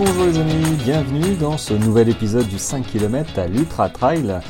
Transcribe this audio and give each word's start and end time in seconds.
bonjour 0.00 0.24
les 0.24 0.38
amis, 0.38 0.76
bienvenue 0.82 1.36
dans 1.36 1.58
ce 1.58 1.74
nouvel 1.74 2.08
épisode 2.08 2.48
du 2.48 2.58
5 2.58 2.86
km 2.86 3.38
à 3.38 3.46
l'Ultra 3.46 3.90
Trail 3.90 4.40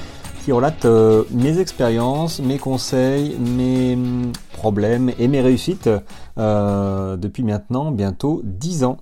qui 0.44 0.52
relate 0.52 0.84
euh, 0.84 1.24
mes 1.32 1.58
expériences, 1.58 2.38
mes 2.38 2.58
conseils, 2.58 3.36
mes 3.36 3.94
hum, 3.94 4.30
problèmes 4.52 5.10
et 5.18 5.26
mes 5.26 5.40
réussites 5.40 5.90
euh, 6.38 7.16
depuis 7.16 7.42
maintenant 7.42 7.90
bientôt 7.90 8.42
10 8.44 8.84
ans. 8.84 8.98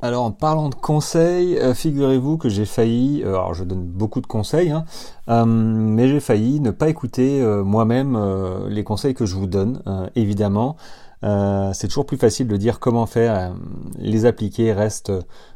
Alors 0.00 0.24
en 0.24 0.30
parlant 0.30 0.70
de 0.70 0.74
conseils, 0.74 1.58
euh, 1.58 1.74
figurez-vous 1.74 2.38
que 2.38 2.48
j'ai 2.48 2.64
failli, 2.64 3.22
alors 3.22 3.52
je 3.52 3.64
donne 3.64 3.84
beaucoup 3.84 4.22
de 4.22 4.26
conseils, 4.26 4.70
hein, 4.70 4.86
mais 5.46 6.08
j'ai 6.08 6.20
failli 6.20 6.60
ne 6.60 6.70
pas 6.70 6.88
écouter 6.88 7.44
moi-même 7.62 8.18
les 8.70 8.84
conseils 8.84 9.12
que 9.12 9.26
je 9.26 9.34
vous 9.34 9.46
donne, 9.46 9.82
évidemment. 10.16 10.76
Euh, 11.24 11.72
c'est 11.72 11.88
toujours 11.88 12.06
plus 12.06 12.18
facile 12.18 12.46
de 12.48 12.56
dire 12.56 12.80
comment 12.80 13.06
faire. 13.06 13.34
Euh, 13.34 13.54
les 13.98 14.26
appliquer 14.26 14.72
reste 14.72 15.10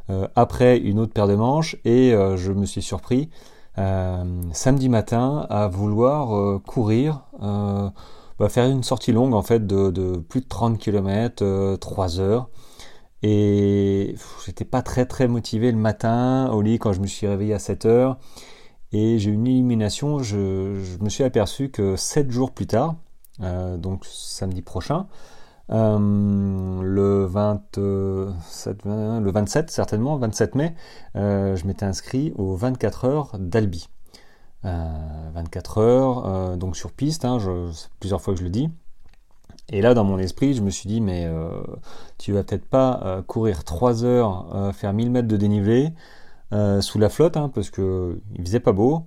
euh, 0.09 0.27
après 0.35 0.79
une 0.79 0.99
autre 0.99 1.13
paire 1.13 1.29
de 1.29 1.35
manches 1.35 1.77
et 1.85 2.13
je 2.37 2.53
me 2.53 2.65
suis 2.65 2.83
surpris 2.83 3.31
samedi 4.53 4.89
matin 4.89 5.47
à 5.51 5.69
vouloir 5.69 6.61
courir, 6.63 7.23
bah, 7.41 8.49
faire 8.49 8.69
une 8.69 8.83
sortie 8.83 9.13
longue 9.13 9.35
en 9.35 9.43
fait 9.43 9.69
de, 9.69 10.17
plus 10.17 10.41
de 10.41 10.49
30 10.49 10.79
km, 10.79 11.77
3 11.77 12.19
heures. 12.19 12.49
Et 13.23 14.17
j'étais 14.45 14.65
pas 14.65 14.83
très 14.83 15.07
très 15.07 15.29
motivé 15.29 15.71
le 15.71 15.79
matin 15.79 16.51
au 16.53 16.61
lit 16.61 16.79
quand 16.81 16.93
je 16.93 17.01
me 17.01 17.07
suis 17.07 17.29
réveillé 17.29 17.55
à 17.55 17.61
7 17.61 17.87
heures. 17.87 18.19
Et 18.91 19.21
j'ai 19.21 19.31
une 19.31 19.47
illumination, 19.47 20.19
je, 20.19 20.81
je, 20.83 21.05
me 21.05 21.09
suis 21.09 21.23
aperçu 21.23 21.71
que 21.71 21.95
7 21.95 22.33
jours 22.33 22.51
plus 22.51 22.67
tard, 22.67 22.97
donc 23.39 24.05
samedi 24.07 24.63
prochain, 24.63 25.07
euh, 25.71 26.83
le, 26.83 27.27
27, 27.27 28.87
le 28.87 29.31
27 29.31 29.71
certainement, 29.71 30.17
27 30.17 30.55
mai, 30.55 30.75
euh, 31.17 31.57
je 31.57 31.67
m'étais 31.67 31.85
inscrit 31.85 32.33
aux 32.37 32.55
24 32.57 33.05
heures 33.05 33.37
d'Albi. 33.39 33.89
24 34.65 35.79
euh, 35.79 35.81
heures, 35.81 36.57
donc 36.57 36.77
sur 36.77 36.93
piste, 36.93 37.25
hein, 37.25 37.39
plusieurs 38.01 38.21
fois 38.21 38.35
que 38.35 38.41
je 38.41 38.45
le 38.45 38.51
dis. 38.51 38.71
Et 39.71 39.83
là, 39.83 39.93
dans 39.93 40.05
mon 40.05 40.19
esprit, 40.19 40.55
je 40.55 40.63
me 40.63 40.71
suis 40.71 40.89
dit, 40.89 41.01
mais 41.01 41.31
tu 42.17 42.33
vas 42.33 42.43
peut-être 42.43 42.65
pas 42.65 43.23
courir 43.27 43.65
3 43.65 44.05
heures, 44.05 44.73
faire 44.75 44.93
1000 44.95 45.11
mètres 45.11 45.29
de 45.29 45.37
dénivelé 45.37 45.93
sous 46.81 46.99
la 46.99 47.09
flotte, 47.11 47.37
hein, 47.37 47.51
parce 47.55 47.71
que 47.71 48.21
il 48.35 48.45
faisait 48.45 48.61
pas 48.61 48.73
beau, 48.73 49.05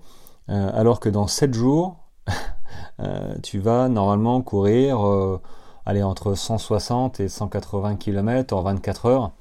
alors 0.48 1.00
que 1.00 1.10
dans 1.10 1.28
7 1.28 1.54
jours, 1.54 1.98
tu 3.44 3.58
vas 3.60 3.90
normalement 3.90 4.42
courir 4.42 5.40
aller 5.86 6.04
entre 6.04 6.36
160 6.36 7.20
et 7.20 7.28
180 7.28 7.96
km 7.96 8.56
en 8.56 8.62
24 8.62 9.06
heures. 9.06 9.32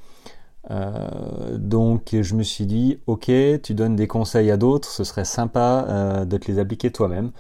Euh, 0.70 1.56
donc 1.56 2.14
je 2.20 2.34
me 2.34 2.42
suis 2.42 2.66
dit, 2.66 2.98
ok, 3.06 3.30
tu 3.62 3.74
donnes 3.74 3.97
des 3.97 4.06
conseils 4.06 4.50
à 4.50 4.56
d'autres, 4.56 4.88
ce 4.88 5.05
serait 5.05 5.24
sympa 5.24 5.86
euh, 5.88 6.24
de 6.24 6.36
te 6.36 6.50
les 6.50 6.58
appliquer 6.58 6.91
toi-même. 6.91 7.30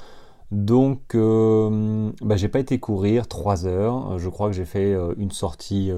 Donc 0.50 1.14
euh, 1.14 2.10
bah, 2.22 2.36
j'ai 2.36 2.48
pas 2.48 2.58
été 2.58 2.80
courir 2.80 3.28
3 3.28 3.66
heures, 3.66 4.18
je 4.18 4.28
crois 4.28 4.48
que 4.48 4.54
j'ai 4.54 4.64
fait 4.64 4.96
une 5.16 5.30
sortie 5.30 5.92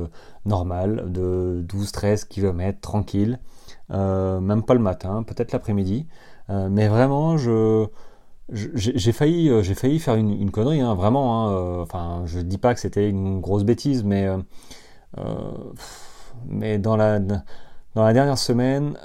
normale 0.44 1.11
de 1.11 1.64
12-13 1.69 2.27
km 2.28 2.81
tranquille, 2.81 3.39
même 3.89 4.62
pas 4.62 4.75
le 4.75 4.81
matin, 4.81 5.22
peut-être 5.22 5.53
l'après-midi. 5.53 6.06
mais 6.48 6.89
vraiment 6.89 7.39
je 7.39 7.87
j'ai 8.50 9.12
failli, 9.12 9.48
euh, 9.48 9.62
j'ai 9.62 9.74
failli 9.74 9.98
faire 9.98 10.14
une, 10.16 10.50
connerie, 10.50 10.80
hein, 10.80 10.94
vraiment. 10.94 11.48
Hein, 11.48 11.52
euh, 11.52 11.82
enfin, 11.82 12.22
je 12.26 12.40
dis 12.40 12.58
pas 12.58 12.74
que 12.74 12.80
c'était 12.80 13.08
une 13.08 13.41
grosse 13.41 13.64
bêtise, 13.64 14.04
mais 14.04 14.26
euh, 15.19 15.53
mais 16.47 16.78
dans 16.78 16.97
la 16.97 17.20
dans 17.20 18.04
la 18.04 18.12
dernière 18.12 18.38
semaine, 18.38 18.97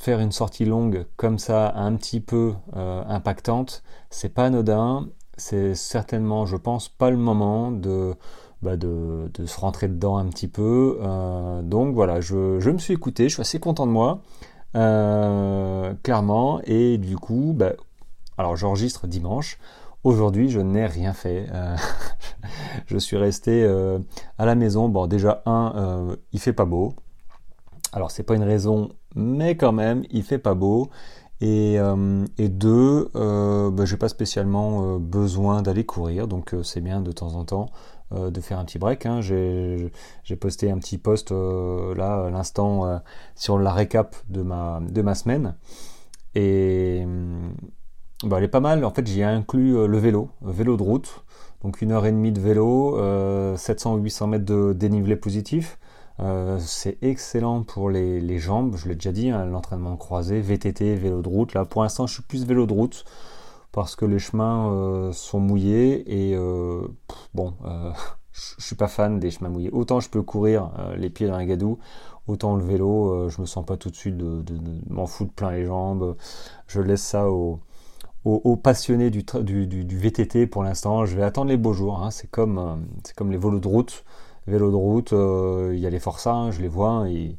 faire 0.00 0.20
une 0.20 0.32
sortie 0.32 0.64
longue 0.64 1.06
comme 1.16 1.38
ça, 1.38 1.72
un 1.76 1.94
petit 1.96 2.20
peu 2.20 2.54
impactante, 2.74 3.82
c'est 4.10 4.28
pas 4.30 4.46
anodin. 4.46 5.08
C'est 5.38 5.74
certainement, 5.74 6.44
je 6.46 6.56
pense, 6.56 6.88
pas 6.88 7.10
le 7.10 7.16
moment 7.16 7.72
de 7.72 8.14
bah 8.60 8.76
de, 8.76 9.30
se 9.46 9.58
rentrer 9.58 9.88
dedans 9.88 10.18
un 10.18 10.26
petit 10.26 10.48
peu. 10.48 10.98
donc 11.64 11.94
voilà, 11.94 12.20
je, 12.20 12.60
je, 12.60 12.70
me 12.70 12.78
suis 12.78 12.94
écouté, 12.94 13.28
je 13.28 13.34
suis 13.34 13.40
assez 13.40 13.58
content 13.60 13.86
de 13.86 13.92
moi, 13.92 14.22
clairement, 16.02 16.60
et 16.64 16.98
du 16.98 17.16
coup, 17.16 17.54
bah, 17.56 17.72
alors 18.38 18.56
j'enregistre 18.56 19.06
dimanche. 19.06 19.58
Aujourd'hui, 20.04 20.48
je 20.50 20.58
n'ai 20.58 20.86
rien 20.86 21.12
fait. 21.12 21.46
Euh, 21.52 21.76
je 22.86 22.98
suis 22.98 23.16
resté 23.16 23.62
euh, 23.62 24.00
à 24.36 24.46
la 24.46 24.56
maison. 24.56 24.88
Bon, 24.88 25.06
déjà 25.06 25.42
un, 25.46 25.72
euh, 25.76 26.16
il 26.32 26.40
fait 26.40 26.52
pas 26.52 26.64
beau. 26.64 26.94
Alors 27.92 28.10
c'est 28.10 28.24
pas 28.24 28.34
une 28.34 28.42
raison, 28.42 28.90
mais 29.14 29.56
quand 29.56 29.72
même, 29.72 30.02
il 30.10 30.22
fait 30.24 30.38
pas 30.38 30.54
beau. 30.54 30.90
Et, 31.40 31.74
et 32.38 32.48
deux, 32.48 33.10
bah, 33.14 33.84
j'ai 33.84 33.96
pas 33.96 34.08
spécialement 34.08 35.00
besoin 35.00 35.60
d'aller 35.60 35.84
courir, 35.84 36.28
donc 36.28 36.54
c'est 36.62 36.80
bien 36.80 37.00
de 37.00 37.10
temps 37.10 37.34
en 37.34 37.44
temps 37.44 37.66
de 38.12 38.40
faire 38.40 38.60
un 38.60 38.64
petit 38.64 38.78
break. 38.78 39.06
Hein. 39.06 39.20
J'ai 39.22 40.36
posté 40.40 40.70
un 40.70 40.78
petit 40.78 40.98
post 40.98 41.32
là 41.32 42.30
l'instant 42.30 43.02
sur 43.34 43.58
la 43.58 43.72
récap 43.72 44.14
de 44.28 44.42
ma, 44.42 44.80
de 44.88 45.02
ma 45.02 45.16
semaine. 45.16 45.56
Et 46.36 47.04
bah, 48.24 48.38
elle 48.38 48.44
est 48.44 48.48
pas 48.48 48.60
mal. 48.60 48.84
En 48.84 48.90
fait, 48.90 49.06
j'y 49.06 49.20
ai 49.20 49.24
inclus 49.24 49.76
euh, 49.76 49.86
le 49.86 49.98
vélo, 49.98 50.30
vélo 50.42 50.76
de 50.76 50.82
route. 50.82 51.24
Donc 51.62 51.80
une 51.80 51.92
heure 51.92 52.06
et 52.06 52.12
demie 52.12 52.32
de 52.32 52.40
vélo, 52.40 52.98
700 53.56 53.94
ou 53.94 53.98
800 53.98 54.26
mètres 54.26 54.44
de 54.44 54.72
dénivelé 54.72 55.14
positif. 55.14 55.78
Euh, 56.18 56.58
c'est 56.58 56.98
excellent 57.02 57.62
pour 57.62 57.88
les, 57.88 58.38
jambes, 58.38 58.76
je 58.76 58.88
l'ai 58.88 58.96
déjà 58.96 59.12
dit, 59.12 59.30
hein, 59.30 59.44
l'entraînement 59.46 59.96
croisé, 59.96 60.40
VTT, 60.40 60.96
vélo 60.96 61.22
de 61.22 61.28
route. 61.28 61.54
Là, 61.54 61.64
pour 61.64 61.84
l'instant, 61.84 62.08
je 62.08 62.14
suis 62.14 62.22
plus 62.22 62.44
vélo 62.44 62.66
de 62.66 62.72
route 62.72 63.04
parce 63.70 63.94
que 63.94 64.04
les 64.04 64.18
chemins 64.18 64.72
euh, 64.72 65.12
sont 65.12 65.38
mouillés 65.38 66.32
et 66.32 66.36
bon, 67.32 67.54
je 68.32 68.64
suis 68.64 68.76
pas 68.76 68.88
fan 68.88 69.20
des 69.20 69.30
chemins 69.30 69.48
mouillés. 69.48 69.70
Autant 69.70 70.00
je 70.00 70.10
peux 70.10 70.22
courir 70.22 70.70
les 70.96 71.10
pieds 71.10 71.28
dans 71.28 71.34
un 71.34 71.46
gadou, 71.46 71.78
autant 72.26 72.56
le 72.56 72.64
vélo, 72.64 73.28
je 73.28 73.40
me 73.40 73.46
sens 73.46 73.64
pas 73.64 73.76
tout 73.76 73.90
de 73.90 73.96
suite 73.96 74.16
de, 74.16 74.42
de 74.42 74.58
m'en 74.90 75.06
foutre 75.06 75.32
plein 75.32 75.52
les 75.52 75.64
jambes. 75.64 76.16
Je 76.66 76.80
laisse 76.80 77.02
ça 77.02 77.30
au, 77.30 77.60
aux, 78.24 78.56
passionnés 78.56 79.10
du, 79.10 79.24
VTT 79.98 80.46
pour 80.46 80.62
l'instant. 80.62 81.04
Je 81.04 81.16
vais 81.16 81.22
attendre 81.22 81.50
les 81.50 81.56
beaux 81.56 81.72
jours. 81.72 82.02
Hein. 82.02 82.10
C'est 82.10 82.30
comme, 82.30 82.58
euh, 82.58 82.76
c'est 83.04 83.14
comme 83.16 83.30
les 83.30 83.38
vélos 83.38 83.60
de 83.60 83.68
route. 83.68 84.04
Vélos 84.46 84.70
de 84.70 84.76
route, 84.76 85.12
euh, 85.12 85.72
il 85.74 85.80
y 85.80 85.86
a 85.86 85.90
les 85.90 86.00
Forza, 86.00 86.32
hein, 86.32 86.50
je 86.50 86.60
les 86.60 86.68
vois. 86.68 87.08
Et, 87.08 87.36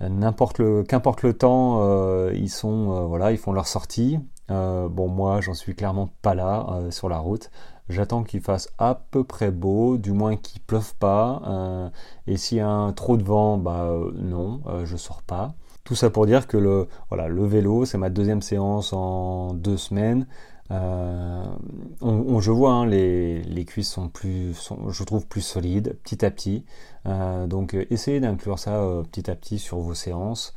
n'importe 0.00 0.60
qu'importe 0.88 1.22
le 1.22 1.32
temps, 1.32 1.78
euh, 1.82 2.32
ils 2.34 2.50
sont, 2.50 3.06
voilà, 3.06 3.30
ils 3.30 3.38
font 3.38 3.52
leur 3.52 3.68
sortie. 3.68 4.18
bon, 4.48 5.08
moi, 5.08 5.40
j'en 5.40 5.54
suis 5.54 5.74
clairement 5.76 6.10
pas 6.22 6.34
là 6.34 6.80
sur 6.90 7.08
la 7.08 7.18
route. 7.18 7.50
J'attends 7.88 8.24
qu'il 8.24 8.40
fasse 8.40 8.68
à 8.78 8.96
peu 9.12 9.22
près 9.22 9.52
beau, 9.52 9.98
du 9.98 10.12
moins 10.12 10.36
qu'il 10.36 10.60
pleuve 10.60 10.94
pas. 10.96 11.92
et 12.26 12.36
s'il 12.36 12.58
y 12.58 12.60
a 12.60 12.92
trop 12.96 13.16
de 13.16 13.22
vent, 13.22 13.58
bah 13.58 13.92
non, 14.16 14.62
je 14.84 14.96
sors 14.96 15.22
pas. 15.22 15.54
Tout 15.84 15.94
ça 15.94 16.10
pour 16.10 16.26
dire 16.26 16.46
que 16.46 16.56
le, 16.56 16.88
voilà, 17.08 17.28
le 17.28 17.44
vélo, 17.44 17.84
c'est 17.84 17.98
ma 17.98 18.10
deuxième 18.10 18.42
séance 18.42 18.92
en 18.92 19.52
deux 19.54 19.76
semaines. 19.76 20.26
Euh, 20.72 21.44
on, 22.00 22.40
je 22.40 22.50
vois 22.50 22.72
hein, 22.72 22.86
les, 22.86 23.42
les, 23.42 23.64
cuisses 23.64 23.90
sont 23.90 24.08
plus, 24.08 24.54
sont, 24.54 24.88
je 24.90 25.04
trouve 25.04 25.26
plus 25.26 25.42
solides 25.42 25.98
petit 26.02 26.24
à 26.24 26.30
petit. 26.30 26.64
Euh, 27.06 27.46
donc 27.46 27.74
euh, 27.74 27.84
essayez 27.90 28.20
d'inclure 28.20 28.58
ça 28.58 28.80
petit 29.10 29.30
à 29.30 29.34
petit 29.34 29.58
sur 29.58 29.78
vos 29.78 29.94
séances. 29.94 30.54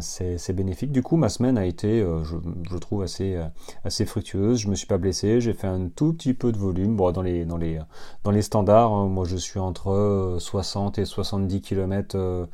c'est 0.00 0.52
bénéfique. 0.52 0.90
Du 0.90 1.02
coup, 1.02 1.16
ma 1.16 1.28
semaine 1.28 1.58
a 1.58 1.66
été, 1.66 2.00
je, 2.00 2.36
je, 2.68 2.76
trouve 2.78 3.02
assez, 3.02 3.38
assez 3.84 4.04
fructueuse. 4.06 4.58
Je 4.58 4.68
me 4.68 4.74
suis 4.74 4.86
pas 4.86 4.98
blessé. 4.98 5.40
J'ai 5.40 5.52
fait 5.52 5.66
un 5.68 5.88
tout 5.88 6.12
petit 6.12 6.34
peu 6.34 6.50
de 6.50 6.58
volume. 6.58 6.96
Bon, 6.96 7.12
dans 7.12 7.22
les, 7.22 7.44
dans 7.44 7.56
les, 7.58 7.78
dans 8.24 8.30
les 8.32 8.42
standards, 8.42 8.92
hein, 8.92 9.08
moi 9.08 9.24
je 9.26 9.36
suis 9.36 9.60
entre 9.60 10.36
60 10.40 10.98
et 10.98 11.04
70 11.04 11.60
km 11.60 12.48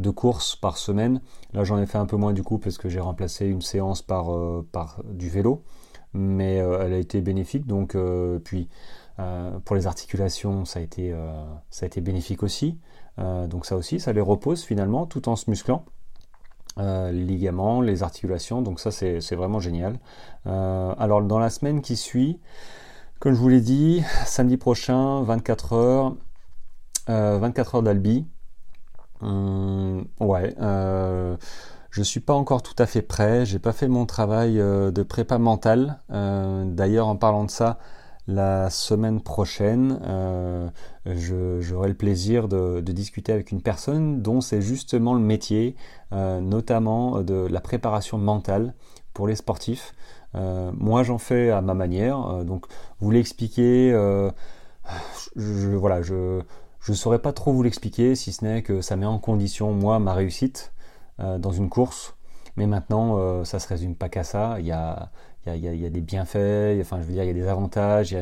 de 0.00 0.10
courses 0.10 0.56
par 0.56 0.78
semaine. 0.78 1.20
Là, 1.52 1.64
j'en 1.64 1.78
ai 1.78 1.86
fait 1.86 1.98
un 1.98 2.06
peu 2.06 2.16
moins 2.16 2.32
du 2.32 2.42
coup 2.42 2.58
parce 2.58 2.78
que 2.78 2.88
j'ai 2.88 3.00
remplacé 3.00 3.46
une 3.46 3.62
séance 3.62 4.02
par, 4.02 4.34
euh, 4.34 4.66
du 5.04 5.28
vélo, 5.28 5.62
mais 6.14 6.60
euh, 6.60 6.82
elle 6.82 6.94
a 6.94 6.98
été 6.98 7.20
bénéfique. 7.20 7.66
Donc, 7.66 7.94
euh, 7.94 8.38
puis 8.38 8.68
pour 9.66 9.76
les 9.76 9.86
articulations, 9.86 10.64
ça 10.64 10.80
a 10.80 10.82
été, 10.82 12.00
bénéfique 12.00 12.42
aussi. 12.42 12.78
donc 13.18 13.66
ça 13.66 13.76
aussi, 13.76 14.00
ça 14.00 14.14
les 14.14 14.20
repose 14.22 14.62
finalement 14.62 15.04
tout 15.04 15.28
en 15.28 15.36
se 15.36 15.50
musclant. 15.50 15.84
les 16.78 17.12
ligaments, 17.12 17.82
les 17.82 18.02
articulations, 18.02 18.62
donc 18.62 18.80
ça 18.80 18.90
c'est 18.90 19.34
vraiment 19.34 19.60
génial. 19.60 20.00
alors 20.46 21.20
dans 21.20 21.38
la 21.38 21.50
semaine 21.50 21.82
qui 21.82 21.96
suit, 21.96 22.40
comme 23.18 23.34
je 23.34 23.38
vous 23.38 23.50
l'ai 23.50 23.60
dit, 23.60 24.02
samedi 24.24 24.56
prochain, 24.56 25.22
24 25.22 25.74
heures, 25.74 26.16
24 27.08 27.74
heures 27.74 27.82
d'Albi, 27.82 28.24
Hum, 29.22 30.06
ouais, 30.20 30.54
euh, 30.60 31.36
je 31.90 32.02
suis 32.02 32.20
pas 32.20 32.34
encore 32.34 32.62
tout 32.62 32.74
à 32.78 32.86
fait 32.86 33.02
prêt. 33.02 33.44
J'ai 33.44 33.58
pas 33.58 33.72
fait 33.72 33.88
mon 33.88 34.06
travail 34.06 34.60
euh, 34.60 34.90
de 34.92 35.02
prépa 35.02 35.38
mental. 35.38 36.00
Euh, 36.12 36.64
d'ailleurs, 36.64 37.08
en 37.08 37.16
parlant 37.16 37.44
de 37.44 37.50
ça, 37.50 37.78
la 38.28 38.70
semaine 38.70 39.20
prochaine, 39.20 39.98
euh, 40.06 40.68
j'aurai 41.04 41.88
le 41.88 41.94
plaisir 41.94 42.46
de, 42.46 42.80
discuter 42.80 43.32
avec 43.32 43.50
une 43.50 43.60
personne 43.60 44.22
dont 44.22 44.40
c'est 44.40 44.62
justement 44.62 45.14
le 45.14 45.20
métier, 45.20 45.74
notamment 46.12 47.22
de 47.22 47.48
la 47.50 47.60
préparation 47.60 48.18
mentale 48.18 48.74
pour 49.14 49.26
les 49.26 49.34
sportifs. 49.34 49.94
Moi, 50.34 51.02
j'en 51.02 51.18
fais 51.18 51.50
à 51.50 51.60
ma 51.60 51.74
manière. 51.74 52.44
donc, 52.44 52.66
vous 53.00 53.10
l'expliquer, 53.10 53.90
je, 55.34 55.70
voilà, 55.70 56.02
je 56.02 56.42
ne 56.88 56.94
saurais 56.94 57.20
pas 57.20 57.32
trop 57.32 57.52
vous 57.52 57.62
l'expliquer, 57.62 58.14
si 58.14 58.32
ce 58.32 58.44
n'est 58.44 58.62
que 58.62 58.80
ça 58.80 58.96
met 58.96 59.06
en 59.06 59.18
condition, 59.18 59.72
moi, 59.72 59.98
ma 59.98 60.14
réussite 60.14 60.72
dans 61.18 61.52
une 61.52 61.68
course. 61.68 62.16
Mais 62.56 62.66
maintenant, 62.66 63.44
ça 63.44 63.58
se 63.58 63.68
résume 63.68 63.94
pas 63.94 64.08
qu'à 64.08 64.24
ça. 64.24 64.56
Il 64.58 64.66
y 64.66 64.72
a, 64.72 65.10
il 65.46 65.80
y, 65.80 65.86
a, 65.86 65.90
des 65.90 66.00
bienfaits, 66.00 66.80
enfin 66.80 67.00
je 67.00 67.06
veux 67.06 67.12
dire, 67.12 67.24
il 67.24 67.28
y 67.28 67.30
a 67.30 67.34
des 67.34 67.48
avantages, 67.48 68.14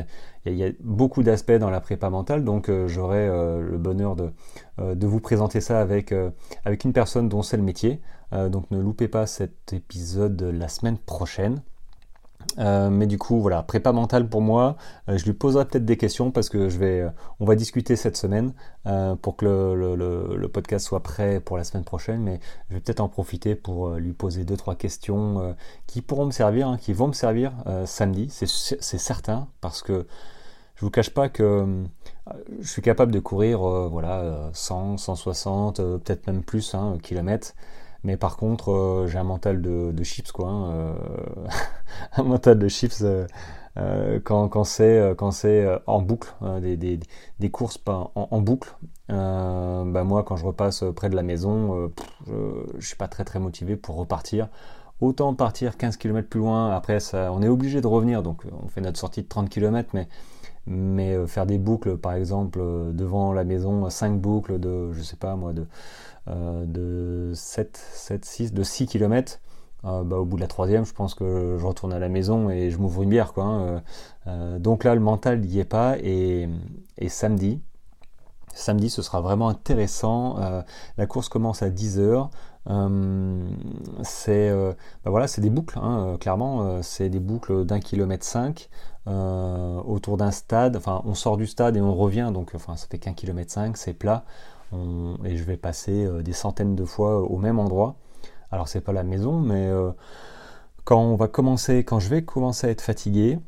il 0.45 0.55
y 0.55 0.63
a, 0.63 0.69
beaucoup 0.79 1.21
d'aspects 1.21 1.51
dans 1.51 1.69
la 1.69 1.81
prépa 1.81 2.09
mentale, 2.09 2.45
donc 2.45 2.69
euh, 2.69 2.87
j'aurai 2.87 3.27
euh, 3.27 3.61
le 3.61 3.77
bonheur 3.77 4.15
de, 4.15 4.31
euh, 4.79 4.95
de, 4.95 5.05
vous 5.07 5.19
présenter 5.19 5.59
ça 5.59 5.81
avec, 5.81 6.13
avec 6.63 6.83
une 6.85 6.93
personne 6.93 7.27
dont 7.27 7.41
c'est 7.41 7.57
le 7.57 7.63
métier. 7.63 8.01
donc 8.31 8.69
ne 8.71 8.79
loupez 8.79 9.07
pas 9.07 9.25
cet 9.25 9.73
épisode 9.73 10.41
la 10.41 10.67
semaine 10.67 10.97
prochaine. 10.97 11.61
Euh, 12.57 12.89
mais 12.89 13.07
du 13.07 13.17
coup, 13.17 13.39
voilà, 13.41 13.63
prépa 13.63 13.91
mentale 13.91 14.27
pour 14.27 14.41
moi. 14.41 14.75
Euh, 15.07 15.17
je 15.17 15.25
lui 15.25 15.33
poserai 15.33 15.65
peut-être 15.65 15.85
des 15.85 15.97
questions 15.97 16.31
parce 16.31 16.49
que 16.49 16.69
je 16.69 16.77
vais, 16.77 17.01
euh, 17.01 17.09
on 17.39 17.45
va 17.45 17.55
discuter 17.55 17.95
cette 17.95 18.17
semaine 18.17 18.53
pour 19.21 19.35
que 19.35 19.45
le, 19.45 20.47
podcast 20.47 20.85
soit 20.85 21.03
prêt 21.03 21.39
pour 21.39 21.57
la 21.57 21.63
semaine 21.63 21.83
prochaine. 21.83 22.21
Mais 22.21 22.39
je 22.69 22.75
vais 22.75 22.81
peut-être 22.81 23.01
en 23.01 23.09
profiter 23.09 23.55
pour 23.55 23.91
lui 23.91 24.13
poser 24.13 24.43
deux 24.45 24.57
trois 24.57 24.75
questions 24.75 25.55
qui 25.85 26.01
pourront 26.01 26.25
me 26.25 26.31
servir, 26.31 26.67
hein, 26.67 26.77
qui 26.77 26.91
vont 26.93 27.07
me 27.07 27.13
servir 27.13 27.53
samedi. 27.85 28.29
C'est 28.31 28.97
certain 28.97 29.47
parce 29.61 29.83
que 29.83 30.07
je 30.75 30.85
vous 30.85 30.89
cache 30.89 31.11
pas 31.11 31.29
que 31.29 31.83
je 32.59 32.67
suis 32.67 32.81
capable 32.81 33.11
de 33.11 33.19
courir, 33.19 33.59
voilà, 33.59 34.49
100, 34.53 34.97
160, 34.97 35.77
peut-être 35.77 36.25
même 36.25 36.43
plus 36.43 36.73
hein, 36.73 36.97
kilomètres. 37.03 37.53
Mais 38.03 38.17
par 38.17 38.37
contre, 38.37 38.71
euh, 38.71 39.07
j'ai 39.07 39.17
un 39.17 39.23
mental 39.23 39.61
de, 39.61 40.03
chips, 40.03 40.31
quoi. 40.31 40.47
Hein, 40.47 40.71
euh, 40.71 40.93
un 42.17 42.23
mental 42.23 42.57
de 42.57 42.67
chips 42.67 43.03
euh, 43.77 44.19
quand, 44.23 44.63
c'est 44.63 45.81
en 45.85 46.01
boucle, 46.01 46.33
hein, 46.41 46.59
des, 46.59 47.49
courses 47.51 47.77
pas 47.77 48.11
en, 48.15 48.41
boucle. 48.41 48.73
bah 49.07 50.03
moi, 50.03 50.23
quand 50.23 50.35
je 50.35 50.45
repasse 50.45 50.83
près 50.95 51.09
de 51.09 51.15
la 51.15 51.23
maison, 51.23 51.91
je, 52.27 52.33
je 52.77 52.87
suis 52.87 52.97
pas 52.97 53.07
très 53.07 53.25
très 53.25 53.39
motivé 53.39 53.75
pour 53.75 53.95
repartir. 53.95 54.49
Autant 55.01 55.33
partir 55.33 55.77
15 55.77 55.95
km 55.95 56.27
plus 56.27 56.41
loin. 56.41 56.71
Après, 56.71 56.99
ça, 56.99 57.31
on 57.31 57.41
est 57.41 57.47
obligé 57.47 57.79
de 57.79 57.87
revenir, 57.87 58.21
donc 58.21 58.43
on 58.63 58.67
fait 58.67 58.81
notre 58.81 58.99
sortie 58.99 59.23
de 59.23 59.27
30 59.27 59.49
km, 59.49 59.89
mais 59.93 60.07
mais 60.67 61.25
faire 61.27 61.45
des 61.45 61.57
boucles, 61.57 61.97
par 61.97 62.13
exemple, 62.13 62.59
devant 62.93 63.33
la 63.33 63.43
maison, 63.43 63.89
5 63.89 64.19
boucles 64.19 64.59
de, 64.59 64.91
je 64.93 65.01
sais 65.01 65.15
pas 65.15 65.35
moi, 65.35 65.51
de 65.53 65.65
de 66.27 67.31
7, 67.33 67.77
7, 67.93 68.25
6, 68.25 68.53
de 68.53 68.63
6 68.63 68.87
km. 68.87 69.39
Euh, 69.85 70.03
bah, 70.03 70.17
au 70.17 70.25
bout 70.25 70.35
de 70.35 70.41
la 70.41 70.47
troisième, 70.47 70.85
je 70.85 70.93
pense 70.93 71.15
que 71.15 71.57
je 71.57 71.65
retourne 71.65 71.93
à 71.93 71.99
la 71.99 72.09
maison 72.09 72.49
et 72.49 72.69
je 72.69 72.77
m'ouvre 72.77 73.03
une 73.03 73.09
bière. 73.09 73.33
Quoi, 73.33 73.45
hein. 73.45 73.83
euh, 74.27 74.59
donc 74.59 74.83
là, 74.83 74.93
le 74.93 75.01
mental 75.01 75.39
n'y 75.39 75.59
est 75.59 75.65
pas. 75.65 75.97
Et, 75.99 76.49
samedi, 77.07 77.61
samedi, 78.53 78.89
ce 78.89 79.01
sera 79.01 79.21
vraiment 79.21 79.47
intéressant. 79.49 80.37
la 80.97 81.05
course 81.05 81.29
commence 81.29 81.63
à 81.63 81.69
10h. 81.69 82.29
c'est 84.03 84.51
bah 84.51 85.11
voilà, 85.11 85.27
des 85.37 85.49
boucles, 85.49 85.79
hein, 85.79 86.17
clairement. 86.19 86.81
c'est 86.83 87.09
des 87.09 87.19
boucles 87.19 87.65
d'un 87.65 87.79
kilomètre 87.79 88.25
5 88.25 88.69
autour 89.07 90.17
d'un 90.17 90.31
stade. 90.31 90.75
Enfin, 90.75 91.01
on 91.05 91.13
sort 91.15 91.37
du 91.37 91.47
stade 91.47 91.77
et 91.77 91.81
on 91.81 91.95
revient. 91.95 92.31
Donc, 92.33 92.51
enfin, 92.53 92.75
ça 92.75 92.87
fait 92.87 92.99
qu'un 92.99 93.13
kilomètre 93.13 93.51
5, 93.51 93.77
c'est 93.77 93.93
plat 93.93 94.25
et 95.25 95.37
je 95.37 95.43
vais 95.43 95.57
passer 95.57 96.05
euh, 96.05 96.21
des 96.21 96.33
centaines 96.33 96.75
de 96.75 96.85
fois 96.85 97.21
au 97.21 97.37
même 97.37 97.59
endroit. 97.59 97.95
Alors 98.51 98.67
c'est 98.67 98.81
pas 98.81 98.93
la 98.93 99.03
maison, 99.03 99.39
mais 99.39 99.67
euh, 99.67 99.91
quand 100.83 101.01
on 101.01 101.15
va 101.15 101.27
commencer, 101.27 101.83
quand 101.83 101.99
je 101.99 102.09
vais 102.09 102.23
commencer 102.23 102.67
à 102.67 102.69
être 102.69 102.81
fatigué, 102.81 103.39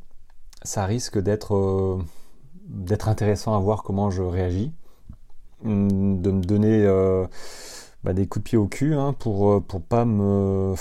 ça 0.62 0.84
risque 0.86 1.18
d'être 1.18 1.54
euh, 1.54 1.98
d'être 2.66 3.08
intéressant 3.08 3.56
à 3.56 3.60
voir 3.60 3.82
comment 3.82 4.10
je 4.10 4.22
réagis, 4.22 4.72
hum, 5.64 6.22
de 6.22 6.30
me 6.30 6.42
donner 6.42 6.86
bah, 8.04 8.12
des 8.12 8.26
coups 8.26 8.44
de 8.44 8.48
pied 8.48 8.58
au 8.58 8.66
cul 8.66 8.94
hein, 8.94 9.12
pour 9.12 9.62
pour 9.64 9.82
pas 9.82 10.04
me 10.04 10.74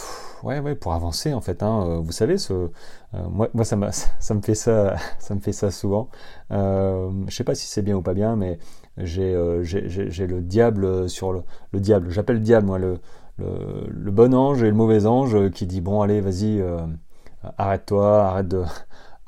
ouais 0.43 0.59
ouais 0.59 0.75
pour 0.75 0.93
avancer 0.93 1.33
en 1.33 1.41
fait 1.41 1.63
hein. 1.63 1.99
vous 2.03 2.11
savez 2.11 2.37
ce 2.37 2.71
moi, 3.13 3.49
moi 3.53 3.65
ça, 3.65 3.77
ça 4.19 4.33
me 4.33 4.41
fait 4.41 4.55
ça 4.55 4.95
ça 5.19 5.35
me 5.35 5.39
fait 5.39 5.51
ça 5.51 5.71
souvent 5.71 6.09
je 6.49 7.29
sais 7.29 7.43
pas 7.43 7.55
si 7.55 7.67
c'est 7.67 7.81
bien 7.81 7.95
ou 7.95 8.01
pas 8.01 8.13
bien 8.13 8.35
mais 8.35 8.57
euh, 8.99 9.63
j'ai 9.63 10.27
le 10.27 10.41
diable 10.41 11.09
sur 11.09 11.33
le, 11.33 11.43
le 11.71 11.79
diable. 11.79 12.09
J'appelle 12.09 12.37
le 12.37 12.41
diable, 12.41 12.67
moi, 12.67 12.79
le, 12.79 12.99
le, 13.37 14.11
bon 14.11 14.33
ange 14.33 14.63
et 14.63 14.67
le 14.67 14.75
mauvais 14.75 15.05
ange 15.05 15.49
qui 15.51 15.65
dit 15.65 15.81
bon, 15.81 16.01
allez, 16.01 16.21
vas-y, 16.21 16.59
euh, 16.61 16.79
arrête-toi, 17.57 18.23
arrête 18.23 18.47
de. 18.47 18.63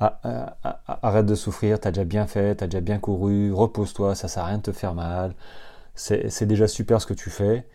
arrête 0.00 1.24
de 1.24 1.34
souffrir, 1.34 1.80
t'as 1.80 1.90
déjà 1.90 2.04
bien 2.04 2.26
fait, 2.26 2.56
t'as 2.56 2.66
déjà 2.66 2.80
bien 2.80 2.98
couru, 2.98 3.52
repose-toi, 3.52 4.14
ça 4.14 4.28
sert 4.28 4.42
à 4.42 4.46
rien 4.46 4.58
de 4.58 4.62
te 4.62 4.72
faire 4.72 4.92
mal, 4.92 5.34
c'est 5.94 6.44
déjà 6.46 6.68
super 6.68 7.00
ce 7.00 7.06
que 7.06 7.14
tu 7.14 7.30
fais. 7.30 7.66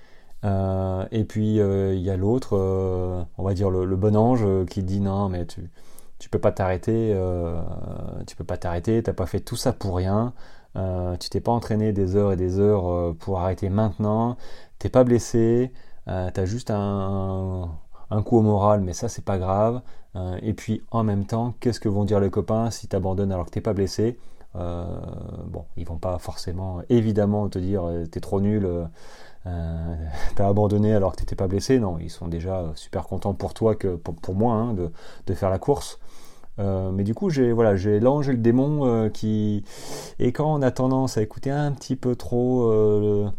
Euh, 0.45 1.05
et 1.11 1.23
puis 1.23 1.55
il 1.55 2.01
y 2.01 2.09
a 2.09 2.17
l'autre, 2.17 2.55
on 3.37 3.43
va 3.43 3.53
dire 3.53 3.71
le, 3.71 3.95
bon 3.95 4.15
ange, 4.15 4.45
qui 4.69 4.83
dit 4.83 4.99
non 4.99 5.29
mais 5.29 5.45
tu 5.45 5.71
tu 6.19 6.29
peux 6.29 6.39
pas 6.39 6.51
t'arrêter, 6.51 7.15
tu 8.27 8.35
peux 8.35 8.43
pas 8.43 8.57
t'arrêter, 8.57 9.01
t'as 9.03 9.13
pas 9.13 9.25
fait 9.25 9.39
tout 9.39 9.55
ça 9.55 9.73
pour 9.73 9.95
rien. 9.95 10.33
Euh, 10.75 11.17
tu 11.17 11.29
t'es 11.29 11.39
pas 11.41 11.51
entraîné 11.51 11.93
des 11.93 12.15
heures 12.15 12.31
et 12.31 12.35
des 12.35 12.59
heures 12.59 12.87
euh, 12.89 13.15
pour 13.17 13.39
arrêter 13.39 13.69
maintenant, 13.69 14.37
t'es 14.77 14.89
pas 14.89 15.03
blessé, 15.03 15.71
euh, 16.07 16.29
tu 16.31 16.39
as 16.39 16.45
juste 16.45 16.69
un, 16.71 17.69
coup 18.25 18.37
au 18.37 18.41
moral, 18.41 18.81
mais 18.81 18.93
ça 18.93 19.09
c'est 19.09 19.25
pas 19.25 19.37
grave. 19.37 19.81
et 20.41 20.53
puis 20.53 20.83
en 20.91 21.03
même 21.03 21.25
temps, 21.25 21.53
qu'est-ce 21.59 21.79
que 21.79 21.89
vont 21.89 22.05
dire 22.05 22.19
les 22.19 22.29
copains 22.29 22.71
si 22.71 22.87
tu 22.87 22.95
abandonnes 22.95 23.31
alors 23.31 23.45
que 23.45 23.51
t'es 23.51 23.61
pas 23.61 23.73
blessé? 23.73 24.19
Bon, 24.55 25.65
ils 25.77 25.85
vont 25.85 25.97
pas 25.97 26.17
forcément, 26.19 26.81
évidemment, 26.89 27.47
te 27.49 27.59
dire 27.59 27.83
t'es 28.11 28.19
trop 28.19 28.41
nul. 28.41 28.67
t'as 30.35 30.47
abandonné 30.47 30.93
alors 30.93 31.13
que 31.13 31.17
t'étais 31.17 31.35
pas 31.35 31.47
blessé, 31.47 31.79
non, 31.79 31.97
ils 31.99 32.09
sont 32.09 32.27
déjà 32.27 32.71
super 32.75 33.03
contents 33.07 33.33
pour 33.33 33.53
toi 33.53 33.75
que 33.75 33.95
pour, 33.95 34.35
moi 34.35 34.55
hein, 34.55 34.73
de, 34.73 35.33
faire 35.33 35.49
la 35.49 35.59
course. 35.59 35.99
Euh, 36.59 36.91
mais 36.91 37.03
du 37.03 37.13
coup, 37.13 37.29
j'ai 37.29 37.51
voilà, 37.53 37.75
j'ai 37.75 37.99
l'ange 37.99 38.29
et 38.29 38.33
le 38.33 38.37
démon 38.37 38.85
euh, 38.85 39.09
qui 39.09 39.63
et 40.19 40.31
quand 40.33 40.53
on 40.53 40.61
a 40.61 40.71
tendance 40.71 41.17
à 41.17 41.21
écouter 41.21 41.51
un 41.51 41.71
petit 41.71 41.95
peu 41.95 42.15
trop 42.15 42.71
euh, 42.71 43.29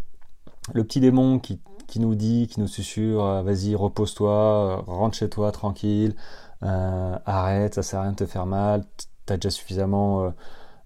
le, 0.75 0.85
petit 0.85 1.01
démon 1.01 1.39
qui, 1.39 1.61
qui, 1.87 2.01
nous 2.01 2.15
dit, 2.15 2.49
qui 2.49 2.61
nous 2.61 2.69
susurre, 2.69 3.43
vas-y, 3.43 3.75
repose-toi, 3.75 4.85
rentre 4.87 5.17
chez 5.17 5.29
toi 5.29 5.53
tranquille, 5.53 6.15
arrête, 6.63 7.75
ça 7.75 7.83
sert 7.83 8.01
à 8.01 8.03
rien 8.05 8.13
de 8.13 8.17
te 8.17 8.27
faire 8.27 8.47
mal, 8.47 8.85
t'as 9.27 9.37
déjà 9.37 9.51
suffisamment, 9.51 10.33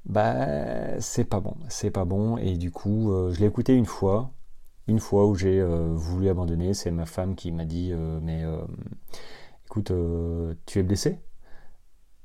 bah 0.06 1.00
c'est 1.00 1.24
pas 1.24 1.40
bon, 1.40 1.56
c'est 1.68 1.90
pas 1.90 2.04
bon. 2.04 2.36
Et 2.38 2.56
du 2.56 2.70
coup, 2.70 3.12
je 3.30 3.40
l'ai 3.40 3.46
écouté 3.46 3.74
une 3.74 3.86
fois, 3.86 4.32
une 4.88 5.00
fois 5.00 5.26
où 5.26 5.34
j'ai 5.34 5.62
voulu 5.94 6.28
abandonner, 6.28 6.74
c'est 6.74 6.90
ma 6.90 7.06
femme 7.06 7.34
qui 7.36 7.52
m'a 7.52 7.64
dit, 7.64 7.92
mais 8.22 8.44
écoute, 9.66 9.92
tu 10.66 10.78
es 10.78 10.82
blessé? 10.82 11.20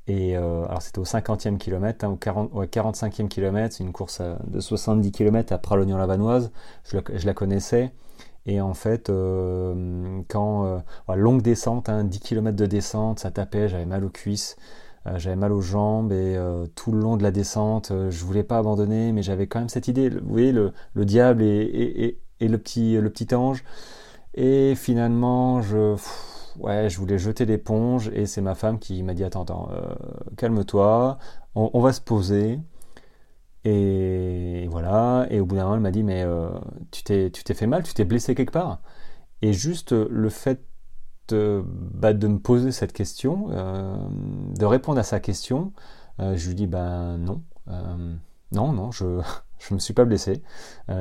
Et 0.09 0.35
euh, 0.35 0.65
alors 0.65 0.81
c'était 0.81 0.97
au 0.97 1.03
50e 1.03 1.59
kilomètre, 1.59 2.03
hein, 2.03 2.09
au 2.09 2.15
40, 2.15 2.51
45e 2.51 3.27
kilomètre, 3.27 3.75
c'est 3.75 3.83
une 3.83 3.91
course 3.91 4.23
de 4.47 4.59
70 4.59 5.11
km 5.11 5.53
à 5.53 5.59
Pralognan-la-Vanoise, 5.59 6.51
je, 6.83 6.97
la 7.25 7.33
connaissais. 7.35 7.93
Et 8.47 8.59
en 8.59 8.73
fait, 8.73 9.11
euh, 9.11 10.21
quand 10.27 10.65
euh, 10.65 11.15
longue 11.15 11.43
descente, 11.43 11.91
10 11.91 11.91
hein, 11.91 12.09
km 12.23 12.57
de 12.57 12.65
descente, 12.65 13.19
ça 13.19 13.29
tapait, 13.29 13.69
j'avais 13.69 13.85
mal 13.85 14.03
aux 14.03 14.09
cuisses, 14.09 14.55
j'avais 15.17 15.35
mal 15.35 15.51
aux 15.51 15.61
jambes 15.61 16.11
et 16.11 16.37
tout 16.73 16.91
le 16.91 16.99
long 16.99 17.15
de 17.15 17.21
la 17.23 17.31
descente, 17.31 17.91
je 18.09 18.25
voulais 18.25 18.43
pas 18.43 18.57
abandonner, 18.57 19.11
mais 19.11 19.21
j'avais 19.21 19.45
quand 19.45 19.59
même 19.59 19.69
cette 19.69 19.87
idée, 19.87 20.09
vous 20.09 20.27
voyez, 20.27 20.51
le, 20.51 20.73
diable 21.05 21.43
et, 21.43 22.17
le, 22.41 22.57
petit, 22.57 22.97
le 22.97 23.09
petit 23.11 23.35
ange. 23.35 23.63
Et 24.33 24.73
finalement, 24.75 25.61
je 25.61 25.95
ouais, 26.59 26.89
je 26.89 26.97
voulais 26.97 27.17
jeter 27.17 27.45
l'éponge 27.45 28.09
et 28.13 28.25
c'est 28.25 28.41
ma 28.41 28.55
femme 28.55 28.79
qui 28.79 29.01
m'a 29.03 29.13
dit 29.13 29.23
attends, 29.23 29.43
attends, 29.43 29.69
euh, 29.71 29.95
calme-toi, 30.37 31.17
on, 31.55 31.79
va 31.81 31.93
se 31.93 32.01
poser. 32.01 32.59
Et 33.65 34.67
voilà, 34.69 35.27
et 35.29 35.39
au 35.39 35.45
bout 35.45 35.55
d'un 35.55 35.63
moment, 35.63 35.75
elle 35.75 35.81
m'a 35.81 35.91
dit 35.91 36.03
mais 36.03 36.23
euh, 36.23 36.49
tu 36.91 37.03
t'es 37.03 37.53
fait 37.53 37.67
mal, 37.67 37.83
tu 37.83 37.93
t'es 37.93 38.05
blessé 38.05 38.35
quelque 38.35 38.51
part. 38.51 38.81
Et 39.41 39.53
juste 39.53 39.91
le 39.93 40.29
fait 40.29 40.63
de, 41.29 41.63
bah, 41.65 42.13
de 42.13 42.27
me 42.27 42.39
poser 42.39 42.71
cette 42.71 42.93
question, 42.93 43.47
euh, 43.51 43.95
de 44.57 44.65
répondre 44.65 44.99
à 44.99 45.03
sa 45.03 45.19
question, 45.19 45.73
je 46.19 46.47
lui 46.47 46.55
dis 46.55 46.67
ben 46.67 47.17
non, 47.17 47.43
non, 48.51 48.73
non, 48.73 48.91
je 48.91 49.21
je 49.59 49.73
me 49.73 49.79
suis 49.79 49.93
pas 49.93 50.05
blessé. 50.05 50.41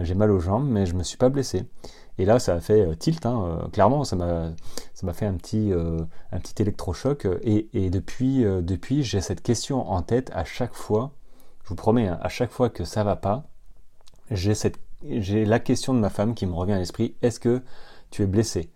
J'ai 0.03 0.15
mal 0.15 0.31
aux 0.31 0.41
jambes, 0.41 0.69
mais 0.69 0.85
je 0.85 0.95
me 0.95 1.03
suis 1.03 1.17
pas 1.17 1.29
blessé. 1.29 1.65
Et 2.19 2.25
là, 2.25 2.39
ça 2.41 2.55
a 2.55 2.61
fait 2.61 2.81
euh, 2.81 2.95
tilt, 2.95 3.25
hein, 3.27 3.45
euh, 3.45 3.69
clairement, 3.69 4.03
ça 4.05 4.17
m'a, 4.17 4.51
ça 4.93 5.07
m'a 5.07 5.13
fait 5.13 5.27
un 5.27 5.35
petit, 5.35 5.73
euh, 5.73 6.01
un 6.33 6.41
petit 6.41 6.61
électrochoc. 6.61 7.27
Et, 7.43 7.91
depuis, 7.91 8.43
depuis 8.43 9.03
j'ai 9.03 9.21
cette 9.21 9.43
question 9.43 9.89
en 9.89 10.03
tête 10.03 10.31
à 10.35 10.45
chaque 10.45 10.75
fois 10.75 11.13
je 11.65 11.71
vous 11.71 11.77
promets, 11.77 12.09
hein, 12.09 12.19
à 12.23 12.29
chaque 12.29 12.51
fois 12.51 12.71
que 12.71 12.85
ça 12.85 13.05
va 13.05 13.15
pas, 13.15 13.45
j'ai 14.31 14.55
cette 14.55 14.79
j'ai 15.03 15.45
la 15.45 15.61
question 15.61 15.95
de 15.95 16.01
ma 16.01 16.11
femme 16.11 16.35
qui 16.35 16.47
me 16.47 16.55
revient 16.55 16.73
à 16.73 16.79
l'esprit, 16.79 17.15
est-ce 17.23 17.39
que 17.39 17.63
tu 18.11 18.23
es 18.23 18.27
blessé? 18.27 18.73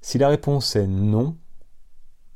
Si 0.00 0.16
la 0.16 0.28
réponse 0.28 0.74
est 0.76 0.86
non, 0.86 1.36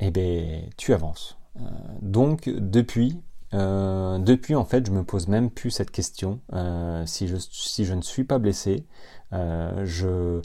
eh 0.01 0.11
bien, 0.11 0.63
tu 0.77 0.93
avances. 0.93 1.39
Euh, 1.57 1.61
donc, 2.01 2.49
depuis, 2.49 3.23
euh, 3.55 4.19
depuis, 4.19 4.55
en 4.55 4.65
fait, 4.65 4.87
je 4.87 4.93
me 4.93 5.05
pose 5.05 5.29
même 5.29 5.51
plus 5.51 5.71
cette 5.71 5.91
question. 5.91 6.41
Euh, 6.53 7.05
si, 7.07 7.29
je, 7.29 7.95
ne 7.95 8.01
suis 8.01 8.25
pas 8.25 8.39
blessé, 8.39 8.87
je 9.33 10.41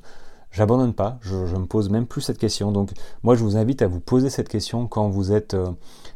j'abandonne 0.50 0.94
pas, 0.94 1.20
je, 1.22 1.36
me 1.36 1.66
pose 1.66 1.90
même 1.90 2.08
plus 2.08 2.22
cette 2.22 2.38
question. 2.38 2.72
Donc, 2.72 2.92
moi, 3.24 3.36
je 3.36 3.44
vous 3.44 3.58
invite 3.58 3.82
à 3.82 3.88
vous 3.88 4.00
poser 4.00 4.30
cette 4.30 4.50
question 4.50 4.88
quand 4.88 5.10
vous 5.10 5.32
êtes 5.32 5.56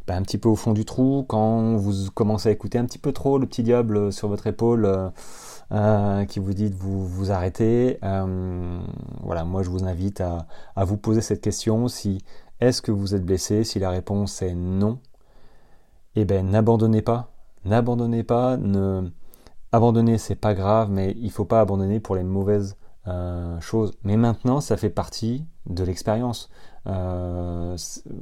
bah, 0.08 0.16
un 0.16 0.22
petit 0.24 0.38
peu 0.38 0.50
au 0.50 0.56
fond 0.56 0.74
du 0.74 0.86
trou, 0.86 1.26
quand 1.28 1.76
vous 1.76 2.10
commencez 2.12 2.50
à 2.50 2.52
écouter 2.52 2.78
un 2.78 2.86
petit 2.86 3.00
peu 3.00 3.12
trop 3.12 3.38
le 3.38 3.46
petit 3.46 3.64
diable 3.64 4.12
sur 4.12 4.28
votre 4.28 4.48
épaule. 4.48 5.12
Euh, 5.74 6.26
qui 6.26 6.40
vous 6.40 6.54
dit 6.54 6.70
de 6.70 6.76
vous, 6.76 7.08
vous 7.08 7.32
arrêter. 7.32 7.98
Euh, 8.04 8.82
voilà, 9.22 9.46
moi 9.46 9.64
je 9.64 9.70
vous 9.70 9.86
invite 9.86 10.20
à, 10.20 10.46
à, 10.76 10.84
vous 10.84 10.98
poser 10.98 11.22
cette 11.22 11.40
question. 11.40 11.88
Si 11.88 12.26
est-ce 12.60 12.82
que 12.82 12.92
vous 12.92 13.16
êtes 13.16 13.24
blessé? 13.24 13.64
Si 13.64 13.80
la 13.80 13.90
réponse 13.90 14.42
est 14.42 14.54
non, 14.54 15.00
eh 16.16 16.26
ben 16.26 16.50
n'abandonnez 16.50 17.02
pas. 17.02 17.32
N'abandonnez 17.66 18.24
pas. 18.24 18.58
Ne... 18.58 19.12
Abandonner, 19.72 20.18
c'est 20.18 20.36
pas 20.36 20.54
grave, 20.54 20.90
mais 20.92 21.16
il 21.18 21.32
faut 21.32 21.46
pas 21.46 21.62
abandonner 21.62 22.00
pour 22.00 22.16
les 22.16 22.24
mauvaises 22.24 22.76
euh, 23.08 23.60
choses. 23.62 23.94
Mais 24.04 24.18
maintenant, 24.18 24.60
ça 24.60 24.76
fait 24.76 24.90
partie 24.90 25.46
de 25.66 25.84
l'expérience. 25.84 26.50
Euh, 26.88 27.78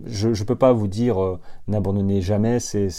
je 0.06 0.28
ne 0.30 0.44
peux 0.44 0.56
pas 0.56 0.74
vous 0.74 0.88
dire 0.88 1.22
euh, 1.22 1.40
n'abandonnez 1.68 2.22
jamais, 2.22 2.60
c'est 2.60 2.90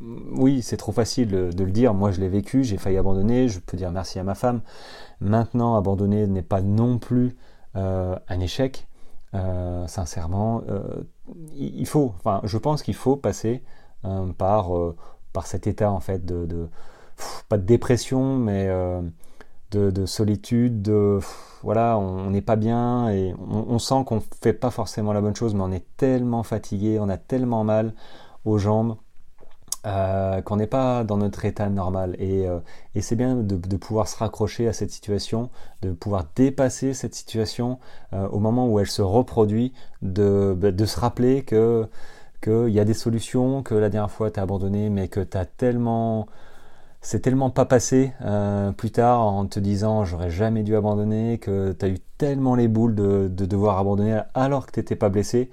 oui, 0.00 0.62
c'est 0.62 0.76
trop 0.76 0.92
facile 0.92 1.28
de 1.28 1.64
le 1.64 1.72
dire. 1.72 1.92
Moi, 1.92 2.12
je 2.12 2.20
l'ai 2.20 2.28
vécu, 2.28 2.62
j'ai 2.62 2.76
failli 2.76 2.98
abandonner. 2.98 3.48
Je 3.48 3.58
peux 3.58 3.76
dire 3.76 3.90
merci 3.90 4.20
à 4.20 4.22
ma 4.22 4.36
femme. 4.36 4.60
Maintenant, 5.20 5.74
abandonner 5.74 6.28
n'est 6.28 6.42
pas 6.42 6.62
non 6.62 6.98
plus 6.98 7.36
euh, 7.74 8.16
un 8.28 8.40
échec. 8.40 8.86
Sincèrement, 9.86 10.62
il 11.54 11.86
faut. 11.86 12.14
Enfin, 12.16 12.40
je 12.44 12.56
pense 12.58 12.82
qu'il 12.82 12.94
faut 12.94 13.16
passer 13.16 13.62
par 14.36 14.70
par 15.32 15.46
cet 15.46 15.66
état 15.66 15.90
en 15.90 16.00
fait 16.00 16.24
de, 16.24 16.68
pas 17.48 17.58
de 17.58 17.64
dépression, 17.64 18.36
mais 18.36 18.68
de, 19.70 20.06
solitude. 20.06 20.82
De 20.82 21.18
voilà, 21.62 21.98
on 21.98 22.30
n'est 22.30 22.42
pas 22.42 22.56
bien 22.56 23.10
et 23.10 23.34
on, 23.38 23.78
sent 23.78 24.04
qu'on 24.06 24.22
fait 24.40 24.52
pas 24.52 24.70
forcément 24.70 25.12
la 25.12 25.20
bonne 25.20 25.34
chose, 25.34 25.54
mais 25.54 25.62
on 25.62 25.72
est 25.72 25.86
tellement 25.96 26.42
fatigué, 26.42 26.98
on 27.00 27.08
a 27.08 27.16
tellement 27.16 27.64
mal 27.64 27.94
aux 28.44 28.58
jambes 28.58 28.96
euh, 29.86 30.42
qu'on 30.42 30.56
n'est 30.56 30.66
pas 30.66 31.04
dans 31.04 31.16
notre 31.16 31.44
état 31.44 31.68
normal. 31.68 32.16
Et, 32.18 32.46
euh, 32.46 32.58
c'est 33.00 33.16
bien 33.16 33.36
de, 33.36 33.76
pouvoir 33.76 34.08
se 34.08 34.16
raccrocher 34.16 34.68
à 34.68 34.72
cette 34.72 34.90
situation, 34.90 35.50
de 35.82 35.92
pouvoir 35.92 36.26
dépasser 36.34 36.94
cette 36.94 37.14
situation 37.14 37.78
euh, 38.12 38.28
au 38.28 38.38
moment 38.38 38.68
où 38.68 38.80
elle 38.80 38.88
se 38.88 39.02
reproduit, 39.02 39.72
de, 40.02 40.54
bah, 40.56 40.72
de 40.72 40.84
se 40.84 40.98
rappeler 40.98 41.42
que 41.42 41.88
qu'il 42.40 42.70
y 42.70 42.80
a 42.80 42.84
des 42.84 42.94
solutions, 42.94 43.62
que 43.62 43.74
la 43.74 43.88
dernière 43.88 44.10
fois 44.10 44.30
tu 44.30 44.40
as 44.40 44.42
abandonné, 44.42 44.90
mais 44.90 45.08
que 45.08 45.20
tu 45.20 45.38
tellement... 45.56 46.26
C'est 47.00 47.20
tellement 47.20 47.50
pas 47.50 47.64
passé 47.64 48.12
plus 48.76 48.90
tard 48.90 49.20
en 49.20 49.46
te 49.46 49.60
disant 49.60 50.04
j'aurais 50.04 50.30
jamais 50.30 50.64
dû 50.64 50.74
abandonner, 50.74 51.38
que 51.38 51.72
tu 51.72 51.84
as 51.86 51.88
eu 51.88 51.98
tellement 52.18 52.56
les 52.56 52.66
boules 52.66 52.96
de, 52.96 53.28
de 53.28 53.46
devoir 53.46 53.78
abandonner 53.78 54.20
alors 54.34 54.66
que 54.66 54.72
tu 54.72 54.80
n'étais 54.80 54.96
pas 54.96 55.08
blessé, 55.08 55.48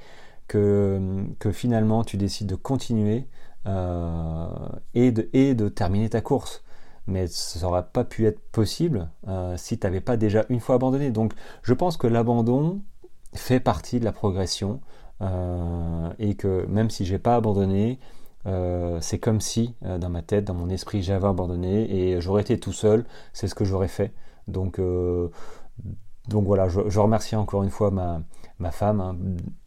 que, 0.48 1.52
finalement 1.52 2.04
tu 2.04 2.18
décides 2.18 2.48
de 2.48 2.56
continuer 2.56 3.28
euh, 3.68 4.48
et, 4.94 5.12
de, 5.12 5.70
terminer 5.70 6.10
ta 6.10 6.22
course 6.22 6.64
mais 7.08 7.28
ça 7.28 7.60
n'aurait 7.60 7.86
pas 7.86 8.04
pu 8.04 8.26
être 8.26 8.40
possible 8.52 9.10
euh, 9.28 9.56
si 9.58 9.78
tu 9.78 9.86
n'avais 9.86 10.02
pas 10.02 10.18
déjà 10.18 10.44
une 10.50 10.60
fois 10.60 10.76
abandonné. 10.76 11.12
Donc 11.12 11.34
je 11.62 11.74
pense 11.76 11.98
que 11.98 12.08
l'abandon 12.08 12.82
fait 13.36 13.60
partie 13.60 14.00
de 14.00 14.06
la 14.06 14.12
progression 14.12 14.82
euh, 14.82 14.95
et 15.22 16.36
que 16.36 16.66
même 16.68 16.90
si 16.90 17.06
j'ai 17.06 17.20
pas 17.20 17.36
abandonné, 17.36 18.00
c'est 19.02 19.20
comme 19.20 19.42
si 19.42 19.76
dans 19.82 20.10
ma 20.10 20.22
tête, 20.22 20.46
dans 20.46 20.54
mon 20.54 20.70
esprit, 20.70 21.02
j'avais 21.02 21.28
abandonné 21.28 21.90
et 21.92 22.22
j'aurais 22.22 22.42
été 22.42 22.60
tout 22.60 22.74
seul, 22.74 23.06
c'est 23.34 23.48
ce 23.48 23.56
que 23.56 23.66
j'aurais 23.66 23.88
fait. 23.88 24.14
Donc, 24.48 24.80
donc 26.28 26.46
voilà, 26.46 26.68
je, 26.68 27.00
remercie 27.00 27.36
encore 27.36 27.64
une 27.64 27.70
fois 27.70 27.92
ma, 27.92 28.22
ma 28.60 28.72
femme 28.72 29.02
hein, 29.02 29.16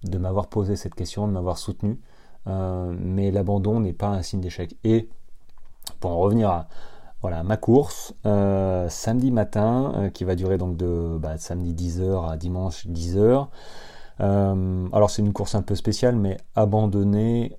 de 0.04 0.18
m'avoir 0.18 0.48
posé 0.48 0.76
cette 0.76 0.94
question, 0.94 1.26
de 1.26 1.32
m'avoir 1.32 1.58
soutenu. 1.58 2.00
Euh, 2.46 2.94
mais 2.98 3.30
l'abandon 3.30 3.80
n'est 3.80 3.92
pas 3.92 4.08
un 4.08 4.22
signe 4.22 4.40
d'échec. 4.40 4.76
Et 4.84 5.08
pour 6.00 6.10
en 6.12 6.18
revenir 6.18 6.50
à 6.50 6.68
voilà, 7.20 7.42
ma 7.42 7.56
course, 7.56 8.14
euh, 8.26 8.88
samedi 8.88 9.32
matin, 9.32 9.92
euh, 9.96 10.08
qui 10.08 10.22
va 10.22 10.36
durer 10.36 10.56
donc 10.56 10.76
de 10.76 11.18
bah, 11.20 11.36
samedi 11.36 11.74
10h 11.74 12.30
à 12.30 12.36
dimanche 12.36 12.86
10h. 12.86 13.48
Alors 14.18 15.10
c'est 15.10 15.22
une 15.22 15.32
course 15.32 15.54
un 15.54 15.62
peu 15.62 15.74
spéciale, 15.74 16.16
mais 16.16 16.36
abandonner, 16.56 17.56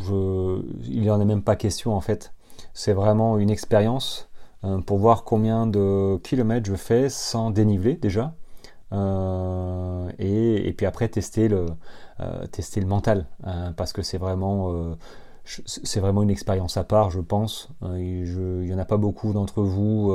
il 0.00 1.00
n'y 1.00 1.10
en 1.10 1.20
a 1.20 1.24
même 1.24 1.42
pas 1.42 1.56
question 1.56 1.94
en 1.94 2.00
fait. 2.00 2.32
C'est 2.72 2.92
vraiment 2.92 3.38
une 3.38 3.50
expérience 3.50 4.28
pour 4.86 4.98
voir 4.98 5.24
combien 5.24 5.66
de 5.66 6.18
kilomètres 6.22 6.66
je 6.66 6.74
fais 6.74 7.08
sans 7.08 7.50
déniveler 7.50 7.94
déjà. 7.94 8.34
et, 8.92 10.74
puis 10.76 10.86
après 10.86 11.08
tester 11.08 11.48
le, 11.48 11.66
euh, 12.20 12.46
tester 12.46 12.80
le 12.80 12.86
mental, 12.86 13.26
parce 13.76 13.92
que 13.92 14.02
c'est 14.02 14.18
vraiment, 14.18 14.72
euh, 14.72 14.94
c'est 15.44 15.98
vraiment 15.98 16.22
une 16.22 16.30
expérience 16.30 16.76
à 16.76 16.84
part, 16.84 17.10
je 17.10 17.20
pense. 17.20 17.68
Euh, 17.82 17.98
il 17.98 18.66
n'y 18.66 18.72
en 18.72 18.78
a 18.78 18.84
pas 18.84 18.96
beaucoup 18.98 19.32
d'entre 19.32 19.62
vous, 19.62 20.12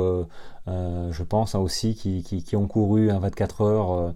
je 0.66 1.22
pense, 1.22 1.54
hein, 1.54 1.58
aussi, 1.58 1.94
qui, 1.94 2.56
ont 2.56 2.66
couru 2.66 3.10
un 3.10 3.18
24 3.18 3.60
heures 3.62 4.14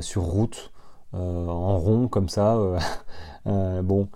sur 0.00 0.22
route, 0.22 0.72
en 1.14 1.78
rond, 1.78 2.08
comme 2.08 2.28
ça. 2.28 2.58
bon. 3.46 4.08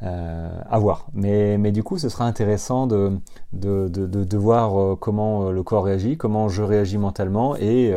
à 0.00 0.78
voir. 0.78 1.08
Mais, 1.12 1.58
mais, 1.58 1.72
du 1.72 1.82
coup, 1.82 1.98
ce 1.98 2.08
sera 2.08 2.24
intéressant 2.24 2.86
de, 2.86 3.18
de, 3.52 3.88
de, 3.88 4.36
voir 4.36 4.98
comment 4.98 5.50
le 5.50 5.62
corps 5.62 5.84
réagit, 5.84 6.16
comment 6.16 6.48
je 6.48 6.62
réagis 6.62 6.98
mentalement, 6.98 7.56
et 7.56 7.92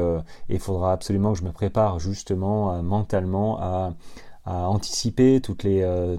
il 0.50 0.60
faudra 0.60 0.94
absolument 0.94 1.34
que 1.34 1.40
je 1.40 1.46
me 1.46 1.52
prépare 1.52 2.00
justement 2.00 2.82
mentalement 2.84 3.60
à, 3.62 3.94
à 4.46 4.70
anticiper 4.70 5.42
toutes 5.42 5.64
les, 5.64 5.82
euh, 5.82 6.18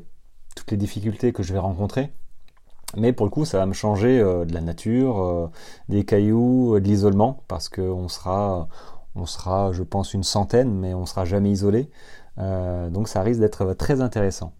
toutes 0.56 0.70
les 0.70 0.76
difficultés 0.76 1.32
que 1.32 1.42
je 1.42 1.52
vais 1.52 1.58
rencontrer. 1.58 2.12
Mais 2.96 3.12
pour 3.12 3.26
le 3.26 3.30
coup, 3.30 3.44
ça 3.44 3.58
va 3.58 3.66
me 3.66 3.72
changer 3.72 4.20
euh, 4.20 4.44
de 4.44 4.52
la 4.52 4.60
nature, 4.60 5.22
euh, 5.22 5.50
des 5.88 6.04
cailloux, 6.04 6.78
de 6.78 6.84
l'isolement, 6.84 7.42
parce 7.48 7.68
qu'on 7.68 8.08
sera, 8.08 8.68
on 9.14 9.26
sera, 9.26 9.72
je 9.72 9.82
pense, 9.82 10.14
une 10.14 10.24
centaine, 10.24 10.72
mais 10.74 10.94
on 10.94 11.06
sera 11.06 11.24
jamais 11.24 11.50
isolé. 11.50 11.90
Donc 12.36 13.08
ça 13.08 13.22
risque 13.22 13.40
d'être 13.40 13.74
très 13.74 14.00
intéressant. 14.00 14.52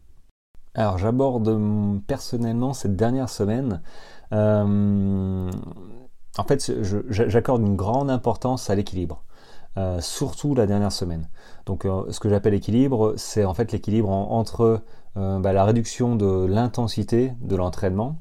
Alors 0.75 0.99
j'aborde 0.99 2.03
personnellement 2.07 2.73
cette 2.73 2.97
dernière 2.97 3.29
semaine. 3.29 3.83
en 4.31 5.51
fait, 6.47 6.73
j'accorde 7.09 7.63
une 7.63 7.77
grande 7.77 8.11
importance 8.11 8.71
à 8.71 8.75
l'équilibre. 8.75 9.23
Euh, 9.79 10.03
surtout 10.03 10.55
la 10.55 10.67
dernière 10.67 10.93
semaine. 10.93 11.29
Donc 11.65 11.87
euh, 11.87 12.05
ce 12.11 12.21
que 12.21 12.29
j'appelle 12.29 12.53
équilibre, 12.53 13.15
c'est 13.17 13.47
en 13.47 13.55
fait 13.55 13.73
l'équilibre 13.73 14.11
entre 14.11 14.83
euh, 15.17 15.39
bah, 15.39 15.55
la 15.55 15.65
réduction 15.65 16.15
de 16.15 16.45
l'intensité 16.45 17.33
de 17.41 17.57
l'entraînement, 17.57 18.17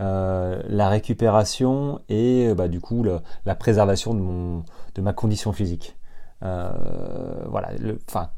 la 0.00 0.88
récupération 0.88 2.00
et 2.08 2.54
bah, 2.54 2.68
du 2.68 2.80
coup 2.80 3.02
la 3.02 3.54
préservation 3.54 4.62
de 4.94 5.00
ma 5.02 5.12
condition 5.12 5.52
physique. 5.52 5.98
voilà, 6.40 7.70
enfin 8.08 8.30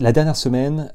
la 0.00 0.12
dernière 0.12 0.36
semaine, 0.36 0.90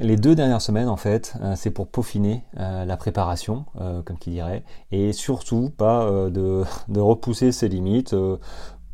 les 0.00 0.16
deux 0.16 0.34
dernières 0.34 0.62
semaines 0.62 0.88
en 0.88 0.96
fait, 0.96 1.34
c'est 1.56 1.70
pour 1.70 1.88
peaufiner 1.88 2.44
la 2.54 2.96
préparation, 2.96 3.64
comme 3.74 4.18
qui 4.18 4.30
dirait, 4.30 4.64
et 4.90 5.12
surtout 5.12 5.70
pas 5.76 6.06
de, 6.30 6.64
repousser 6.98 7.52
ses 7.52 7.68
limites 7.68 8.14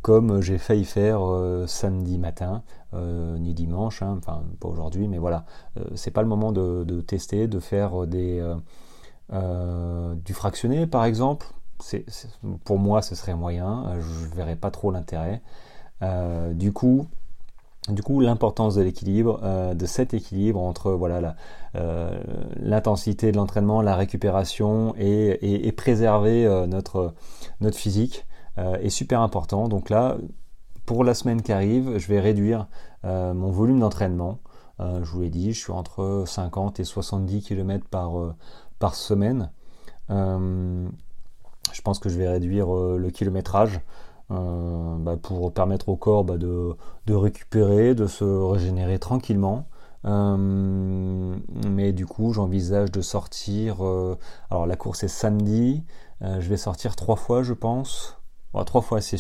comme 0.07 0.41
j'ai 0.41 0.57
failli 0.57 0.85
faire 0.85 1.29
euh, 1.29 1.67
samedi 1.67 2.17
matin, 2.17 2.63
euh, 2.95 3.37
ni 3.39 3.55
dimanche, 3.55 4.03
hein, 4.03 4.15
enfin 4.19 4.45
pas 4.61 4.69
aujourd'hui, 4.69 5.09
mais 5.09 5.19
voilà, 5.19 5.47
euh, 5.79 5.85
c'est 5.97 6.13
pas 6.13 6.23
le 6.23 6.29
moment 6.29 6.53
de, 6.53 7.01
tester, 7.01 7.49
de 7.49 7.59
faire 7.59 8.07
des, 8.07 8.41
du 9.29 10.33
fractionné 10.33 10.87
par 10.87 11.05
exemple. 11.05 11.49
Pour 12.65 12.79
moi, 12.79 13.03
ce 13.03 13.17
serait 13.17 13.35
moyen, 13.35 13.99
je 13.99 14.37
verrais 14.37 14.55
pas 14.55 14.71
trop 14.71 14.93
l'intérêt. 14.93 15.43
du 16.53 16.73
coup, 16.73 17.09
du 17.89 18.03
coup, 18.03 18.21
l'importance 18.21 18.75
de 18.75 18.83
l'équilibre, 18.83 19.41
de 19.75 19.87
cet 19.87 20.15
équilibre 20.15 20.61
entre 20.61 20.93
voilà 20.93 21.37
l'intensité 22.57 23.33
de 23.33 23.37
l'entraînement, 23.37 23.83
la 23.83 23.95
récupération 23.95 24.95
et, 24.99 25.73
préserver 25.77 26.67
notre, 26.67 27.15
notre 27.61 27.77
physique. 27.77 28.27
Euh, 28.59 28.77
est 28.79 28.91
super 28.91 29.21
important. 29.21 29.69
Donc 29.69 29.91
là, 29.91 30.17
pour 30.87 31.05
la 31.05 31.13
semaine 31.15 31.43
qui 31.43 31.53
arrive, 31.53 31.99
je 31.99 32.09
vais 32.09 32.21
réduire 32.21 32.69
euh, 33.05 33.35
mon 33.35 33.51
volume 33.51 33.81
d'entraînement. 33.81 34.39
Euh, 34.81 35.05
je 35.05 35.11
vous 35.11 35.21
l'ai 35.21 35.31
dit, 35.31 35.53
je 35.53 35.61
suis 35.61 35.73
entre 35.73 36.25
50 36.27 36.81
et 36.81 36.85
70 36.85 37.43
km 37.43 37.87
par, 37.89 38.13
par 38.79 38.95
semaine. 38.95 39.51
je 40.09 41.83
pense 41.85 41.99
que 41.99 42.09
je 42.09 42.17
vais 42.17 42.29
réduire 42.29 42.69
le 42.73 43.11
kilométrage 43.11 43.81
bah, 44.31 45.17
pour 45.23 45.53
permettre 45.53 45.89
au 45.89 45.97
corps 45.97 46.25
bah, 46.25 46.37
de, 46.37 46.75
de, 47.07 47.15
récupérer, 47.15 47.95
de 47.95 48.07
se 48.07 48.25
régénérer 48.25 48.99
tranquillement. 48.99 49.67
mais 50.05 51.93
du 51.93 52.07
coup, 52.07 52.33
j'envisage 52.33 52.91
de 52.91 53.01
sortir. 53.01 53.77
alors, 54.51 54.67
la 54.67 54.77
course 54.77 55.05
est 55.05 55.09
samedi. 55.09 55.85
je 56.21 56.49
vais 56.49 56.57
sortir 56.57 56.97
trois 56.97 57.17
fois, 57.17 57.43
je 57.43 57.55
pense. 57.55 58.19
trois 58.65 58.83
fois, 58.83 59.01
c'est 59.01 59.19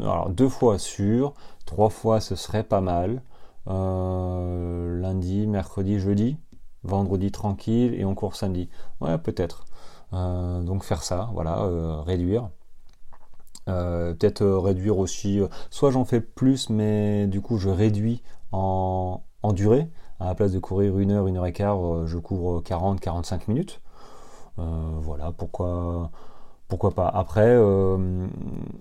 alors 0.00 0.28
deux 0.30 0.48
fois 0.48 0.78
sûr, 0.78 1.34
trois 1.64 1.90
fois 1.90 2.20
ce 2.20 2.34
serait 2.36 2.64
pas 2.64 2.80
mal. 2.80 3.22
Euh, 3.68 5.00
lundi, 5.00 5.46
mercredi, 5.46 5.98
jeudi, 5.98 6.36
vendredi 6.84 7.32
tranquille 7.32 7.94
et 7.94 8.04
on 8.04 8.14
court 8.14 8.36
samedi. 8.36 8.68
Ouais, 9.00 9.18
peut-être. 9.18 9.64
Euh, 10.12 10.62
donc 10.62 10.84
faire 10.84 11.02
ça, 11.02 11.30
voilà, 11.32 11.64
euh, 13.68 14.14
peut-être 14.14 14.44
réduire 14.46 14.98
aussi, 14.98 15.40
soit 15.70 15.90
j'en 15.90 16.04
fais 16.04 16.20
plus, 16.20 16.70
mais 16.70 17.26
du 17.26 17.40
coup 17.40 17.58
je 17.58 17.68
réduis 17.68 18.22
en, 18.52 19.22
en 19.42 19.52
durée. 19.52 19.88
À 20.20 20.26
la 20.26 20.34
place 20.34 20.52
de 20.52 20.58
courir 20.58 20.98
une 20.98 21.10
heure, 21.10 21.26
une 21.26 21.36
heure 21.36 21.46
et 21.46 21.52
quart, 21.52 22.06
je 22.06 22.18
cours 22.18 22.62
40-45 22.62 23.42
minutes. 23.48 23.80
voilà, 24.56 25.32
pourquoi 25.36 26.10
pourquoi 26.68 26.92
pas. 26.92 27.08
Après, 27.08 27.46
euh, 27.46 28.26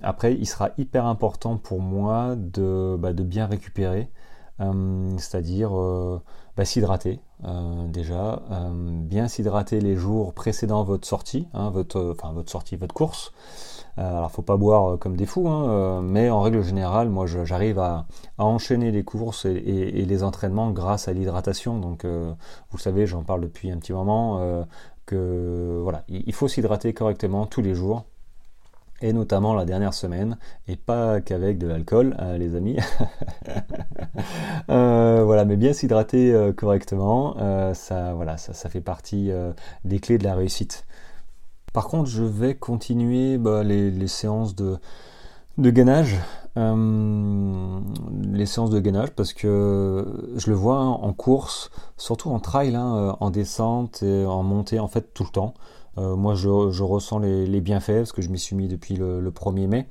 après, 0.02 0.34
il 0.34 0.48
sera 0.48 0.72
hyper 0.78 1.06
important 1.06 1.58
pour 1.58 1.82
moi 1.82 2.36
de, 2.36 2.96
bah, 3.00 3.14
de 3.14 3.24
bien 3.24 3.46
récupérer, 3.46 4.10
euh, 4.60 5.16
c'est-à-dire 5.18 5.78
euh, 5.78 6.22
bah, 6.58 6.66
s'hydrater 6.66 7.20
déjà, 7.90 8.42
bien 8.72 9.28
s'hydrater 9.28 9.80
les 9.80 9.96
jours 9.96 10.34
précédant 10.34 10.84
votre 10.84 11.06
sortie, 11.08 11.48
hein, 11.54 11.70
votre, 11.70 12.16
enfin 12.18 12.34
votre 12.34 12.50
sortie, 12.50 12.76
votre 12.76 12.96
course. 12.96 13.34
Alors, 13.98 14.32
faut 14.32 14.42
pas 14.42 14.58
boire 14.58 15.00
comme 15.00 15.16
des 15.16 15.26
fous, 15.26 15.48
hein, 15.48 16.02
mais 16.02 16.30
en 16.30 16.42
règle 16.42 16.62
générale, 16.64 17.10
moi, 17.10 17.26
j'arrive 17.28 17.80
à, 17.80 18.06
enchaîner 18.38 18.92
les 18.92 19.04
courses 19.04 19.46
et, 19.46 20.06
les 20.06 20.24
entraînements 20.24 20.72
grâce 20.72 21.08
à 21.08 21.14
l'hydratation. 21.14 21.80
Donc, 21.80 22.06
vous 22.06 22.78
savez, 22.78 23.08
j'en 23.08 23.24
parle 23.24 23.42
depuis 23.42 23.72
un 23.72 23.78
petit 23.78 23.94
moment 23.94 24.66
que 25.06 25.80
voilà, 25.82 26.04
il 26.10 26.34
faut 26.34 26.48
s'hydrater 26.48 26.94
correctement 26.94 27.46
tous 27.46 27.62
les 27.62 27.74
jours 27.74 28.06
et 29.02 29.14
notamment 29.14 29.54
la 29.54 29.66
dernière 29.66 29.94
semaine, 29.94 30.38
et 30.68 30.78
pas 30.78 31.20
qu'avec 31.22 31.58
de 31.58 31.68
l'alcool, 31.68 32.16
les 32.38 32.56
amis. 32.56 32.78
Euh, 34.70 35.24
voilà, 35.26 35.46
mais 35.46 35.58
bien 35.58 35.74
s'hydrater 35.74 36.34
euh, 36.34 36.52
correctement, 36.54 37.36
euh, 37.40 37.74
ça, 37.74 38.14
voilà, 38.14 38.38
ça, 38.38 38.70
fait 38.70 38.82
partie 38.82 39.30
des 39.84 40.00
clés 40.00 40.18
de 40.18 40.24
la 40.24 40.36
réussite. 40.36 40.86
Par 41.76 41.90
contre, 41.90 42.10
je 42.10 42.24
vais 42.24 42.56
continuer 42.56 43.38
bah, 43.38 43.62
les, 43.62 44.08
séances 44.08 44.56
de, 44.56 44.80
gainage, 45.58 46.16
les 46.56 48.46
séances 48.46 48.70
de 48.70 48.80
gainage, 48.80 49.12
parce 49.12 49.34
que 49.34 50.32
je 50.38 50.50
le 50.50 50.56
vois 50.56 50.78
hein, 50.78 50.88
en 50.88 51.12
course, 51.12 51.72
surtout 51.98 52.30
en 52.30 52.40
trail, 52.40 52.78
hein, 52.78 53.18
en 53.20 53.30
descente 53.30 54.04
et 54.04 54.26
en 54.26 54.42
montée, 54.42 54.80
en 54.80 54.88
fait 54.88 55.14
tout 55.14 55.26
le 55.26 55.30
temps. 55.32 55.54
Euh, 55.98 56.16
moi, 56.16 56.34
je, 56.34 56.48
ressens 56.48 57.20
les, 57.20 57.60
bienfaits 57.60 57.98
parce 57.98 58.14
que 58.14 58.22
je 58.22 58.30
m'y 58.30 58.40
suis 58.40 58.56
mis 58.56 58.70
depuis 58.70 58.96
le, 58.96 59.30
1er 59.30 59.68
mai. 59.68 59.90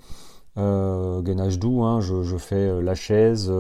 Euh, 0.57 1.21
gainage 1.21 1.59
doux, 1.59 1.83
hein, 1.83 2.01
je, 2.01 2.37
fais 2.39 2.55
euh, 2.55 2.81
la 2.81 2.95
chaise, 2.95 3.53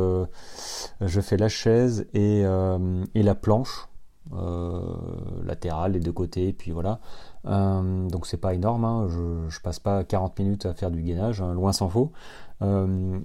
je 1.03 1.21
fais 1.21 1.37
la 1.37 1.51
chaise 1.51 2.07
et, 2.15 2.43
la 2.43 3.35
planche 3.35 3.87
latérale, 5.45 5.93
les 5.93 6.01
deux 6.01 6.13
côtés, 6.13 6.55
puis 6.55 6.71
voilà. 6.71 7.01
Donc 7.45 8.27
c'est 8.27 8.39
pas 8.39 8.55
énorme, 8.55 8.85
hein, 8.85 9.09
je, 9.09 9.61
passe 9.61 9.79
pas 9.79 10.05
40 10.05 10.39
minutes 10.39 10.67
à 10.67 10.75
faire 10.75 10.91
du 10.91 11.03
gainage, 11.03 11.41
hein, 11.41 11.55
loin 11.55 11.73
s'en 11.73 11.89
faut. 11.89 12.13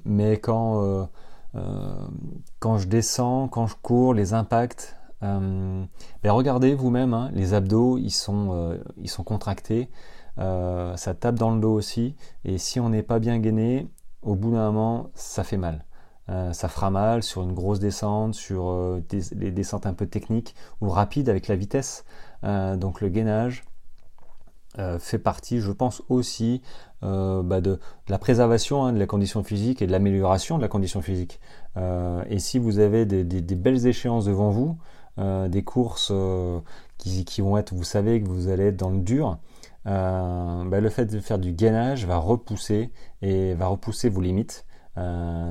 mais 0.06 0.38
quand 0.38 1.08
quand 2.60 2.78
je 2.78 2.88
descends, 2.88 3.48
quand 3.48 3.68
je 3.68 3.76
cours, 3.82 4.14
les 4.14 4.34
impacts 4.34 5.00
euh, 5.24 5.84
ben 6.24 6.32
regardez 6.32 6.76
vous-même, 6.76 7.14
hein, 7.14 7.30
les 7.34 7.54
abdos, 7.54 7.98
ils 7.98 8.12
sont, 8.12 8.50
euh, 8.54 8.78
ils 8.98 9.10
sont 9.10 9.24
contractés, 9.24 9.90
euh, 10.38 10.96
ça 10.96 11.14
tape 11.14 11.36
dans 11.36 11.52
le 11.52 11.60
dos 11.60 11.74
aussi, 11.74 12.16
et 12.46 12.58
si 12.58 12.80
on 12.80 12.90
n'est 12.90 13.04
pas 13.04 13.20
bien 13.20 13.40
gainé, 13.40 13.90
au 14.22 14.36
bout 14.36 14.52
d'un 14.52 14.72
moment, 14.72 15.10
ça 15.14 15.44
fait 15.44 15.58
mal. 15.58 15.86
ça 16.54 16.68
fera 16.68 16.92
mal 16.92 17.24
sur 17.24 17.42
une 17.42 17.54
grosse 17.54 17.80
descente, 17.80 18.36
sur 18.36 19.00
des, 19.10 19.22
les 19.32 19.52
descentes 19.52 19.86
un 19.88 19.94
peu 19.94 20.06
techniques 20.06 20.56
ou 20.82 20.90
rapides 20.90 21.30
avec 21.30 21.48
la 21.48 21.56
vitesse. 21.56 22.06
donc 22.44 23.02
le 23.02 23.10
gainage, 23.10 23.64
fait 25.00 25.20
partie, 25.20 25.60
je 25.60 25.72
pense 25.72 26.04
aussi, 26.10 26.62
bah 27.02 27.62
de, 27.62 27.80
la 28.08 28.18
préservation 28.18 28.86
hein, 28.86 28.94
de 28.94 29.00
la 29.00 29.08
condition 29.08 29.44
physique 29.44 29.82
et 29.82 29.88
de 29.88 29.92
l'amélioration 29.92 30.58
de 30.58 30.62
la 30.62 30.68
condition 30.68 31.02
physique. 31.02 31.40
et 31.76 32.40
si 32.40 32.60
vous 32.60 32.80
avez 32.80 33.06
des, 33.06 33.56
belles 33.56 33.88
échéances 33.88 34.26
devant 34.26 34.52
vous, 34.52 34.78
euh, 35.20 35.50
des 35.50 35.64
courses 35.64 36.12
euh, 36.12 36.60
qui, 36.98 37.42
vont 37.42 37.58
être, 37.58 37.74
vous 37.74 37.84
savez 37.84 38.22
que 38.22 38.28
vous 38.28 38.48
allez 38.48 38.68
être 38.68 38.78
dans 38.78 38.90
le 38.90 39.00
dur, 39.00 39.38
euh, 39.86 40.64
bah, 40.66 40.80
le 40.80 40.90
fait 40.90 41.08
de 41.08 41.20
faire 41.20 41.40
du 41.40 41.52
gainage 41.52 42.06
va 42.06 42.18
repousser 42.18 42.90
et 43.22 43.54
va 43.54 43.68
repousser 43.68 44.08
vos 44.08 44.22
limites. 44.22 44.66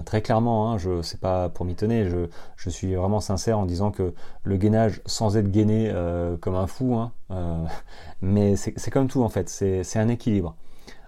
Très 0.05 0.23
clairement, 0.23 0.71
hein, 0.71 0.79
je 0.79 1.03
c'est 1.03 1.21
pas 1.21 1.49
pour 1.49 1.65
m'y 1.65 1.75
tenir, 1.75 2.09
je, 2.57 2.71
suis 2.71 2.95
vraiment 2.95 3.21
sincère 3.21 3.59
en 3.59 3.67
disant 3.67 3.91
que 3.91 4.13
le 4.45 4.57
gainage, 4.57 5.01
sans 5.07 5.37
être 5.37 5.51
gainé 5.51 5.93
comme 6.41 6.55
un 6.55 6.67
fou, 6.67 6.95
hein, 6.95 7.13
mais 8.21 8.57
c'est 8.57 8.91
comme 8.91 9.09
tout 9.09 9.23
en 9.23 9.29
fait, 9.29 9.49
c'est 9.49 9.99
un 9.99 10.09
équilibre. 10.09 10.55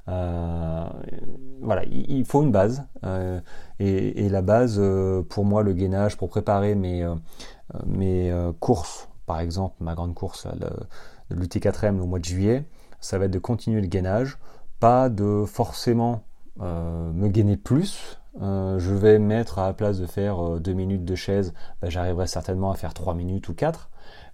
voilà, 0.06 1.84
il, 1.90 2.24
faut 2.24 2.42
une 2.42 2.52
base. 2.52 2.84
et, 3.78 4.28
la 4.28 4.42
base, 4.42 4.80
pour 5.28 5.44
moi, 5.44 5.62
le 5.62 5.72
gainage, 5.72 6.16
pour 6.16 6.28
préparer 6.28 6.74
mes, 6.74 7.04
euh, 7.74 7.78
mes 7.86 8.30
euh, 8.30 8.52
courses, 8.58 9.08
par 9.26 9.40
exemple 9.40 9.76
ma 9.80 9.94
grande 9.94 10.14
course, 10.14 10.46
le, 11.30 11.36
l'UT4M 11.36 12.00
au 12.00 12.06
mois 12.06 12.18
de 12.18 12.24
juillet, 12.24 12.64
ça 13.00 13.18
va 13.18 13.26
être 13.26 13.30
de 13.30 13.38
continuer 13.38 13.80
le 13.80 13.86
gainage, 13.86 14.38
pas 14.80 15.08
de 15.08 15.44
forcément 15.46 16.24
euh, 16.60 17.12
me 17.12 17.28
gainer 17.28 17.56
plus. 17.56 18.19
Je 18.38 18.94
vais 18.94 19.18
mettre 19.18 19.58
à 19.58 19.66
la 19.66 19.72
place 19.72 19.98
de 19.98 20.06
faire 20.06 20.60
2 20.60 20.72
minutes 20.72 21.04
de 21.04 21.14
chaise, 21.14 21.52
ben, 21.82 21.90
j'arriverai 21.90 22.26
certainement 22.26 22.70
à 22.70 22.74
faire 22.74 22.94
3 22.94 23.14
minutes 23.14 23.48
ou 23.48 23.54
4. 23.54 23.90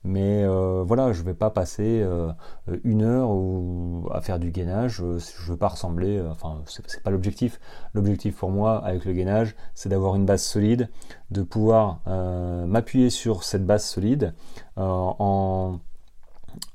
Mais 0.06 0.44
euh, 0.44 0.84
voilà, 0.86 1.12
je 1.12 1.20
ne 1.20 1.26
vais 1.26 1.34
pas 1.34 1.50
passer 1.50 2.00
euh, 2.00 2.32
une 2.84 3.02
heure 3.02 3.28
à 4.12 4.20
faire 4.20 4.38
du 4.38 4.52
gainage. 4.52 5.00
Euh, 5.02 5.18
je 5.18 5.46
ne 5.46 5.50
veux 5.50 5.56
pas 5.56 5.68
ressembler. 5.68 6.22
enfin, 6.30 6.62
c'est 6.66 7.02
pas 7.02 7.10
l'objectif. 7.10 7.58
L'objectif 7.92 8.36
pour 8.36 8.50
moi 8.50 8.84
avec 8.84 9.04
le 9.04 9.12
gainage, 9.12 9.56
c'est 9.74 9.88
d'avoir 9.88 10.14
une 10.14 10.24
base 10.24 10.42
solide, 10.42 10.88
de 11.32 11.42
pouvoir 11.42 12.00
m'appuyer 12.06 13.10
sur 13.10 13.42
cette 13.42 13.66
base 13.66 13.84
solide 13.84 14.34
en, 14.76 15.78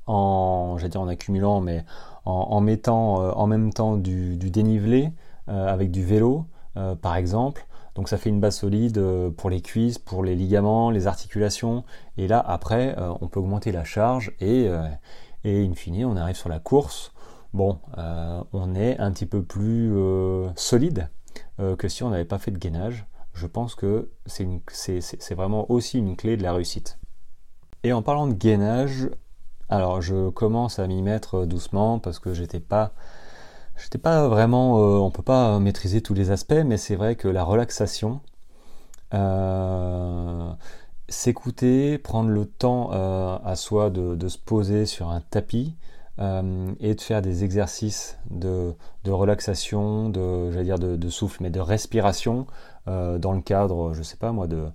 en, 0.07 0.75
dire 0.75 1.01
en 1.01 1.07
accumulant, 1.07 1.61
mais 1.61 1.85
en, 2.25 2.59
mettant 2.59 3.15
en 3.37 3.47
même 3.47 3.71
temps 3.71 3.95
du 3.95 4.35
dénivelé 4.37 5.13
avec 5.47 5.91
du 5.91 6.03
vélo, 6.03 6.45
par 6.73 7.15
exemple. 7.15 7.65
Donc 7.95 8.07
ça 8.07 8.17
fait 8.17 8.29
une 8.29 8.39
base 8.39 8.57
solide 8.57 8.97
euh, 8.97 9.29
pour 9.29 9.49
les 9.49 9.61
cuisses, 9.61 9.97
pour 9.97 10.23
les 10.23 10.35
ligaments, 10.35 10.91
les 10.91 11.07
articulations. 11.07 11.83
Et 12.17 12.27
là, 12.27 12.39
après, 12.39 12.97
euh, 12.97 13.13
on 13.21 13.27
peut 13.27 13.39
augmenter 13.39 13.71
la 13.71 13.83
charge 13.83 14.31
et, 14.39 14.67
euh, 14.67 14.87
et 15.43 15.65
in 15.65 15.73
fine, 15.73 16.05
on 16.05 16.15
arrive 16.15 16.35
sur 16.35 16.49
la 16.49 16.59
course. 16.59 17.11
Bon, 17.53 17.79
on 17.97 18.75
est 18.75 18.97
un 18.99 19.11
petit 19.11 19.25
peu 19.25 19.43
plus 19.43 19.93
solide 20.55 21.09
que 21.57 21.89
si 21.89 22.01
on 22.01 22.09
n'avait 22.09 22.23
pas 22.23 22.39
fait 22.39 22.51
de 22.51 22.57
gainage. 22.57 23.05
Je 23.33 23.45
pense 23.45 23.75
que 23.75 24.09
c'est 24.25 25.33
vraiment 25.35 25.69
aussi 25.69 25.97
une 25.97 26.15
clé 26.15 26.37
de 26.37 26.43
la 26.43 26.53
réussite. 26.53 26.97
Et 27.83 27.91
en 27.91 28.01
parlant 28.03 28.27
de 28.27 28.33
gainage, 28.33 29.09
alors 29.67 30.01
je 30.01 30.29
commence 30.29 30.79
à 30.79 30.87
m'y 30.87 31.01
mettre 31.01 31.45
doucement 31.45 31.99
parce 31.99 32.19
que 32.19 32.33
j'étais 32.33 32.61
pas 32.61 32.93
J'étais 33.81 33.97
pas 33.97 34.27
vraiment, 34.27 34.79
euh, 34.79 34.99
on 34.99 35.09
peut 35.09 35.23
pas 35.23 35.59
maîtriser 35.59 36.01
tous 36.01 36.13
les 36.13 36.31
aspects, 36.31 36.53
mais 36.65 36.77
c'est 36.77 36.95
vrai 36.95 37.15
que 37.15 37.27
la 37.27 37.43
relaxation, 37.43 38.21
euh, 39.13 40.51
s'écouter, 41.09 41.97
prendre 41.97 42.29
le 42.29 42.45
temps 42.45 42.91
euh, 42.93 43.37
à 43.43 43.55
soi 43.55 43.89
de, 43.89 44.27
se 44.27 44.37
poser 44.37 44.85
sur 44.85 45.09
un 45.09 45.21
tapis 45.21 45.75
et 46.79 46.93
de 46.93 47.01
faire 47.01 47.23
des 47.23 47.43
exercices 47.43 48.19
de, 48.29 48.75
relaxation, 49.07 50.09
de, 50.09 50.51
j'allais 50.51 50.65
dire 50.65 50.77
de, 50.77 51.09
souffle, 51.09 51.41
mais 51.41 51.49
de 51.49 51.59
respiration 51.59 52.45
dans 52.85 53.33
le 53.33 53.41
cadre, 53.41 53.93
je 53.93 54.03
sais 54.03 54.17
pas 54.17 54.31
moi, 54.31 54.45
de 54.45 54.67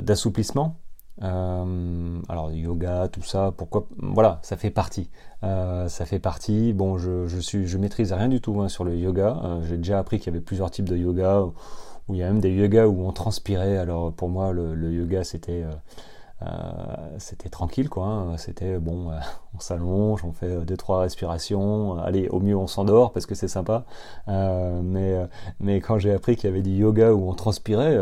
d'assouplissement. 0.00 0.76
Euh, 1.22 2.20
alors 2.28 2.52
yoga, 2.52 3.08
tout 3.08 3.22
ça, 3.22 3.52
pourquoi 3.56 3.86
Voilà, 3.98 4.38
ça 4.42 4.56
fait 4.56 4.70
partie. 4.70 5.10
Euh, 5.44 5.88
ça 5.88 6.04
fait 6.04 6.18
partie. 6.18 6.72
Bon, 6.72 6.98
je, 6.98 7.38
suis, 7.40 7.66
je 7.66 7.78
maîtrise 7.78 8.12
rien 8.12 8.28
du 8.28 8.40
tout 8.40 8.60
hein, 8.60 8.68
sur 8.68 8.84
le 8.84 8.96
yoga. 8.96 9.40
Euh, 9.44 9.62
j'ai 9.68 9.78
déjà 9.78 9.98
appris 9.98 10.18
qu'il 10.18 10.32
y 10.32 10.36
avait 10.36 10.44
plusieurs 10.44 10.70
types 10.70 10.88
de 10.88 10.96
yoga, 10.96 11.42
où 12.08 12.14
il 12.14 12.18
y 12.18 12.22
a 12.22 12.26
même 12.26 12.40
des 12.40 12.52
yogas 12.52 12.86
où 12.86 13.06
on 13.06 13.12
transpirait. 13.12 13.78
Alors 13.78 14.12
pour 14.12 14.28
moi, 14.28 14.52
le, 14.52 14.92
yoga 14.92 15.24
c'était 15.24 15.64
c'était 17.18 17.48
tranquille 17.48 17.88
quoi. 17.88 18.06
Hein. 18.06 18.36
C'était 18.36 18.78
bon, 18.78 19.10
on 19.54 19.60
s'allonge, 19.60 20.24
on 20.24 20.32
fait 20.32 20.64
deux 20.64 20.76
trois 20.76 21.00
respirations. 21.00 21.98
Allez, 21.98 22.28
au 22.28 22.40
mieux 22.40 22.56
on 22.56 22.66
s'endort 22.66 23.12
parce 23.12 23.26
que 23.26 23.34
c'est 23.34 23.48
sympa. 23.48 23.84
mais 24.26 25.16
mais 25.60 25.80
quand 25.80 25.98
j'ai 25.98 26.12
appris 26.12 26.36
qu'il 26.36 26.50
y 26.50 26.52
avait 26.52 26.62
du 26.62 26.70
yoga 26.70 27.12
où 27.12 27.28
on 27.28 27.34
transpirait, 27.34 27.98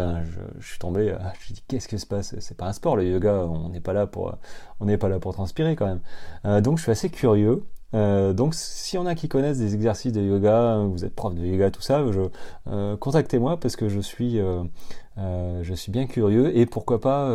je, 0.58 0.66
suis 0.66 0.78
tombé. 0.78 1.14
je 1.40 1.52
me 1.52 1.54
dit 1.54 1.64
qu'est-ce 1.68 1.88
qui 1.88 1.98
se 1.98 2.06
passe? 2.06 2.34
C'est 2.40 2.56
pas 2.56 2.66
un 2.66 2.72
sport 2.72 2.96
le 2.96 3.08
yoga. 3.08 3.46
On 3.46 3.68
n'est 3.68 3.80
pas 3.80 3.92
là 3.92 4.06
pour 4.06 4.34
on 4.80 4.86
n'est 4.86 4.98
pas 4.98 5.08
là 5.08 5.18
pour 5.18 5.32
transpirer 5.32 5.76
quand 5.76 5.86
même. 5.86 6.62
donc 6.62 6.78
je 6.78 6.82
suis 6.82 6.92
assez 6.92 7.10
curieux. 7.10 7.64
Euh, 7.94 8.32
donc, 8.32 8.54
s'il 8.54 8.98
y 8.98 9.02
en 9.02 9.06
a 9.06 9.14
qui 9.14 9.28
connaissent 9.28 9.58
des 9.58 9.74
exercices 9.74 10.12
de 10.12 10.20
yoga, 10.20 10.78
vous 10.78 11.04
êtes 11.04 11.14
prof 11.14 11.34
de 11.34 11.44
yoga, 11.44 11.70
tout 11.70 11.80
ça, 11.80 12.04
euh, 12.66 12.96
contactez-moi 12.96 13.58
parce 13.58 13.76
que 13.76 13.88
je 13.88 14.00
suis, 14.00 14.40
euh, 14.40 14.64
je 15.16 15.74
suis 15.74 15.92
bien 15.92 16.06
curieux 16.06 16.56
et 16.56 16.66
pourquoi 16.66 17.00
pas 17.00 17.30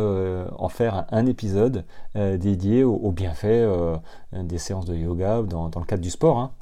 en 0.58 0.68
faire 0.68 1.06
un, 1.10 1.26
épisode 1.26 1.84
dédié 2.14 2.84
aux, 2.84 3.10
bienfaits 3.12 3.68
des 4.32 4.58
séances 4.58 4.84
de 4.84 4.94
yoga 4.94 5.42
dans, 5.42 5.70
le 5.74 5.84
cadre 5.86 6.02
du 6.02 6.10
sport. 6.10 6.38
Hein. 6.38 6.52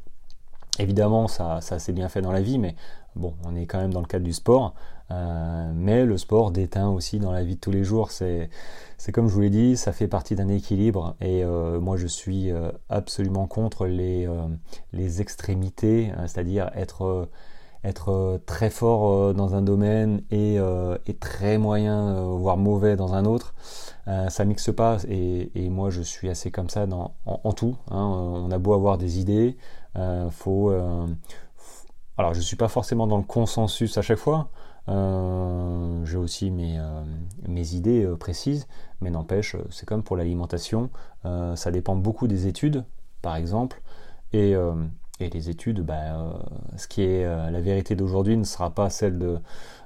Évidemment, 0.78 1.26
ça, 1.26 1.60
ça 1.60 1.78
c'est 1.78 1.92
bien 1.92 2.08
fait 2.08 2.22
dans 2.22 2.32
la 2.32 2.40
vie, 2.40 2.58
mais 2.58 2.76
bon, 3.16 3.34
on 3.44 3.56
est 3.56 3.66
quand 3.66 3.78
même 3.78 3.92
dans 3.92 4.00
le 4.00 4.06
cadre 4.06 4.24
du 4.24 4.32
sport. 4.32 4.74
mais 5.10 6.04
le 6.04 6.16
sport 6.18 6.50
déteint 6.50 6.88
aussi 6.88 7.18
dans 7.18 7.32
la 7.32 7.42
vie 7.42 7.56
de 7.56 7.60
tous 7.60 7.72
les 7.72 7.84
jours. 7.84 8.10
C'est 8.12 8.50
comme 9.12 9.28
je 9.28 9.34
vous 9.34 9.40
l'ai 9.40 9.50
dit, 9.50 9.76
ça 9.76 9.92
fait 9.92 10.08
partie 10.08 10.34
d'un 10.34 10.48
équilibre 10.48 11.14
et 11.20 11.44
euh, 11.44 11.80
moi 11.80 11.96
je 11.96 12.06
suis 12.06 12.50
euh, 12.50 12.72
absolument 12.90 13.46
contre 13.46 13.86
les, 13.86 14.26
euh, 14.26 14.48
les 14.92 15.20
extrémités, 15.20 16.12
c'est-à-dire 16.26 16.70
être, 16.74 17.28
être 17.84 18.40
très 18.46 18.70
fort 18.70 19.34
dans 19.34 19.54
un 19.54 19.62
domaine 19.62 20.22
et, 20.30 20.56
et 21.06 21.14
très 21.14 21.58
moyen, 21.58 22.22
voire 22.22 22.56
mauvais 22.56 22.96
dans 22.96 23.14
un 23.14 23.24
autre. 23.24 23.54
ça 24.06 24.44
mixe 24.44 24.70
pas 24.74 24.98
et, 25.08 25.68
moi 25.70 25.90
je 25.90 26.02
suis 26.02 26.28
assez 26.28 26.50
comme 26.50 26.68
ça 26.68 26.86
dans, 26.86 27.14
en, 27.24 27.52
tout. 27.52 27.76
Hein. 27.90 28.02
On 28.02 28.50
a 28.50 28.58
beau 28.58 28.72
avoir 28.72 28.98
des 28.98 29.20
idées, 29.20 29.56
faut, 30.30 30.72
alors 32.18 32.34
je 32.34 32.40
suis 32.40 32.56
pas 32.56 32.68
forcément 32.68 33.06
dans 33.06 33.18
le 33.18 33.22
consensus 33.22 33.96
à 33.96 34.02
chaque 34.02 34.18
fois. 34.18 34.50
Euh, 34.88 36.04
j'ai 36.06 36.16
aussi 36.16 36.50
mes, 36.50 36.78
euh, 36.78 37.04
mes 37.46 37.74
idées 37.74 38.04
euh, 38.04 38.16
précises, 38.16 38.66
mais 39.00 39.10
n'empêche, 39.10 39.54
c'est 39.70 39.86
comme 39.86 40.02
pour 40.02 40.16
l'alimentation, 40.16 40.90
ça 41.24 41.70
dépend 41.70 41.94
beaucoup 41.94 42.26
des 42.26 42.46
études, 42.46 42.84
par 43.20 43.36
exemple, 43.36 43.82
et, 44.32 44.54
et 45.20 45.30
les 45.30 45.50
études, 45.50 45.80
bah, 45.80 46.40
ce 46.76 46.86
qui 46.86 47.02
est 47.02 47.24
la 47.24 47.60
vérité 47.60 47.96
d'aujourd'hui 47.96 48.36
ne 48.36 48.44
sera 48.44 48.70
pas 48.70 48.88
celle 48.88 49.18
de, 49.18 49.38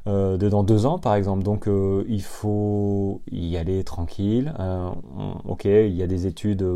de, 0.06 0.48
dans 0.48 0.62
deux 0.62 0.84
ans, 0.86 0.98
par 0.98 1.14
exemple. 1.14 1.42
Donc 1.42 1.68
il 2.08 2.22
faut 2.22 3.22
y 3.30 3.56
aller 3.56 3.82
tranquille. 3.82 4.52
ok, 5.44 5.64
il 5.64 5.94
y 5.96 6.02
a 6.02 6.06
des 6.06 6.26
études 6.26 6.66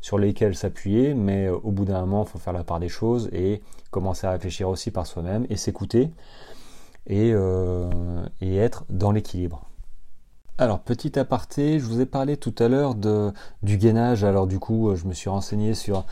sur 0.00 0.18
lesquelles 0.18 0.54
s'appuyer, 0.54 1.14
mais 1.14 1.48
au 1.48 1.72
bout 1.72 1.84
d'un 1.84 2.00
moment, 2.00 2.24
il 2.24 2.30
faut 2.30 2.38
faire 2.38 2.54
la 2.54 2.64
part 2.64 2.80
des 2.80 2.88
choses 2.88 3.28
et 3.32 3.60
commencer 3.90 4.26
à 4.26 4.30
réfléchir 4.30 4.68
aussi 4.68 4.90
par 4.90 5.06
soi-même 5.06 5.46
et 5.50 5.56
s'écouter. 5.56 6.10
Euh, 7.10 8.26
et, 8.40 8.56
être 8.56 8.84
dans 8.90 9.12
l'équilibre. 9.12 9.62
Alors, 10.58 10.80
petit 10.80 11.18
aparté, 11.18 11.78
je 11.78 11.84
vous 11.84 12.00
ai 12.00 12.06
parlé 12.06 12.38
tout 12.38 12.54
à 12.58 12.68
l'heure 12.68 12.94
du 12.94 13.76
gainage. 13.76 14.24
Alors, 14.24 14.46
du 14.46 14.58
coup, 14.58 14.96
je 14.96 15.04
me 15.04 15.12
suis 15.12 15.28
renseigné 15.28 15.74
sur, 15.74 16.06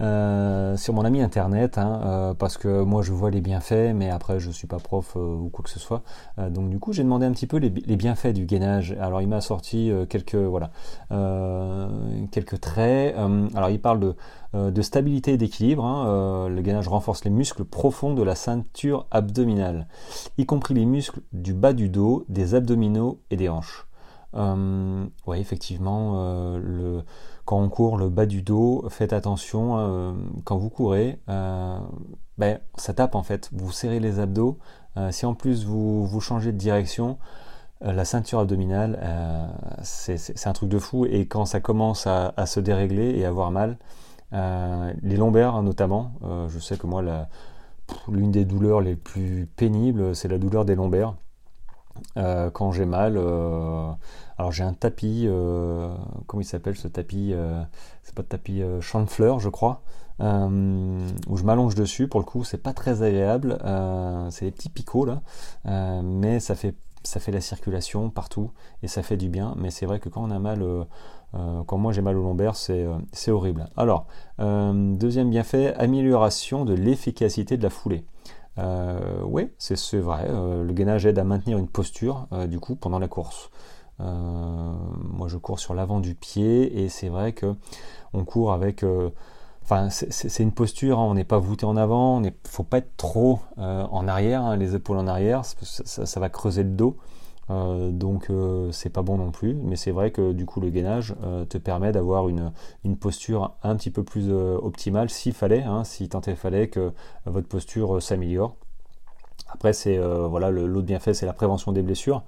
euh, 0.00 0.74
sur 0.78 0.94
mon 0.94 1.04
ami 1.04 1.20
internet, 1.20 1.76
hein, 1.76 2.00
euh, 2.04 2.34
parce 2.34 2.56
que 2.56 2.82
moi, 2.82 3.02
je 3.02 3.12
vois 3.12 3.30
les 3.30 3.42
bienfaits, 3.42 3.92
mais 3.94 4.08
après, 4.08 4.40
je 4.40 4.48
ne 4.48 4.54
suis 4.54 4.66
pas 4.66 4.78
prof 4.78 5.16
ou 5.16 5.50
quoi 5.52 5.62
que 5.62 5.70
ce 5.70 5.78
soit. 5.78 6.02
donc, 6.38 6.70
du 6.70 6.78
coup, 6.78 6.94
j'ai 6.94 7.02
demandé 7.02 7.26
un 7.26 7.32
petit 7.32 7.46
peu 7.46 7.58
les, 7.58 7.68
bienfaits 7.68 8.32
du 8.32 8.46
gainage. 8.46 8.96
Alors, 9.00 9.20
il 9.20 9.28
m'a 9.28 9.42
sorti 9.42 9.92
quelques, 10.08 10.34
voilà, 10.34 10.70
quelques 12.30 12.58
traits. 12.58 13.14
alors, 13.54 13.68
il 13.68 13.80
parle 13.82 14.00
de 14.00 14.14
euh, 14.56 14.72
de 14.72 14.82
stabilité 14.82 15.34
et 15.34 15.36
d'équilibre. 15.36 15.84
Hein, 15.84 16.06
euh, 16.08 16.48
le 16.48 16.60
gainage 16.60 16.88
renforce 16.88 17.24
les 17.24 17.30
muscles 17.30 17.64
profonds 17.64 18.14
de 18.14 18.22
la 18.24 18.34
ceinture 18.34 19.06
abdominale, 19.12 19.86
y 20.38 20.46
compris 20.46 20.74
les 20.74 20.86
muscles 20.86 21.20
du 21.32 21.54
bas 21.54 21.72
du 21.72 21.88
dos, 21.88 22.24
des 22.28 22.56
abdominaux 22.56 23.20
et 23.30 23.36
des 23.36 23.48
hanches. 23.48 23.86
Euh, 24.34 25.06
oui, 25.26 25.40
effectivement, 25.40 26.56
le, 26.58 27.02
quand 27.44 27.58
on 27.58 27.68
court 27.68 27.96
le 27.96 28.08
bas 28.08 28.26
du 28.26 28.42
dos, 28.42 28.84
faites 28.88 29.12
attention. 29.12 30.14
quand 30.44 30.56
vous 30.56 30.70
courez, 30.70 31.20
ben, 31.26 32.60
ça 32.76 32.94
tape 32.94 33.14
en 33.14 33.22
fait. 33.22 33.50
Vous 33.52 33.72
serrez 33.72 34.00
les 34.00 34.20
abdos. 34.20 34.58
si 35.10 35.26
en 35.26 35.34
plus 35.34 35.64
vous, 35.64 36.06
vous 36.06 36.20
changez 36.20 36.52
de 36.52 36.58
direction, 36.58 37.18
la 37.80 38.04
ceinture 38.04 38.38
abdominale, 38.40 38.98
c'est 39.82 40.46
un 40.46 40.52
truc 40.52 40.68
de 40.68 40.78
fou. 40.78 41.06
Et 41.06 41.26
quand 41.26 41.44
ça 41.44 41.60
commence 41.60 42.06
à, 42.06 42.32
à 42.36 42.46
se 42.46 42.60
dérégler 42.60 43.18
et 43.18 43.24
avoir 43.24 43.50
mal, 43.50 43.78
euh, 44.32 44.92
les 45.02 45.16
lombaires 45.16 45.56
hein, 45.56 45.62
notamment, 45.62 46.12
euh, 46.22 46.48
je 46.48 46.58
sais 46.60 46.76
que 46.76 46.86
moi 46.86 47.02
l'une 48.08 48.30
des 48.30 48.44
douleurs 48.44 48.80
les 48.80 48.94
plus 48.94 49.48
pénibles 49.56 50.14
c'est 50.14 50.28
la 50.28 50.38
douleur 50.38 50.64
des 50.64 50.76
lombaires. 50.76 51.14
Euh, 52.16 52.50
quand 52.50 52.72
j'ai 52.72 52.86
mal, 52.86 53.16
alors 53.16 54.52
j'ai 54.52 54.64
un 54.64 54.72
tapis, 54.72 55.28
comment 56.26 56.40
il 56.40 56.44
s'appelle 56.44 56.76
ce 56.76 56.88
tapis 56.88 57.34
C'est 58.02 58.14
pas 58.14 58.22
de 58.22 58.28
tapis 58.28 58.62
champ 58.80 59.02
de 59.02 59.10
fleurs 59.10 59.40
je 59.40 59.48
crois. 59.48 59.82
où 60.20 61.36
je 61.36 61.42
m'allonge 61.44 61.74
dessus. 61.74 62.08
Pour 62.08 62.20
le 62.20 62.26
coup, 62.26 62.44
c'est 62.44 62.62
pas 62.62 62.72
très 62.72 63.02
agréable. 63.02 63.58
c'est 64.30 64.46
des 64.46 64.52
petits 64.52 64.70
picots 64.70 65.04
là, 65.04 65.22
mais 66.02 66.40
ça 66.40 66.54
fait 66.54 66.74
ça 67.02 67.18
fait 67.18 67.32
la 67.32 67.40
circulation 67.40 68.10
partout 68.10 68.50
et 68.82 68.88
ça 68.88 69.02
fait 69.02 69.16
du 69.16 69.30
bien. 69.30 69.54
Mais 69.56 69.70
c'est 69.70 69.86
vrai 69.86 70.00
que 70.00 70.10
quand 70.10 70.22
on 70.22 70.30
a 70.30 70.38
mal 70.38 70.86
euh, 71.34 71.62
quand 71.64 71.78
moi 71.78 71.92
j'ai 71.92 72.02
mal 72.02 72.16
au 72.16 72.22
lombaire, 72.22 72.56
c'est 72.56 72.84
euh, 72.84 73.32
horrible. 73.32 73.68
Alors, 73.76 74.06
euh, 74.40 74.72
deuxième 74.96 75.30
bienfait, 75.30 75.74
amélioration 75.74 76.64
de 76.64 76.74
l'efficacité 76.74 77.56
de 77.56 77.62
la 77.62 77.70
foulée. 77.70 78.04
Oui, 78.58 79.48
c'est 79.58 79.98
vrai, 79.98 80.28
le 80.28 80.72
gainage 80.72 81.06
aide 81.06 81.18
à 81.18 81.24
maintenir 81.24 81.58
une 81.58 81.68
posture 81.68 82.26
du 82.48 82.60
coup 82.60 82.76
pendant 82.76 82.98
la 82.98 83.08
course. 83.08 83.50
moi 83.98 85.28
je 85.28 85.36
cours 85.36 85.60
sur 85.60 85.74
l'avant 85.74 86.00
du 86.00 86.14
pied 86.14 86.82
et 86.82 86.88
c'est 86.88 87.08
vrai 87.08 87.32
que 87.32 87.54
on 88.12 88.24
court 88.24 88.52
avec 88.52 88.84
Enfin, 89.62 89.88
c'est 89.88 90.42
une 90.42 90.50
posture, 90.50 90.98
hein, 90.98 91.04
on 91.04 91.14
n'est 91.14 91.22
pas 91.22 91.38
voûté 91.38 91.64
en 91.64 91.76
avant, 91.76 92.20
il 92.20 92.26
ne 92.26 92.30
faut 92.48 92.64
pas 92.64 92.78
être 92.78 92.96
trop 92.96 93.38
en 93.56 94.08
arrière, 94.08 94.42
hein, 94.42 94.56
les 94.56 94.74
épaules 94.74 94.96
en 94.96 95.06
arrière, 95.06 95.44
ça, 95.44 96.20
va 96.20 96.28
creuser 96.28 96.64
le 96.64 96.70
dos. 96.70 96.96
Euh, 97.50 97.90
donc 97.90 98.30
euh, 98.30 98.70
c'est 98.70 98.90
pas 98.90 99.02
bon 99.02 99.16
non 99.16 99.32
plus, 99.32 99.54
mais 99.54 99.76
c'est 99.76 99.90
vrai 99.90 100.12
que 100.12 100.32
du 100.32 100.46
coup 100.46 100.60
le 100.60 100.70
gainage 100.70 101.16
euh, 101.24 101.44
te 101.44 101.58
permet 101.58 101.90
d'avoir 101.90 102.28
une, 102.28 102.52
posture 103.00 103.56
un 103.62 103.76
petit 103.76 103.90
peu 103.90 104.04
plus 104.04 104.30
optimale 104.30 105.10
s'il 105.10 105.32
fallait, 105.32 105.62
hein, 105.62 105.84
si 105.84 106.08
tant 106.08 106.20
il 106.26 106.36
fallait 106.36 106.68
que 106.68 106.92
votre 107.26 107.48
posture 107.48 108.02
s'améliore. 108.02 108.56
Après, 109.52 109.72
c'est 109.72 109.98
voilà, 109.98 110.50
l'autre 110.50 110.86
bienfait, 110.86 111.12
c'est 111.12 111.26
la 111.26 111.32
prévention 111.32 111.72
des 111.72 111.82
blessures. 111.82 112.22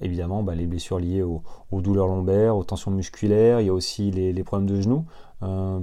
évidemment, 0.00 0.44
bah, 0.44 0.54
les 0.54 0.66
blessures 0.66 1.00
liées 1.00 1.22
aux, 1.22 1.42
douleurs 1.72 2.06
lombaires, 2.06 2.56
aux 2.56 2.62
tensions 2.62 2.92
musculaires. 2.92 3.60
Il 3.60 3.66
y 3.66 3.70
a 3.70 3.72
aussi 3.72 4.12
les, 4.12 4.44
problèmes 4.44 4.68
de 4.68 4.80
genoux, 4.80 5.06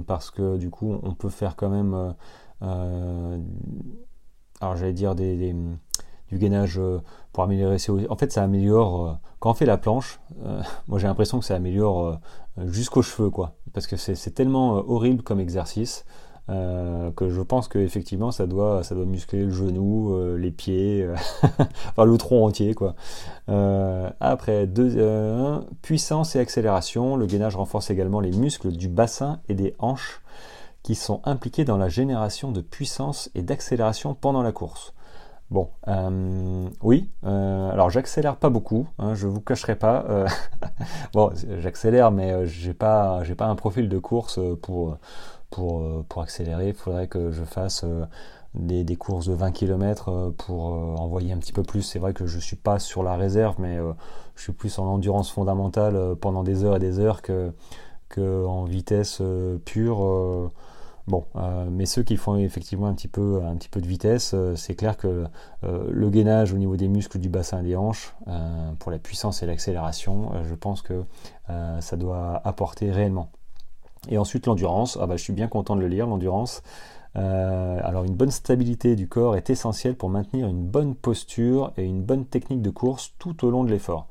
parce 0.06 0.30
que 0.30 0.56
du 0.56 0.70
coup, 0.70 0.98
on 1.02 1.14
peut 1.14 1.28
faire 1.28 1.54
quand 1.56 1.68
même, 1.68 2.14
alors 2.62 3.36
j'allais 4.76 4.94
dire 4.94 5.14
des 5.14 5.54
du 6.30 6.38
gainage 6.38 6.78
euh, 6.78 7.00
pour 7.32 7.44
améliorer 7.44 7.78
ses 7.78 7.92
En 8.08 8.16
fait, 8.16 8.32
ça 8.32 8.42
améliore 8.42 9.06
euh, 9.06 9.12
quand 9.38 9.50
on 9.50 9.54
fait 9.54 9.66
la 9.66 9.76
planche. 9.76 10.20
Euh, 10.44 10.62
moi, 10.88 10.98
j'ai 10.98 11.06
l'impression 11.06 11.38
que 11.38 11.44
ça 11.44 11.56
améliore 11.56 12.18
jusqu'aux 12.66 13.02
cheveux, 13.02 13.30
quoi. 13.30 13.56
Parce 13.72 13.86
que 13.86 13.96
c'est 13.96 14.34
tellement 14.34 14.74
horrible 14.90 15.22
comme 15.22 15.40
exercice. 15.40 16.04
que 16.48 17.30
je 17.30 17.40
pense 17.42 17.68
qu'effectivement 17.68 18.32
ça 18.32 18.48
doit, 18.48 18.82
ça 18.82 18.96
doit 18.96 19.06
muscler 19.06 19.44
le 19.44 19.52
genou, 19.52 20.36
les 20.36 20.50
pieds, 20.50 21.08
enfin 21.86 22.04
le 22.04 22.18
tronc 22.18 22.44
entier 22.44 22.74
quoi. 22.74 22.96
après, 24.18 24.66
deux, 24.66 24.98
puissance 25.80 26.34
et 26.34 26.40
accélération, 26.40 27.16
le 27.16 27.26
gainage 27.26 27.54
renforce 27.54 27.90
également 27.90 28.18
les 28.18 28.32
muscles 28.32 28.72
du 28.72 28.88
bassin 28.88 29.38
et 29.48 29.54
des 29.54 29.76
hanches 29.78 30.20
qui 30.82 30.96
sont 30.96 31.20
impliqués 31.24 31.64
dans 31.64 31.76
la 31.76 31.88
génération 31.88 32.50
de 32.50 32.60
puissance 32.60 33.30
et 33.36 33.42
d'accélération 33.42 34.14
pendant 34.14 34.42
la 34.42 34.50
course. 34.50 34.92
Bon, 35.50 35.68
euh, 35.88 36.68
oui, 36.80 37.10
euh, 37.24 37.70
alors 37.72 37.90
j'accélère 37.90 38.36
pas 38.36 38.50
beaucoup, 38.50 38.86
hein, 39.00 39.14
je 39.14 39.26
vous 39.26 39.40
cacherai 39.40 39.74
pas. 39.74 40.04
Euh, 40.08 40.28
bon, 41.12 41.32
j'accélère, 41.58 42.12
mais 42.12 42.46
j'ai 42.46 42.72
pas, 42.72 43.24
j'ai 43.24 43.34
pas 43.34 43.46
un 43.46 43.56
profil 43.56 43.88
de 43.88 43.98
course 43.98 44.38
pour, 44.62 44.98
pour, 45.50 46.04
pour 46.04 46.22
accélérer. 46.22 46.68
Il 46.68 46.74
faudrait 46.74 47.08
que 47.08 47.32
je 47.32 47.42
fasse 47.42 47.84
des, 48.54 48.84
des, 48.84 48.94
courses 48.94 49.26
de 49.26 49.34
20 49.34 49.50
km 49.50 50.32
pour 50.38 50.66
envoyer 51.00 51.32
un 51.32 51.38
petit 51.38 51.52
peu 51.52 51.64
plus. 51.64 51.82
C'est 51.82 51.98
vrai 51.98 52.12
que 52.12 52.26
je 52.26 52.38
suis 52.38 52.56
pas 52.56 52.78
sur 52.78 53.02
la 53.02 53.16
réserve, 53.16 53.56
mais 53.58 53.78
je 54.36 54.42
suis 54.42 54.52
plus 54.52 54.78
en 54.78 54.86
endurance 54.86 55.32
fondamentale 55.32 56.14
pendant 56.20 56.44
des 56.44 56.62
heures 56.62 56.76
et 56.76 56.80
des 56.80 57.00
heures 57.00 57.22
que, 57.22 57.52
que 58.08 58.44
en 58.46 58.64
vitesse 58.64 59.20
pure 59.64 60.52
Bon, 61.10 61.24
mais 61.70 61.86
ceux 61.86 62.02
qui 62.02 62.16
font 62.16 62.36
effectivement 62.36 62.86
un 62.86 62.94
petit 62.94 63.08
peu, 63.08 63.42
un 63.44 63.56
petit 63.56 63.68
peu 63.68 63.80
de 63.80 63.86
vitesse, 63.86 64.34
c'est 64.54 64.74
clair 64.76 64.96
que 64.96 65.24
le 65.62 66.10
gainage 66.10 66.52
au 66.52 66.56
niveau 66.56 66.76
des 66.76 66.88
muscles 66.88 67.18
du 67.18 67.28
bassin 67.28 67.60
et 67.60 67.64
des 67.64 67.76
hanches, 67.76 68.14
pour 68.78 68.92
la 68.92 68.98
puissance 68.98 69.42
et 69.42 69.46
l'accélération, 69.46 70.30
je 70.44 70.54
pense 70.54 70.82
que 70.82 71.04
ça 71.80 71.96
doit 71.96 72.40
apporter 72.44 72.92
réellement. 72.92 73.30
Et 74.08 74.18
ensuite 74.18 74.46
l'endurance, 74.46 74.98
ah 75.00 75.06
bah, 75.06 75.16
je 75.16 75.22
suis 75.22 75.32
bien 75.32 75.48
content 75.48 75.76
de 75.76 75.80
le 75.80 75.88
lire, 75.88 76.06
l'endurance. 76.06 76.62
Euh, 77.16 77.80
alors 77.82 78.04
une 78.04 78.14
bonne 78.14 78.30
stabilité 78.30 78.94
du 78.94 79.08
corps 79.08 79.36
est 79.36 79.50
essentielle 79.50 79.96
pour 79.96 80.10
maintenir 80.10 80.46
une 80.46 80.64
bonne 80.64 80.94
posture 80.94 81.72
et 81.76 81.84
une 81.84 82.02
bonne 82.02 82.24
technique 82.24 82.62
de 82.62 82.70
course 82.70 83.14
tout 83.18 83.44
au 83.44 83.50
long 83.50 83.64
de 83.64 83.70
l'effort. 83.70 84.06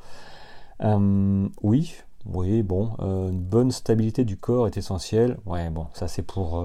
Euh, 0.84 1.48
oui, 1.62 1.96
oui, 2.26 2.64
bon, 2.64 2.92
euh, 3.00 3.30
une 3.30 3.40
bonne 3.40 3.72
stabilité 3.72 4.26
du 4.26 4.38
corps 4.38 4.68
est 4.68 4.78
essentielle. 4.78 5.38
Ouais, 5.46 5.70
bon, 5.70 5.88
ça 5.94 6.08
c'est 6.08 6.22
pour, 6.22 6.64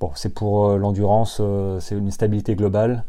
bon, 0.00 0.10
c'est 0.14 0.34
pour 0.34 0.76
l'endurance, 0.76 1.40
c'est 1.80 1.96
une 1.96 2.10
stabilité 2.10 2.54
globale. 2.56 3.04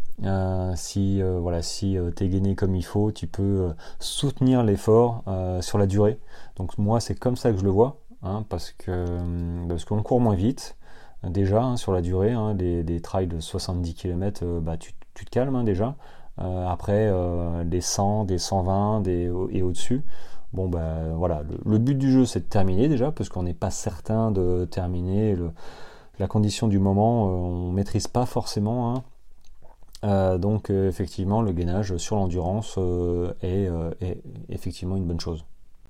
si 0.75 1.21
voilà, 1.21 1.61
si 1.61 1.97
tu 2.15 2.23
es 2.23 2.29
gainé 2.29 2.55
comme 2.55 2.75
il 2.75 2.85
faut, 2.85 3.11
tu 3.11 3.27
peux 3.27 3.71
soutenir 3.99 4.63
l'effort 4.63 5.23
sur 5.61 5.77
la 5.77 5.87
durée. 5.87 6.19
Donc 6.55 6.77
moi 6.77 6.99
c'est 6.99 7.15
comme 7.15 7.35
ça 7.35 7.51
que 7.51 7.57
je 7.57 7.63
le 7.63 7.71
vois. 7.71 7.97
Hein, 8.21 8.43
parce 8.49 8.73
que 8.73 9.05
parce 9.69 9.85
qu'on 9.85 10.03
court 10.03 10.19
moins 10.19 10.35
vite 10.35 10.75
déjà 11.23 11.63
hein, 11.63 11.77
sur 11.77 11.91
la 11.91 12.01
durée. 12.01 12.31
Hein, 12.31 12.55
des, 12.55 13.01
trails 13.01 13.27
de 13.27 13.39
70 13.39 13.93
km, 13.93 14.41
euh, 14.43 14.59
bah, 14.59 14.77
tu, 14.77 14.93
te 14.93 15.29
calmes 15.29 15.63
déjà. 15.65 15.95
Euh, 16.39 16.67
après, 16.67 17.09
euh, 17.11 17.63
des 17.65 17.81
100, 17.81 18.25
des 18.25 18.37
120 18.37 19.01
des, 19.01 19.31
et 19.51 19.61
au-dessus. 19.61 20.03
Bon, 20.53 20.67
ben 20.67 21.13
voilà, 21.15 21.43
le, 21.65 21.77
but 21.77 21.95
du 21.95 22.11
jeu 22.11 22.25
c'est 22.25 22.39
de 22.39 22.45
terminer 22.45 22.87
déjà, 22.87 23.11
parce 23.11 23.29
qu'on 23.29 23.43
n'est 23.43 23.53
pas 23.53 23.69
certain 23.69 24.31
de 24.31 24.65
terminer. 24.65 25.35
la 26.17 26.27
condition 26.27 26.67
du 26.67 26.79
moment, 26.79 27.25
on 27.25 27.71
maîtrise 27.71 28.07
pas 28.07 28.25
forcément. 28.25 29.03
donc 30.03 30.69
effectivement, 30.69 31.41
le 31.41 31.51
gainage 31.51 31.97
sur 31.97 32.15
l'endurance 32.15 32.79
est, 33.41 33.69
effectivement 34.49 34.95
une 34.95 35.05
bonne 35.05 35.19
chose. 35.19 35.45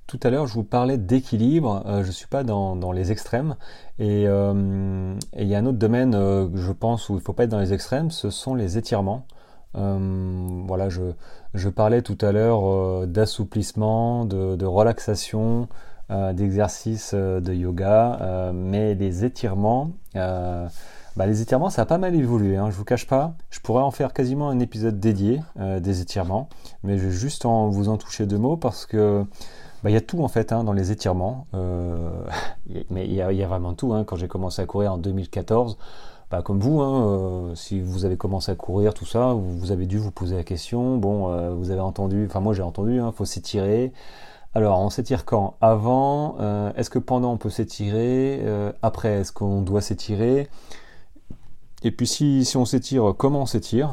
Tout 0.10 0.20
à 0.24 0.32
l'heure, 0.32 0.48
je 0.48 0.56
vous 0.56 0.64
parlais 0.64 0.98
d'équilibre. 0.98 1.84
Euh, 1.86 2.02
je 2.02 2.08
ne 2.08 2.12
suis 2.12 2.26
pas 2.26 2.44
dans, 2.44 2.92
les 2.92 3.12
extrêmes. 3.12 3.56
Euh, 4.00 5.16
et 5.34 5.44
il 5.44 5.48
y 5.48 5.54
a 5.54 5.60
un 5.60 5.68
autre 5.68 5.78
domaine, 5.78 6.16
euh, 6.16 6.50
je 6.56 6.72
pense, 6.72 7.10
où 7.10 7.14
il 7.14 7.18
ne 7.18 7.22
faut 7.22 7.34
pas 7.34 7.44
être 7.44 7.52
dans 7.52 7.60
les 7.60 7.74
extrêmes, 7.74 8.10
ce 8.10 8.32
sont 8.32 8.56
les 8.56 8.80
étirements. 8.80 9.28
Voilà, 9.74 10.90
je, 10.90 11.70
parlais 11.70 12.02
tout 12.02 12.18
à 12.22 12.32
l'heure 12.32 13.08
d'assouplissement, 13.08 14.26
de, 14.26 14.66
relaxation, 14.66 15.68
d'exercice 16.10 17.14
de 17.14 17.54
yoga, 17.54 18.52
mais 18.54 18.96
les 18.96 19.26
étirements, 19.26 19.92
bah, 20.14 21.26
les 21.26 21.42
étirements, 21.42 21.70
ça 21.70 21.84
a 21.84 21.86
pas 21.86 21.98
mal 21.98 22.16
évolué. 22.16 22.58
Hein, 22.58 22.70
je 22.70 22.76
vous 22.76 22.86
cache 22.86 23.06
pas. 23.06 23.34
Je 23.50 23.60
pourrais 23.60 23.84
en 23.84 23.92
faire 23.92 24.14
quasiment 24.14 24.50
un 24.50 24.60
épisode 24.60 25.00
dédié 25.00 25.42
des 25.58 26.02
étirements, 26.02 26.50
mais 26.84 26.98
je 26.98 27.06
vais 27.06 27.12
juste 27.12 27.46
en, 27.46 27.70
vous 27.70 27.90
en 27.90 27.98
toucher 27.98 28.26
deux 28.26 28.38
mots 28.38 28.58
parce 28.58 28.86
que 28.86 29.26
bah, 29.84 29.90
il 29.90 29.94
y 29.94 29.98
a 29.98 30.02
tout 30.02 30.22
en 30.22 30.28
fait 30.28 30.52
hein, 30.52 30.64
dans 30.64 30.74
les 30.74 30.92
étirements, 30.92 31.48
euh, 31.54 32.10
mais 32.90 33.06
il 33.06 33.14
y, 33.14 33.22
a, 33.22 33.48
vraiment 33.48 33.74
tout. 33.74 33.94
Hein. 33.94 34.04
Quand 34.04 34.18
j'ai 34.18 34.28
commencé 34.28 34.62
à 34.62 34.66
courir 34.66 34.94
en 34.94 34.98
2014, 34.98 35.78
bah, 36.32 36.42
comme 36.42 36.60
vous, 36.60 36.82
hein, 36.82 37.52
euh, 37.52 37.56
si 37.56 37.82
vous 37.82 38.06
avez 38.06 38.18
commencé 38.18 38.52
à 38.52 38.56
courir, 38.56 38.94
tout 38.94 39.06
ça, 39.06 39.34
vous, 39.34 39.72
avez 39.72 39.86
dû 39.86 39.98
vous 39.98 40.12
poser 40.12 40.36
la 40.36 40.44
question. 40.44 40.98
Bon, 40.98 41.30
euh, 41.32 41.52
vous 41.52 41.72
avez 41.72 41.82
entendu, 41.82 42.26
enfin 42.28 42.40
moi 42.40 42.54
j'ai 42.54 42.62
entendu, 42.62 42.98
il 42.98 43.12
faut 43.14 43.26
s'étirer. 43.26 43.92
Alors, 44.56 44.80
on 44.80 44.90
s'étire 44.90 45.26
quand? 45.26 45.58
Avant 45.62 46.38
Est-ce 46.76 46.90
que 46.90 46.98
pendant 46.98 47.34
on 47.34 47.38
peut 47.38 47.52
s'étirer? 47.52 48.44
Après, 48.82 49.20
est-ce 49.20 49.32
qu'on 49.32 49.62
doit 49.62 49.82
s'étirer? 49.82 50.50
Et 51.84 51.92
puis 51.92 52.08
si, 52.08 52.44
on 52.56 52.66
s'étire, 52.66 53.14
comment 53.16 53.44
on 53.44 53.46
s'étire? 53.46 53.92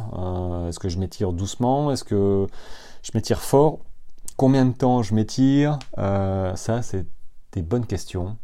Est-ce 0.67 0.79
que 0.79 0.89
je 0.89 0.99
m'étire 0.99 1.35
doucement? 1.35 1.91
Est-ce 1.93 2.05
que 2.05 2.47
je 3.03 3.11
m'étire 3.15 3.43
fort? 3.43 3.81
Combien 4.37 4.67
de 4.67 4.73
temps 4.73 5.03
je 5.03 5.15
m'étire? 5.15 5.79
Euh, 5.97 6.55
Ça, 6.57 6.83
c'est 6.83 7.07
des 7.53 7.63
bonnes 7.63 7.87
questions. 7.87 8.37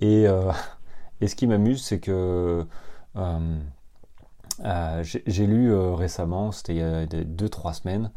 Et, 0.00 0.26
euh, 0.26 0.50
ce 1.26 1.34
qui 1.34 1.46
m'amuse, 1.46 1.82
c'est 1.82 2.00
que 2.00 2.10
euh, 2.12 2.64
j'ai 5.02 5.46
lu 5.46 5.74
récemment, 5.74 6.52
c'était 6.52 6.74
il 6.74 6.78
y 6.78 6.82
a 6.82 7.06
2-3 7.06 7.74
semaines, 7.74 8.10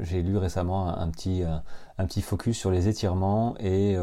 j'ai 0.00 0.22
lu 0.22 0.36
récemment 0.36 0.88
un, 0.88 1.08
petit, 1.10 1.42
un 1.98 2.06
petit 2.06 2.22
focus 2.22 2.58
sur 2.58 2.70
les 2.70 2.88
étirements 2.88 3.54
et 3.58 3.96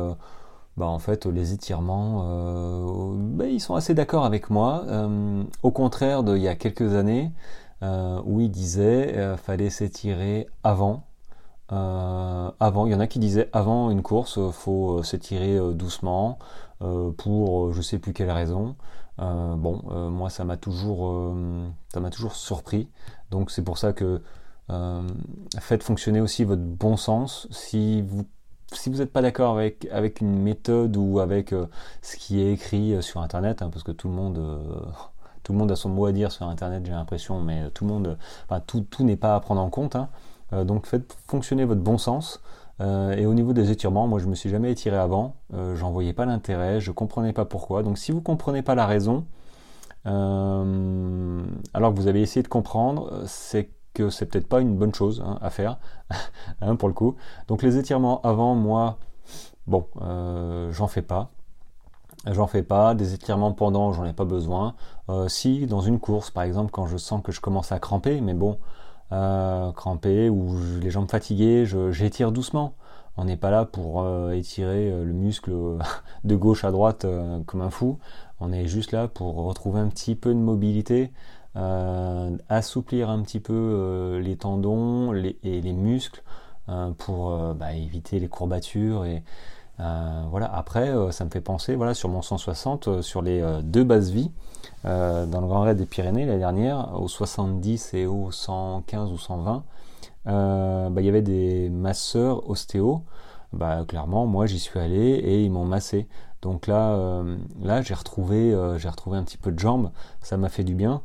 bah, 0.78 0.88
en 0.88 0.99
fait 0.99 1.26
les 1.26 1.54
étirements 1.54 3.13
bah, 3.15 3.45
ils 3.45 3.60
sont 3.60 3.76
assez 3.76 3.93
d'accord 3.93 4.26
avec 4.26 4.49
moi 4.49 4.86
au 5.63 5.71
contraire 5.71 6.23
d'il 6.23 6.41
y 6.41 6.47
a 6.47 6.56
quelques 6.56 6.93
années 6.93 7.32
où 7.82 8.39
ils 8.41 8.52
disaient 8.52 9.36
fallait 9.38 9.69
s'étirer 9.69 10.47
avant 10.63 11.04
euh, 11.73 12.52
avant, 12.60 12.86
il 12.86 12.91
y 12.91 12.95
en 12.95 12.99
a 12.99 13.08
qui 13.08 13.19
disaient 13.19 13.49
avant 13.54 13.89
une 13.89 14.04
course, 14.04 14.38
euh, 14.38 14.52
faut 14.52 14.99
euh, 14.99 15.04
s'étirer 15.04 15.60
doucement 15.73 16.38
pour 17.17 17.71
je 17.71 17.82
sais 17.82 17.97
plus 17.97 18.12
quelle 18.12 18.30
raison. 18.30 18.76
Bon, 19.17 20.10
moi 20.10 20.30
ça 20.30 20.43
m'a 20.43 20.58
toujours, 20.58 21.34
m'a 21.95 22.10
toujours 22.10 22.36
surpris. 22.36 22.89
Donc 23.32 23.52
c'est 23.52 23.63
pour 23.63 23.78
ça 23.78 23.93
que 23.93 24.21
faites 25.60 25.84
fonctionner 25.84 26.21
aussi 26.21 26.43
votre 26.43 26.62
bon 26.62 26.97
sens. 26.97 27.47
Si 27.52 28.02
vous 28.02 28.26
si 28.71 28.89
vous 28.89 28.97
n'êtes 28.97 29.13
pas 29.13 29.21
d'accord 29.21 29.56
avec, 29.56 29.88
avec 29.91 30.19
une 30.19 30.41
méthode 30.41 30.97
ou 30.97 31.19
avec 31.19 31.54
ce 32.02 32.15
qui 32.17 32.41
est 32.41 32.54
écrit 32.54 33.04
sur 33.04 33.21
Internet, 33.21 33.62
hein, 33.62 33.69
parce 33.71 33.84
que 33.84 33.91
tout 33.91 34.08
le 34.08 34.15
monde, 34.15 34.39
tout 35.43 35.52
le 35.52 35.60
monde 35.60 35.71
a 35.71 35.76
son 35.76 35.89
mot 35.89 36.06
à 36.06 36.12
dire 36.12 36.32
sur 36.32 36.47
Internet, 36.47 36.84
j'ai 36.84 36.91
l'impression, 36.91 37.39
mais 37.39 37.69
tout 37.69 37.86
le 37.86 37.91
monde, 37.91 38.17
tout, 38.65 38.82
tout 38.82 39.04
n'est 39.04 39.15
pas 39.15 39.36
à 39.36 39.39
prendre 39.41 39.62
en 39.62 39.69
compte. 39.69 39.95
Hein. 39.95 40.10
Euh, 40.54 40.63
donc 40.63 40.86
faites 40.86 41.15
fonctionner 41.28 41.65
votre 41.65 41.82
bon 41.82 41.97
sens. 41.97 42.41
Euh, 42.82 43.16
et 43.16 43.26
au 43.26 43.34
niveau 43.34 43.54
des 43.54 43.72
étirements, 43.72 44.08
moi 44.08 44.20
je 44.20 44.28
me 44.28 44.36
suis 44.36 44.50
jamais 44.50 44.72
étiré 44.72 44.98
avant, 44.98 45.36
euh, 45.54 45.76
j'en 45.76 45.92
voyais 45.92 46.14
pas 46.14 46.26
l'intérêt, 46.26 46.80
je 46.80 46.92
comprenais 46.92 47.34
pas 47.34 47.46
pourquoi. 47.46 47.84
Donc 47.84 47.98
si 47.98 48.12
vous 48.12 48.22
comprenez 48.22 48.62
pas 48.62 48.76
la 48.76 48.88
raison, 48.88 49.26
alors 50.06 51.94
que 51.94 51.96
vous 51.96 52.08
avez 52.08 52.22
essayé 52.22 52.44
de 52.44 52.50
comprendre, 52.50 53.24
c'est 53.26 53.70
que 53.94 54.10
c'est 54.10 54.26
peut-être 54.26 54.48
pas 54.48 54.60
une 54.60 54.76
bonne 54.76 54.94
chose 54.94 55.24
hein, 55.26 55.38
à 55.42 55.50
faire, 55.50 55.78
hein, 56.62 56.76
pour 56.76 56.90
le 56.90 56.94
coup. 56.94 57.16
Donc 57.48 57.62
les 57.62 57.78
étirements 57.78 58.20
avant, 58.22 58.56
moi, 58.56 58.98
bon, 59.68 59.88
j'en 60.72 60.88
fais 60.88 61.02
pas. 61.02 61.30
J'en 62.30 62.48
fais 62.48 62.64
pas. 62.64 62.96
Des 62.96 63.14
étirements 63.14 63.54
pendant, 63.54 63.94
j'en 63.94 64.06
ai 64.06 64.14
pas 64.14 64.26
besoin. 64.26 64.76
si, 65.28 65.68
dans 65.68 65.82
une 65.82 66.00
course, 66.00 66.32
par 66.32 66.44
exemple, 66.44 66.72
quand 66.72 66.86
je 66.88 66.98
sens 66.98 67.22
que 67.24 67.32
je 67.32 67.40
commence 67.40 67.72
à 67.72 67.80
cramper, 67.80 68.20
mais 68.20 68.34
bon, 68.34 68.58
euh, 69.12 69.72
crampé 69.72 70.30
ou 70.30 70.56
les 70.82 70.89
jambes 70.89 71.10
fatiguées, 71.10 71.66
j'étire 71.92 72.32
doucement. 72.32 72.74
On 73.16 73.26
n'est 73.26 73.38
pas 73.38 73.52
là 73.52 73.66
pour 73.66 74.02
euh, 74.02 74.32
étirer 74.32 74.89
euh, 74.89 75.04
le 75.04 75.13
muscle 75.13 75.52
de 76.24 76.36
gauche 76.36 76.63
à 76.63 76.72
droite 76.72 77.06
comme 77.46 77.62
un 77.62 77.70
fou. 77.70 78.00
On 78.39 78.52
est 78.52 78.68
juste 78.68 78.92
là 78.92 79.08
pour 79.08 79.36
retrouver 79.36 79.80
un 79.80 79.88
petit 79.88 80.16
peu 80.16 80.34
de 80.34 80.39
mobilité, 80.39 81.12
assouplir 82.50 83.10
un 83.10 83.22
petit 83.22 83.39
peu 83.39 84.20
les 84.22 84.36
tendons 84.36 85.13
et 85.13 85.62
les 85.62 85.74
muscles 85.74 86.24
pour 86.98 87.54
bah, 87.54 87.74
éviter 87.74 88.20
les 88.20 88.28
courbatures 88.28 89.06
et 89.06 89.24
voilà. 90.30 90.54
Après, 90.54 90.93
ça 91.12 91.26
me 91.26 91.30
fait 91.30 91.41
penser 91.41 91.76
voilà 91.76 91.93
sur 91.93 92.10
mon 92.10 92.22
160 92.22 93.02
sur 93.02 93.22
les 93.22 93.43
deux 93.63 93.84
bases 93.84 94.12
vie. 94.12 94.32
Euh, 94.86 95.26
dans 95.26 95.41
le 95.41 95.48
Grand 95.48 95.62
Raid 95.62 95.78
des 95.78 95.86
Pyrénées 95.86 96.26
l'année 96.26 96.39
dernière, 96.39 97.00
au 97.00 97.08
70 97.08 97.93
et 97.93 98.06
au 98.06 98.32
115 98.32 99.12
ou 99.12 99.17
120, 99.17 99.63
euh, 100.28 100.89
bah, 100.89 101.02
il 101.02 101.06
y 101.06 101.10
avait 101.10 101.22
des 101.22 101.69
masseurs 101.69 102.50
ostéo. 102.50 103.04
Bah, 103.54 103.86
clairement, 103.88 104.26
moi 104.26 104.46
j'y 104.46 104.60
suis 104.60 104.80
allé 104.80 104.98
et 104.98 105.43
ils 105.43 105.52
m'ont 105.52 105.65
massé. 105.65 106.08
Donc 106.41 106.67
là, 106.67 106.91
euh, 106.93 107.38
là 107.62 107.82
j'ai 107.82 107.93
retrouvé, 107.93 108.56
j'ai 108.78 108.89
retrouvé 108.89 109.17
un 109.17 109.24
petit 109.24 109.38
peu 109.38 109.52
de 109.52 109.60
jambes, 109.60 109.91
ça 110.22 110.38
m'a 110.38 110.50
fait 110.50 110.63
du 110.63 110.76
bien. 110.76 111.02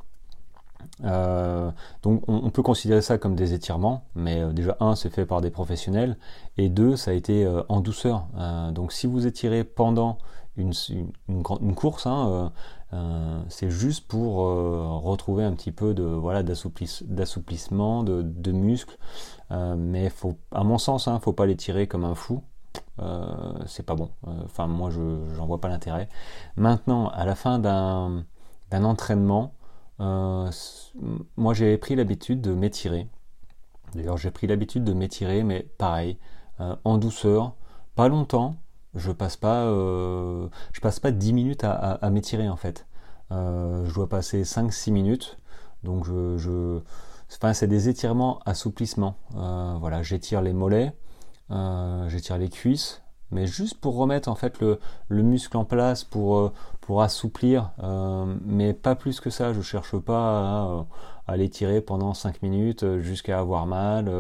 Donc 2.02 2.22
on, 2.28 2.50
peut 2.50 2.62
considérer 2.62 3.02
ça 3.02 3.18
comme 3.18 3.34
des 3.34 3.54
étirements, 3.54 4.04
mais 4.14 4.44
déjà 4.52 4.76
un 4.80 4.96
c'est 4.96 5.10
fait 5.10 5.26
par 5.26 5.40
des 5.40 5.50
professionnels 5.50 6.16
et 6.56 6.68
deux 6.68 6.96
ça 6.96 7.12
a 7.12 7.14
été 7.14 7.46
en 7.68 7.80
douceur. 7.80 8.26
donc 8.72 8.92
si 8.92 9.06
vous 9.06 9.26
étirez 9.26 9.64
pendant 9.64 10.18
une, 10.56 11.74
course, 11.74 12.06
hein, 12.06 12.50
euh, 12.94 13.42
c'est 13.48 13.70
juste 13.70 14.06
pour 14.06 14.46
euh, 14.46 14.98
retrouver 15.02 15.44
un 15.44 15.52
petit 15.52 15.72
peu 15.72 15.92
de 15.92 16.04
voilà 16.04 16.42
d'assouplissement, 16.42 18.02
de, 18.02 18.22
de, 18.22 18.52
muscles. 18.52 18.96
Euh, 19.50 19.76
mais 19.76 20.10
à 20.52 20.64
mon 20.64 20.78
sens, 20.78 21.06
ne 21.06 21.12
hein, 21.12 21.20
faut 21.20 21.32
pas 21.32 21.46
les 21.46 21.56
tirer 21.56 21.86
comme 21.86 22.04
un 22.04 22.14
fou. 22.14 22.42
c'est 23.66 23.84
pas 23.84 23.94
bon. 23.94 24.10
Enfin, 24.44 24.66
moi, 24.66 24.90
je 24.90 25.00
j'en 25.36 25.46
vois 25.46 25.60
pas 25.60 25.68
l'intérêt. 25.68 26.08
Maintenant, 26.56 27.08
à 27.08 27.24
la 27.24 27.34
fin 27.34 27.58
d'un 27.58 28.24
entraînement, 28.72 29.52
moi 29.98 31.54
j'ai 31.54 31.76
pris 31.78 31.96
l'habitude 31.96 32.40
de 32.40 32.54
m'étirer. 32.54 33.08
D'ailleurs, 33.94 34.18
j'ai 34.18 34.30
pris 34.30 34.46
l'habitude 34.46 34.84
de 34.84 34.92
m'étirer, 34.92 35.42
mais 35.42 35.62
pareil, 35.78 36.18
en 36.58 36.98
douceur, 36.98 37.54
pas 37.94 38.08
longtemps, 38.08 38.56
je 38.94 39.11
passe 39.12 39.37
pas, 39.37 39.64
je 39.64 40.80
passe 40.82 41.00
pas 41.00 41.11
10 41.11 41.32
minutes 41.32 41.64
à, 41.64 42.11
m'étirer 42.11 42.48
en 42.48 42.56
fait. 42.56 42.87
je 43.30 43.92
dois 43.94 44.08
passer 44.08 44.42
5-6 44.42 44.92
minutes. 44.92 45.38
Donc 45.84 46.04
je, 46.04 46.80
enfin, 47.32 47.54
c'est 47.54 47.66
des 47.66 47.88
étirements, 47.88 48.40
assouplissements. 48.44 49.16
voilà, 49.32 50.02
j'étire 50.02 50.42
les 50.42 50.52
mollets, 50.52 50.94
j'étire 52.08 52.37
les 52.38 52.50
cuisses, 52.50 53.02
mais 53.30 53.46
juste 53.46 53.78
pour 53.80 53.96
remettre 53.96 54.28
en 54.28 54.34
fait 54.34 54.60
le, 54.60 54.78
muscle 55.10 55.56
en 55.56 55.64
place, 55.64 56.04
pour, 56.04 56.38
euh, 56.38 56.52
pour 56.80 57.02
assouplir, 57.02 57.70
euh, 57.82 58.34
mais 58.44 58.72
pas 58.72 58.94
plus 58.94 59.20
que 59.20 59.30
ça. 59.30 59.52
Je 59.52 59.60
cherche 59.60 59.96
pas 59.98 60.86
à, 61.26 61.36
l'étirer 61.36 61.80
pendant 61.80 62.14
5 62.14 62.42
minutes 62.42 62.84
euh, 62.84 63.00
jusqu'à 63.00 63.38
avoir 63.38 63.66
mal. 63.66 64.10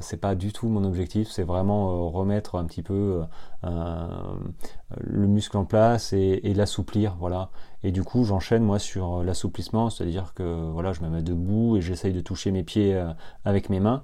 c'est 0.00 0.16
pas 0.16 0.34
du 0.34 0.52
tout 0.52 0.68
mon 0.68 0.82
objectif, 0.82 1.28
c'est 1.30 1.44
vraiment 1.44 2.10
remettre 2.10 2.56
un 2.56 2.64
petit 2.64 2.82
peu 2.82 3.22
le 3.62 5.26
muscle 5.28 5.56
en 5.56 5.64
place 5.64 6.12
et, 6.12 6.40
et 6.42 6.52
l'assouplir, 6.52 7.14
voilà. 7.20 7.50
Et 7.84 7.92
du 7.92 8.02
coup, 8.02 8.24
j'enchaîne 8.24 8.64
moi 8.64 8.80
sur 8.80 9.22
l'assouplissement, 9.22 9.88
c'est-à-dire 9.88 10.34
que 10.34 10.68
voilà, 10.72 10.92
je 10.92 11.02
me 11.02 11.08
mets 11.08 11.22
debout 11.22 11.76
et 11.76 11.80
j'essaye 11.80 12.12
de 12.12 12.20
toucher 12.20 12.50
mes 12.50 12.64
pieds 12.64 13.00
avec 13.44 13.70
mes 13.70 13.78
mains. 13.78 14.02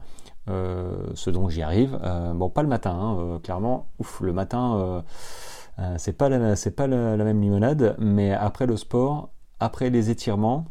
Euh, 0.51 1.07
ce 1.15 1.31
dont 1.31 1.49
j'y 1.49 1.63
arrive. 1.63 1.99
Euh, 2.03 2.35
bon, 2.35 2.51
pas 2.51 2.63
le 2.63 2.69
matin, 2.69 2.93
hein, 2.93 3.17
euh, 3.19 3.39
clairement. 3.39 3.89
Ouf, 3.99 4.21
le 4.21 4.33
matin, 4.33 5.03
c'est 5.97 6.13
pas 6.13 6.29
la, 6.29 6.55
c'est 6.55 6.73
pas 6.73 6.87
la, 6.87 7.17
même 7.17 7.41
limonade, 7.41 7.97
mais 7.99 8.33
après 8.33 8.67
le 8.67 8.77
sport, 8.77 9.31
après 9.59 9.91
les 9.91 10.11
étirements, 10.11 10.67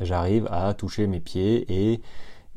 j'arrive 0.00 0.48
à 0.50 0.72
toucher 0.74 1.06
mes 1.06 1.20
pieds 1.20 1.92
et 1.92 2.00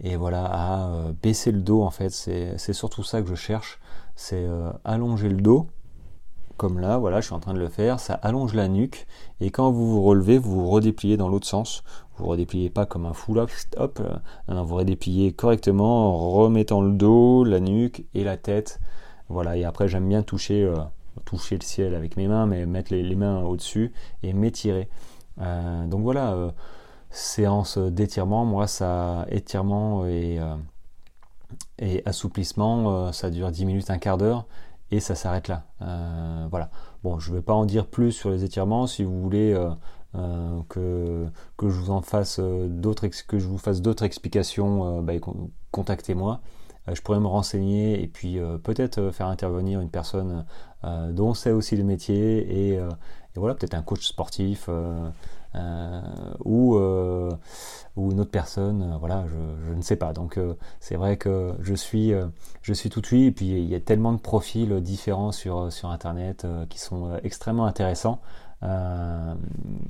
et 0.04 0.16
voilà 0.16 0.46
à 0.46 1.12
baisser 1.22 1.52
le 1.52 1.62
dos 1.62 1.84
en 1.84 1.92
fait. 1.92 2.10
C'est 2.10 2.74
surtout 2.74 3.04
ça 3.04 3.22
que 3.22 3.28
je 3.28 3.36
cherche. 3.36 3.80
C'est 4.16 4.48
allonger 4.84 5.30
le 5.30 5.42
dos. 5.42 5.68
Comme 6.58 6.80
là 6.80 6.98
voilà 6.98 7.22
je 7.22 7.26
suis 7.26 7.36
en 7.36 7.40
train 7.40 7.54
de 7.54 7.60
le 7.60 7.70
faire. 7.70 8.00
Ça 8.00 8.14
allonge 8.14 8.54
la 8.54 8.68
nuque. 8.68 9.08
Et 9.42 9.52
quand 9.52 9.72
vous 9.72 9.92
vous 9.92 10.02
relevez 10.04 10.38
vous 10.38 10.52
vous 10.52 10.70
redépliez 10.70 11.18
dans 11.18 11.30
l'autre 11.30 11.48
sens 11.48 11.84
vous 12.22 12.28
redépliez 12.28 12.70
pas 12.70 12.86
comme 12.86 13.06
un 13.06 13.14
fou 13.14 13.34
là, 13.34 13.48
hop, 13.78 14.00
euh, 14.00 14.62
vous 14.62 14.76
redépliez 14.76 15.34
correctement 15.34 16.14
en 16.14 16.30
remettant 16.30 16.82
le 16.82 16.92
dos, 16.92 17.44
la 17.44 17.60
nuque 17.60 18.06
et 18.14 18.24
la 18.24 18.38
tête. 18.38 18.80
Voilà, 19.28 19.58
et 19.58 19.64
après 19.64 19.88
j'aime 19.88 20.08
bien 20.08 20.22
toucher, 20.22 20.64
euh, 20.64 20.76
toucher 21.26 21.56
le 21.56 21.64
ciel 21.64 21.96
avec 21.96 22.18
mes 22.18 22.28
mains, 22.28 22.46
mais 22.46 22.66
mettre 22.66 22.94
les, 22.94 23.16
mains 23.16 23.42
au-dessus 23.42 23.92
et 24.22 24.34
m'étirer. 24.34 24.88
Euh, 25.40 25.88
donc 25.88 26.02
voilà, 26.02 26.54
séance 27.10 27.78
d'étirement, 27.78 28.46
moi 28.46 28.68
ça, 28.68 29.26
étirement 29.30 30.06
et, 30.06 30.40
et 31.80 32.04
assouplissement, 32.06 33.12
ça 33.12 33.30
dure 33.32 33.52
10 33.52 33.66
minutes, 33.66 33.90
un 33.90 33.98
quart 33.98 34.18
d'heure 34.18 34.46
et 34.92 35.00
ça 35.00 35.16
s'arrête 35.16 35.48
là. 35.48 35.64
voilà. 36.52 36.70
Bon, 37.04 37.18
je 37.18 37.32
ne 37.32 37.38
vais 37.38 37.42
pas 37.42 37.54
en 37.54 37.66
dire 37.66 37.88
plus 37.88 38.12
sur 38.12 38.30
les 38.30 38.44
étirements. 38.44 38.86
Si 38.86 39.04
vous 39.04 39.22
voulez 39.22 39.58
euh, 40.16 40.60
que, 40.68 41.26
que 41.56 41.70
je 41.70 41.76
vous 41.80 41.90
en 41.90 42.02
fasse 42.02 42.40
euh, 42.40 42.68
d'autres 42.68 43.08
que 43.08 43.40
je 43.40 43.48
vous 43.48 43.58
fasse 43.58 43.82
d'autres 43.82 44.04
explications, 44.04 45.00
euh, 45.00 45.02
bah, 45.02 45.14
contactez-moi. 45.72 46.42
je 46.92 47.02
pourrais 47.02 47.22
me 47.22 47.28
renseigner 47.28 48.04
et 48.04 48.08
puis 48.08 48.40
peut-être 48.64 49.12
faire 49.12 49.28
intervenir 49.28 49.80
une 49.80 49.90
personne 49.90 50.46
dont 50.84 51.34
c'est 51.34 51.52
aussi 51.52 51.78
le 51.78 51.84
métier 51.84 52.74
et, 52.74 52.80
voilà 53.36 53.56
peut-être 53.56 53.76
un 53.76 53.84
coach 53.84 54.06
sportif 54.06 54.70
ou 56.44 56.76
ou 57.98 58.12
une 58.12 58.20
autre 58.20 58.32
personne, 58.32 58.98
voilà, 59.00 59.26
je, 59.68 59.74
ne 59.74 59.82
sais 59.82 59.96
pas. 59.96 60.12
Donc 60.12 60.40
c'est 60.80 60.96
vrai 60.96 61.18
que 61.18 61.54
je 61.62 61.76
suis, 61.76 62.14
je 62.62 62.74
suis 62.74 62.90
tout 62.90 63.04
oui, 63.12 63.26
et 63.26 63.32
puis 63.32 63.48
il 63.48 63.70
y 63.70 63.76
a 63.76 63.80
tellement 63.80 64.12
de 64.12 64.20
profils 64.20 64.82
différents 64.82 65.32
sur, 65.32 65.72
sur 65.72 65.90
Internet 65.90 66.46
qui 66.70 66.80
sont 66.80 67.18
extrêmement 67.24 67.66
intéressants. 67.66 68.20
Euh, 68.64 69.36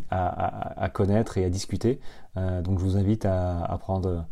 à, 0.09 0.89
connaître 0.93 1.37
et 1.37 1.45
à 1.45 1.49
discuter. 1.49 1.99
Euh, 2.37 2.61
donc 2.61 2.79
je 2.79 2.83
vous 2.83 2.97
invite 2.97 3.25
à, 3.25 3.77
prendre 3.79 4.25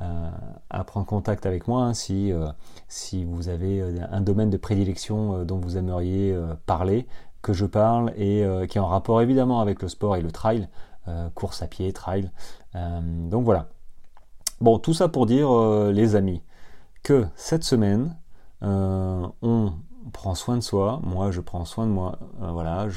euh, 0.00 0.30
à 0.70 0.84
prendre 0.84 1.06
contact 1.06 1.46
avec 1.46 1.68
moi 1.68 1.82
hein, 1.82 1.94
si, 1.94 2.32
si 2.88 3.24
vous 3.24 3.48
avez 3.48 3.82
un 4.10 4.20
domaine 4.20 4.50
de 4.50 4.56
prédilection 4.56 5.44
dont 5.44 5.58
vous 5.58 5.76
aimeriez 5.76 6.36
parler, 6.66 7.06
que 7.42 7.52
je 7.52 7.66
parle 7.66 8.12
et 8.16 8.46
qui 8.68 8.78
est 8.78 8.80
en 8.80 8.86
rapport 8.86 9.20
évidemment 9.20 9.60
avec 9.60 9.82
le 9.82 9.88
sport 9.88 10.16
et 10.16 10.22
le 10.22 10.30
trail, 10.30 10.68
course 11.34 11.62
à 11.62 11.66
pied, 11.66 11.92
trail. 11.92 12.30
donc 12.74 13.44
voilà. 13.44 13.68
Bon, 14.60 14.78
tout 14.78 14.94
ça 14.94 15.08
pour 15.08 15.26
dire, 15.26 15.50
les 15.90 16.16
amis, 16.16 16.42
que 17.02 17.26
cette 17.34 17.64
semaine, 17.64 18.16
on 18.62 19.72
prend 20.12 20.34
soin 20.34 20.56
de 20.56 20.62
soi, 20.62 21.00
moi 21.04 21.30
je 21.30 21.40
prends 21.40 21.64
soin 21.64 21.86
de 21.86 21.92
moi. 21.92 22.18
Euh, 22.42 22.50
voilà, 22.50 22.88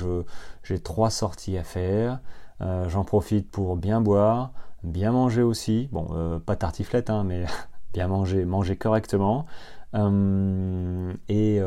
j'ai 0.64 0.80
trois 0.80 1.10
sorties 1.10 1.58
à 1.58 1.64
faire. 1.64 2.20
Euh, 2.62 2.90
j'en 2.90 3.04
profite 3.04 3.50
pour 3.50 3.78
bien 3.78 4.02
boire, 4.02 4.52
bien 4.84 5.12
manger 5.12 5.42
aussi. 5.42 5.90
Bon, 5.92 6.08
euh, 6.12 6.40
pas 6.40 6.56
tartiflette, 6.56 7.10
hein, 7.10 7.24
mais 7.24 7.46
bien 7.94 8.08
manger, 8.08 8.46
manger 8.46 8.76
correctement. 8.76 9.46
et, 9.94 11.60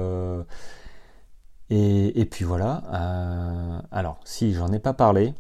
et, 1.71 2.21
et, 2.21 2.25
puis 2.27 2.45
voilà. 2.45 2.83
alors, 3.91 4.21
si 4.25 4.53
j'en 4.53 4.73
ai 4.73 4.79
pas 4.79 4.93
parlé, 4.95 5.35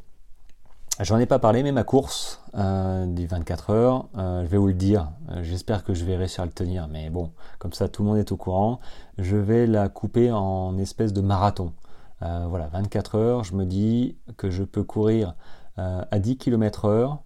J'en 1.00 1.18
ai 1.18 1.24
pas 1.24 1.38
parlé, 1.38 1.62
mais 1.62 1.72
ma 1.72 1.85
course 1.85 2.42
euh, 2.55 3.07
du 3.07 3.26
24 3.26 3.70
heures, 3.70 4.09
euh, 4.18 4.44
je 4.44 4.48
vais 4.48 4.59
vous 4.59 4.66
le 4.66 4.74
dire. 4.74 5.11
Euh, 5.31 5.42
j'espère 5.42 5.85
que 5.85 5.94
je 5.94 6.05
vais 6.05 6.16
réussir 6.16 6.42
à 6.42 6.46
le 6.46 6.52
tenir, 6.52 6.87
mais 6.87 7.09
bon, 7.09 7.33
comme 7.59 7.72
ça 7.72 7.88
tout 7.88 8.02
le 8.02 8.11
monde 8.11 8.18
est 8.18 8.31
au 8.31 8.37
courant. 8.37 8.78
Je 9.16 9.38
vais 9.38 9.66
la 9.66 9.88
couper 9.88 10.31
en 10.31 10.76
espèce 10.78 11.14
de 11.14 11.22
marathon. 11.22 11.72
voilà, 12.20 12.68
24 12.68 13.14
heures. 13.16 13.44
Je 13.44 13.55
me 13.55 13.64
dis 13.64 14.18
que 14.37 14.50
je 14.50 14.62
peux 14.64 14.85
courir 14.85 15.35
à 15.76 16.18
10 16.18 16.37
km 16.37 16.85
heure, 16.85 17.22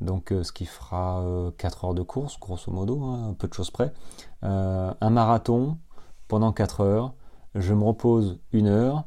donc 0.00 0.32
ce 0.42 0.52
qui 0.52 0.66
fera 0.66 1.24
4 1.56 1.86
heures 1.86 1.94
de 1.94 2.02
course, 2.02 2.38
grosso 2.38 2.70
modo, 2.70 3.02
hein, 3.02 3.34
peu 3.38 3.48
de 3.48 3.54
choses 3.54 3.70
près. 3.70 3.92
un 4.42 5.10
marathon 5.10 5.78
pendant 6.28 6.52
4 6.52 6.82
heures. 6.82 7.14
Je 7.54 7.74
me 7.74 7.84
repose 7.84 8.38
une 8.52 8.68
heure 8.68 9.04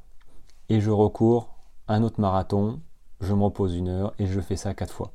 et 0.70 0.82
je 0.82 0.90
recours 0.90 1.56
un 1.88 2.04
autre 2.04 2.20
marathon 2.20 2.82
je 3.22 3.34
me 3.34 3.44
repose 3.44 3.76
une 3.76 3.90
heure 3.90 4.14
et 4.20 4.28
je 4.28 4.40
fais 4.40 4.56
ça 4.56 4.74
quatre 4.74 4.94
fois. 4.94 5.12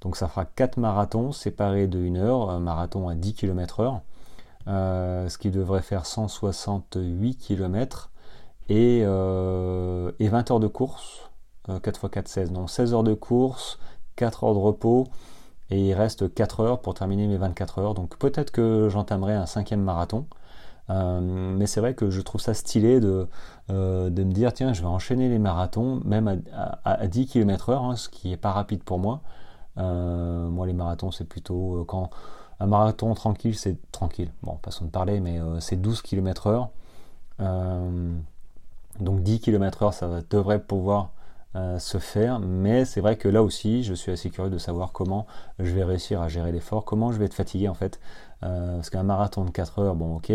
Donc 0.00 0.16
ça 0.16 0.28
fera 0.28 0.44
quatre 0.44 0.76
marathons 0.76 1.32
séparés 1.32 1.86
de 1.86 1.98
une 1.98 2.16
heure, 2.16 2.50
un 2.50 2.60
marathon 2.60 3.08
à 3.08 3.14
10 3.14 3.34
km 3.34 3.80
heure, 3.80 4.00
euh, 4.68 5.28
ce 5.28 5.38
qui 5.38 5.50
devrait 5.50 5.82
faire 5.82 6.06
168 6.06 7.36
km 7.36 8.10
et, 8.68 9.02
euh, 9.04 10.12
et 10.20 10.28
20 10.28 10.50
heures 10.50 10.60
de 10.60 10.68
course, 10.68 11.30
4 11.66 12.04
x 12.04 12.10
4, 12.10 12.28
16, 12.28 12.52
donc 12.52 12.70
16 12.70 12.94
heures 12.94 13.02
de 13.02 13.14
course, 13.14 13.78
4 14.16 14.44
heures 14.44 14.54
de 14.54 14.58
repos, 14.58 15.08
et 15.70 15.88
il 15.88 15.94
reste 15.94 16.32
4 16.32 16.60
heures 16.60 16.80
pour 16.80 16.94
terminer 16.94 17.26
mes 17.26 17.36
24 17.36 17.78
heures. 17.80 17.94
Donc 17.94 18.16
peut-être 18.18 18.50
que 18.50 18.88
j'entamerai 18.90 19.34
un 19.34 19.46
cinquième 19.46 19.82
marathon. 19.82 20.26
Euh, 20.90 21.20
mais 21.20 21.66
c'est 21.66 21.80
vrai 21.80 21.94
que 21.94 22.10
je 22.10 22.20
trouve 22.22 22.40
ça 22.40 22.54
stylé 22.54 23.00
de, 23.00 23.28
euh, 23.70 24.08
de 24.08 24.24
me 24.24 24.32
dire 24.32 24.52
tiens 24.52 24.72
je 24.72 24.80
vais 24.80 24.88
enchaîner 24.88 25.28
les 25.28 25.38
marathons 25.38 26.00
même 26.04 26.42
à, 26.84 27.06
10 27.06 27.26
km 27.26 27.70
heure, 27.70 27.84
hein, 27.84 27.96
ce 27.96 28.08
qui 28.08 28.32
est 28.32 28.36
pas 28.36 28.52
rapide 28.52 28.82
pour 28.82 28.98
moi. 28.98 29.20
Euh, 29.76 30.48
moi 30.48 30.66
les 30.66 30.72
marathons 30.72 31.10
c'est 31.10 31.24
plutôt 31.24 31.84
quand 31.86 32.10
un 32.60 32.66
marathon 32.66 33.14
tranquille 33.14 33.56
c'est 33.56 33.76
tranquille, 33.92 34.30
bon 34.42 34.58
façon 34.64 34.86
de 34.86 34.90
parler 34.90 35.20
mais 35.20 35.38
c'est 35.60 35.76
12 35.76 36.02
km 36.02 36.46
heure. 36.46 36.70
donc 39.00 39.22
10 39.22 39.40
km 39.40 39.82
heure 39.82 39.94
ça 39.94 40.08
devrait 40.30 40.60
pouvoir 40.60 41.10
se 41.78 41.98
faire, 41.98 42.38
mais 42.38 42.84
c'est 42.84 43.00
vrai 43.00 43.16
que 43.16 43.26
là 43.28 43.42
aussi, 43.42 43.82
je 43.82 43.92
suis 43.92 44.12
assez 44.12 44.30
curieux 44.30 44.50
de 44.50 44.58
savoir 44.58 44.92
comment 44.92 45.26
je 45.58 45.74
vais 45.74 45.82
réussir 45.82 46.22
à 46.22 46.28
gérer 46.28 46.52
l'effort, 46.52 46.84
comment 46.84 47.10
je 47.10 47.18
vais 47.18 47.24
être 47.24 47.34
fatigué 47.34 47.68
en 47.68 47.74
fait, 47.74 47.98
parce 48.40 48.90
qu'un 48.90 49.02
marathon 49.02 49.44
de 49.44 49.50
4 49.50 49.80
heures, 49.80 49.94
bon 49.96 50.16
ok, 50.16 50.32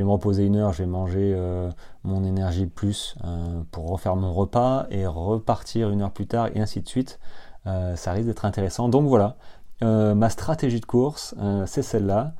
vais 0.00 0.06
me 0.06 0.12
reposer 0.12 0.44
une 0.44 0.56
heure, 0.56 0.72
je 0.72 0.82
vais 0.82 0.88
manger 0.88 1.32
euh, 1.36 1.70
mon 2.04 2.24
énergie 2.24 2.66
plus 2.66 3.14
euh, 3.24 3.62
pour 3.70 3.88
refaire 3.88 4.16
mon 4.16 4.32
repas 4.32 4.86
et 4.90 5.06
repartir 5.06 5.90
une 5.90 6.02
heure 6.02 6.10
plus 6.10 6.26
tard 6.26 6.48
et 6.54 6.60
ainsi 6.60 6.80
de 6.80 6.88
suite. 6.88 7.20
Euh, 7.66 7.96
ça 7.96 8.12
risque 8.12 8.26
d'être 8.26 8.44
intéressant. 8.44 8.88
Donc 8.88 9.06
voilà, 9.06 9.36
ma 9.82 10.28
stratégie 10.28 10.80
de 10.80 10.86
course, 10.86 11.34
c'est 11.66 11.82
celle-là. 11.82 12.34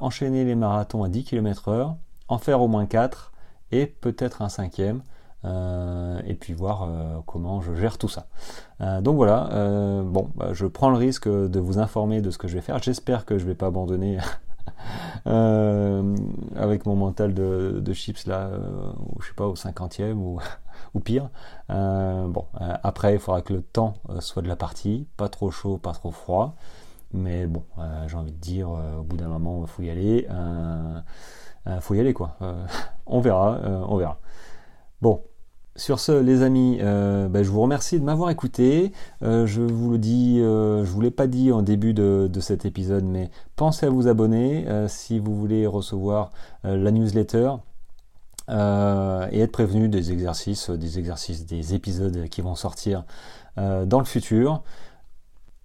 enchaîner 0.00 0.44
les 0.44 0.54
marathons 0.54 1.02
à 1.02 1.08
10 1.08 1.24
km 1.24 1.68
heure, 1.68 1.96
en 2.28 2.38
faire 2.38 2.60
au 2.60 2.68
moins 2.68 2.86
4 2.86 3.32
et 3.72 3.86
peut-être 3.86 4.42
un 4.42 4.48
cinquième. 4.48 5.02
et 5.44 6.34
puis 6.38 6.52
voir 6.52 6.88
comment 7.26 7.60
je 7.60 7.74
gère 7.74 7.98
tout 7.98 8.08
ça. 8.08 8.26
donc 9.00 9.16
voilà, 9.16 9.48
bon, 10.04 10.30
bah, 10.36 10.50
je 10.52 10.66
prends 10.66 10.90
le 10.90 10.96
risque 10.96 11.28
de 11.28 11.58
vous 11.58 11.80
informer 11.80 12.20
de 12.20 12.30
ce 12.30 12.38
que 12.38 12.46
je 12.46 12.54
vais 12.54 12.62
faire. 12.62 12.80
J'espère 12.80 13.24
que 13.24 13.38
je 13.38 13.44
ne 13.44 13.48
vais 13.48 13.56
pas 13.56 13.66
abandonner 13.66 14.18
Euh, 15.26 16.16
avec 16.54 16.84
mon 16.84 16.96
mental 16.96 17.32
de, 17.32 17.92
chips 17.94 18.26
là, 18.26 18.48
euh, 18.48 18.92
je 19.20 19.28
sais 19.28 19.34
pas, 19.34 19.46
au 19.46 19.54
50e 19.54 20.12
ou, 20.12 20.38
ou 20.94 21.00
pire. 21.00 21.30
Euh, 21.70 22.26
bon, 22.28 22.46
après, 22.82 23.14
il 23.14 23.18
faudra 23.18 23.40
que 23.42 23.54
le 23.54 23.62
temps 23.62 23.94
soit 24.20 24.42
de 24.42 24.48
la 24.48 24.56
partie, 24.56 25.08
pas 25.16 25.28
trop 25.28 25.50
chaud, 25.50 25.78
pas 25.78 25.92
trop 25.92 26.10
froid. 26.10 26.56
Mais 27.12 27.46
bon, 27.46 27.64
j'ai 28.08 28.16
envie 28.16 28.32
de 28.32 28.38
dire, 28.38 28.68
au 28.70 29.02
bout 29.04 29.16
d'un 29.16 29.28
moment, 29.28 29.62
il 29.62 29.68
faut 29.68 29.82
y 29.82 29.90
aller. 29.90 30.26
faut 31.80 31.94
y 31.94 32.00
aller 32.00 32.12
quoi. 32.12 32.36
on 33.06 33.20
verra, 33.20 33.60
on 33.88 33.96
verra. 33.96 34.18
Bon, 35.00 35.22
sur 35.76 35.98
ce, 35.98 36.12
les 36.12 36.42
amis, 36.42 36.78
euh, 36.80 37.28
ben, 37.28 37.42
je 37.42 37.50
vous 37.50 37.60
remercie 37.60 37.98
de 37.98 38.04
m'avoir 38.04 38.30
écouté. 38.30 38.92
Euh, 39.22 39.44
je 39.46 39.60
vous 39.60 39.90
le 39.90 39.98
dis, 39.98 40.40
euh, 40.40 40.84
je 40.84 40.90
vous 40.90 41.00
l'ai 41.00 41.10
pas 41.10 41.26
dit 41.26 41.50
en 41.50 41.62
début 41.62 41.94
de, 41.94 42.30
cet 42.40 42.64
épisode, 42.64 43.04
mais 43.04 43.30
pensez 43.56 43.86
à 43.86 43.90
vous 43.90 44.06
abonner 44.06 44.66
si 44.88 45.18
vous 45.18 45.34
voulez 45.34 45.66
recevoir 45.66 46.30
la 46.62 46.90
newsletter 46.90 47.52
et 48.50 49.40
être 49.40 49.52
prévenu 49.52 49.88
des 49.88 50.12
exercices, 50.12 50.68
des 50.68 50.98
exercices, 50.98 51.46
des 51.46 51.74
épisodes 51.74 52.28
qui 52.28 52.42
vont 52.42 52.54
sortir 52.54 53.04
dans 53.56 53.98
le 53.98 54.04
futur. 54.04 54.62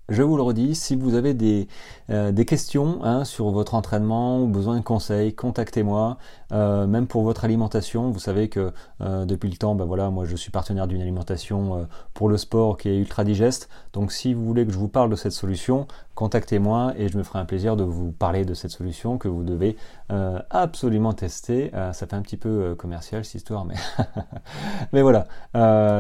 Je 0.10 0.24
vous 0.24 0.38
le 0.38 0.42
redis, 0.42 0.74
si 0.74 0.96
vous 0.96 1.14
avez 1.14 1.36
des, 1.36 1.68
euh, 2.10 2.34
questions 2.44 3.04
hein, 3.04 3.26
sur 3.26 3.52
votre 3.52 3.76
entraînement 3.76 4.42
ou 4.42 4.48
besoin 4.48 4.78
de 4.78 4.84
conseils, 4.84 5.36
contactez-moi. 5.36 6.18
Euh, 6.52 6.88
même 6.88 7.06
pour 7.06 7.22
votre 7.22 7.46
alimentation, 7.46 8.10
vous 8.10 8.18
savez 8.18 8.50
que 8.50 8.74
euh, 9.02 9.26
depuis 9.26 9.52
le 9.52 9.56
temps, 9.58 9.76
ben 9.76 9.86
voilà, 9.86 10.10
moi 10.10 10.26
je 10.26 10.36
suis 10.36 10.50
partenaire 10.50 10.88
d'une 10.88 11.02
alimentation 11.02 11.88
pour 12.16 12.28
le 12.28 12.38
sport 12.38 12.78
qui 12.78 12.90
est 12.90 12.98
ultra 12.98 13.24
digeste. 13.24 13.70
Donc 13.94 14.12
si 14.12 14.34
vous 14.34 14.46
voulez 14.46 14.66
que 14.66 14.72
je 14.72 14.78
vous 14.78 14.88
parle 14.88 15.10
de 15.10 15.16
cette 15.16 15.32
solution, 15.32 15.88
contactez-moi 16.16 16.94
et 16.98 17.10
je 17.10 17.18
me 17.18 17.24
ferai 17.24 17.40
un 17.40 17.46
plaisir 17.46 17.76
de 17.76 17.84
vous 17.84 18.12
parler 18.12 18.46
de 18.46 18.54
cette 18.54 18.72
solution 18.72 19.18
que 19.18 19.28
vous 19.28 19.44
devez 19.44 19.78
absolument 20.50 21.14
tester. 21.14 21.72
ça 21.74 21.94
fait 21.94 22.14
un 22.14 22.22
petit 22.22 22.38
peu 22.38 22.76
commercial 22.76 23.24
cette 23.26 23.36
histoire, 23.36 23.66
mais, 23.66 23.76
mais 24.94 25.02
voilà. 25.02 25.28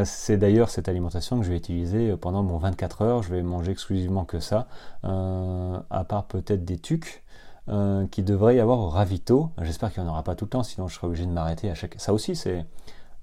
C'est 0.05 0.37
d'ailleurs 0.37 0.69
cette 0.69 0.87
alimentation 0.89 1.39
que 1.39 1.45
je 1.45 1.49
vais 1.49 1.57
utiliser 1.57 2.15
pendant 2.17 2.43
mon 2.43 2.57
24 2.57 3.01
heures. 3.01 3.23
Je 3.23 3.33
vais 3.33 3.41
manger 3.43 3.71
exclusivement 3.71 4.25
que 4.25 4.39
ça, 4.39 4.67
euh, 5.05 5.79
à 5.89 6.03
part 6.03 6.25
peut-être 6.25 6.65
des 6.65 6.77
tucs. 6.77 7.23
Euh, 7.67 8.07
qui 8.07 8.23
devrait 8.23 8.55
y 8.55 8.59
avoir 8.59 8.79
au 8.79 8.89
ravito. 8.89 9.51
J'espère 9.61 9.93
qu'il 9.93 10.01
n'y 10.01 10.09
en 10.09 10.11
aura 10.11 10.23
pas 10.23 10.33
tout 10.33 10.45
le 10.45 10.49
temps, 10.49 10.63
sinon 10.63 10.87
je 10.87 10.95
serai 10.95 11.05
obligé 11.05 11.27
de 11.27 11.31
m'arrêter 11.31 11.69
à 11.69 11.75
chaque. 11.75 11.93
Ça 11.99 12.13
aussi, 12.13 12.35
c'est 12.35 12.65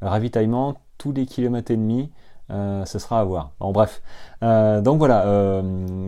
ravitaillement 0.00 0.76
tous 0.98 1.10
les 1.10 1.26
kilomètres 1.26 1.72
et 1.72 1.76
demi. 1.76 2.12
Euh, 2.50 2.84
ce 2.84 2.98
sera 2.98 3.20
à 3.20 3.24
voir. 3.24 3.52
Bon, 3.60 3.72
bref. 3.72 4.02
donc 4.40 4.98
voilà, 4.98 5.62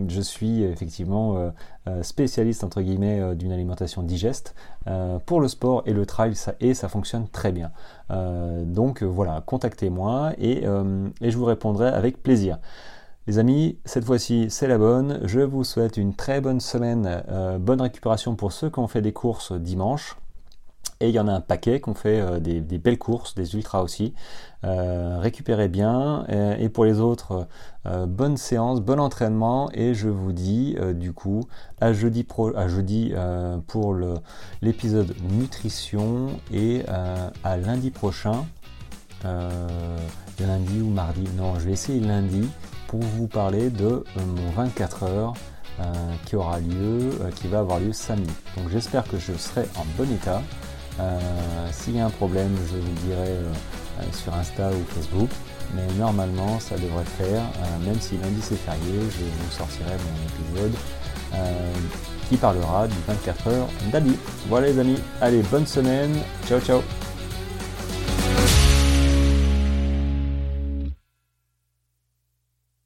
je 0.07 0.21
suis 0.21 0.63
effectivement 0.63 1.51
spécialiste 2.01 2.63
entre 2.63 2.81
guillemets 2.81 3.35
d'une 3.35 3.51
alimentation 3.51 4.03
digeste 4.03 4.55
pour 5.25 5.41
le 5.41 5.47
sport 5.47 5.83
et 5.85 5.93
le 5.93 6.05
trail, 6.05 6.33
et 6.59 6.73
ça 6.73 6.87
fonctionne 6.87 7.27
très 7.27 7.51
bien. 7.51 7.71
donc 8.63 9.03
voilà, 9.03 9.41
contactez-moi 9.45 10.33
et, 10.37 10.63
et 11.21 11.31
je 11.31 11.37
vous 11.37 11.45
répondrai 11.45 11.87
avec 11.87 12.23
plaisir. 12.23 12.59
Les 13.29 13.37
amis, 13.37 13.77
cette 13.85 14.05
fois-ci 14.05 14.47
c'est 14.49 14.67
la 14.67 14.79
bonne. 14.79 15.19
Je 15.23 15.41
vous 15.41 15.63
souhaite 15.63 15.97
une 15.97 16.15
très 16.15 16.41
bonne 16.41 16.59
semaine, 16.59 17.23
euh, 17.29 17.59
bonne 17.59 17.79
récupération 17.79 18.35
pour 18.35 18.51
ceux 18.51 18.71
qui 18.71 18.79
ont 18.79 18.87
fait 18.87 19.03
des 19.03 19.13
courses 19.13 19.51
dimanche. 19.51 20.17
Et 21.01 21.09
il 21.09 21.15
y 21.15 21.19
en 21.19 21.27
a 21.27 21.33
un 21.33 21.41
paquet 21.41 21.79
qui 21.79 21.89
ont 21.89 21.93
fait 21.93 22.19
euh, 22.19 22.39
des, 22.39 22.61
belles 22.77 22.97
courses, 22.97 23.35
des 23.35 23.55
ultras 23.55 23.81
aussi. 23.81 24.13
Euh, 24.65 25.17
récupérez 25.19 25.69
bien. 25.69 26.25
Et, 26.27 26.69
pour 26.69 26.85
les 26.85 26.99
autres, 26.99 27.47
bonne 27.85 28.37
séance, 28.37 28.81
bon 28.81 28.99
entraînement. 28.99 29.69
Et 29.73 29.93
je 29.93 30.09
vous 30.09 30.33
dis 30.33 30.75
du 30.95 31.13
coup 31.13 31.43
à 31.79 31.93
jeudi, 31.93 32.23
pro, 32.23 32.55
à 32.55 32.67
jeudi 32.67 33.13
pour 33.67 33.95
l'épisode 34.61 35.15
nutrition 35.31 36.27
et 36.53 36.83
à 37.43 37.57
lundi 37.57 37.91
prochain. 37.91 38.45
lundi 39.23 40.81
ou 40.81 40.89
mardi 40.89 41.23
Non, 41.37 41.55
je 41.55 41.65
vais 41.65 41.73
essayer 41.73 42.01
lundi 42.01 42.49
pour 42.89 43.01
vous 43.01 43.27
parler 43.27 43.69
de 43.69 43.85
euh, 43.85 44.03
mon 44.17 44.49
24 44.49 45.03
heures 45.03 45.33
euh, 45.79 45.83
qui 46.25 46.35
aura 46.35 46.59
lieu, 46.59 47.11
euh, 47.21 47.29
qui 47.35 47.47
va 47.47 47.59
avoir 47.59 47.79
lieu 47.79 47.93
samedi. 47.93 48.33
Donc 48.57 48.69
j'espère 48.69 49.03
que 49.07 49.17
je 49.17 49.33
serai 49.33 49.65
en 49.75 49.85
bon 49.95 50.11
état. 50.11 50.41
S'il 51.71 51.95
y 51.95 51.99
a 51.99 52.05
un 52.05 52.09
problème, 52.09 52.55
je 52.71 52.77
vous 52.77 52.87
le 52.87 53.07
dirai 53.07 53.35
sur 54.13 54.33
Insta 54.33 54.69
ou 54.69 54.83
Facebook. 54.93 55.29
Mais 55.75 55.85
normalement, 55.97 56.59
ça 56.59 56.75
devrait 56.77 57.03
le 57.03 57.25
faire. 57.25 57.43
même 57.85 57.99
si 57.99 58.17
lundi 58.17 58.41
c'est 58.41 58.57
férié, 58.57 58.99
je 59.11 59.23
vous 59.23 59.51
sortirai 59.51 59.91
mon 59.91 60.27
épisode 60.27 60.73
qui 62.29 62.37
parlera 62.37 62.87
du 62.87 62.95
24 63.07 63.47
heures 63.47 63.67
d'Abi. 63.91 64.15
Voilà 64.47 64.67
les 64.67 64.79
amis, 64.79 64.99
allez, 65.21 65.41
bonne 65.43 65.67
semaine. 65.67 66.15
Ciao 66.47 66.59
ciao 66.59 66.81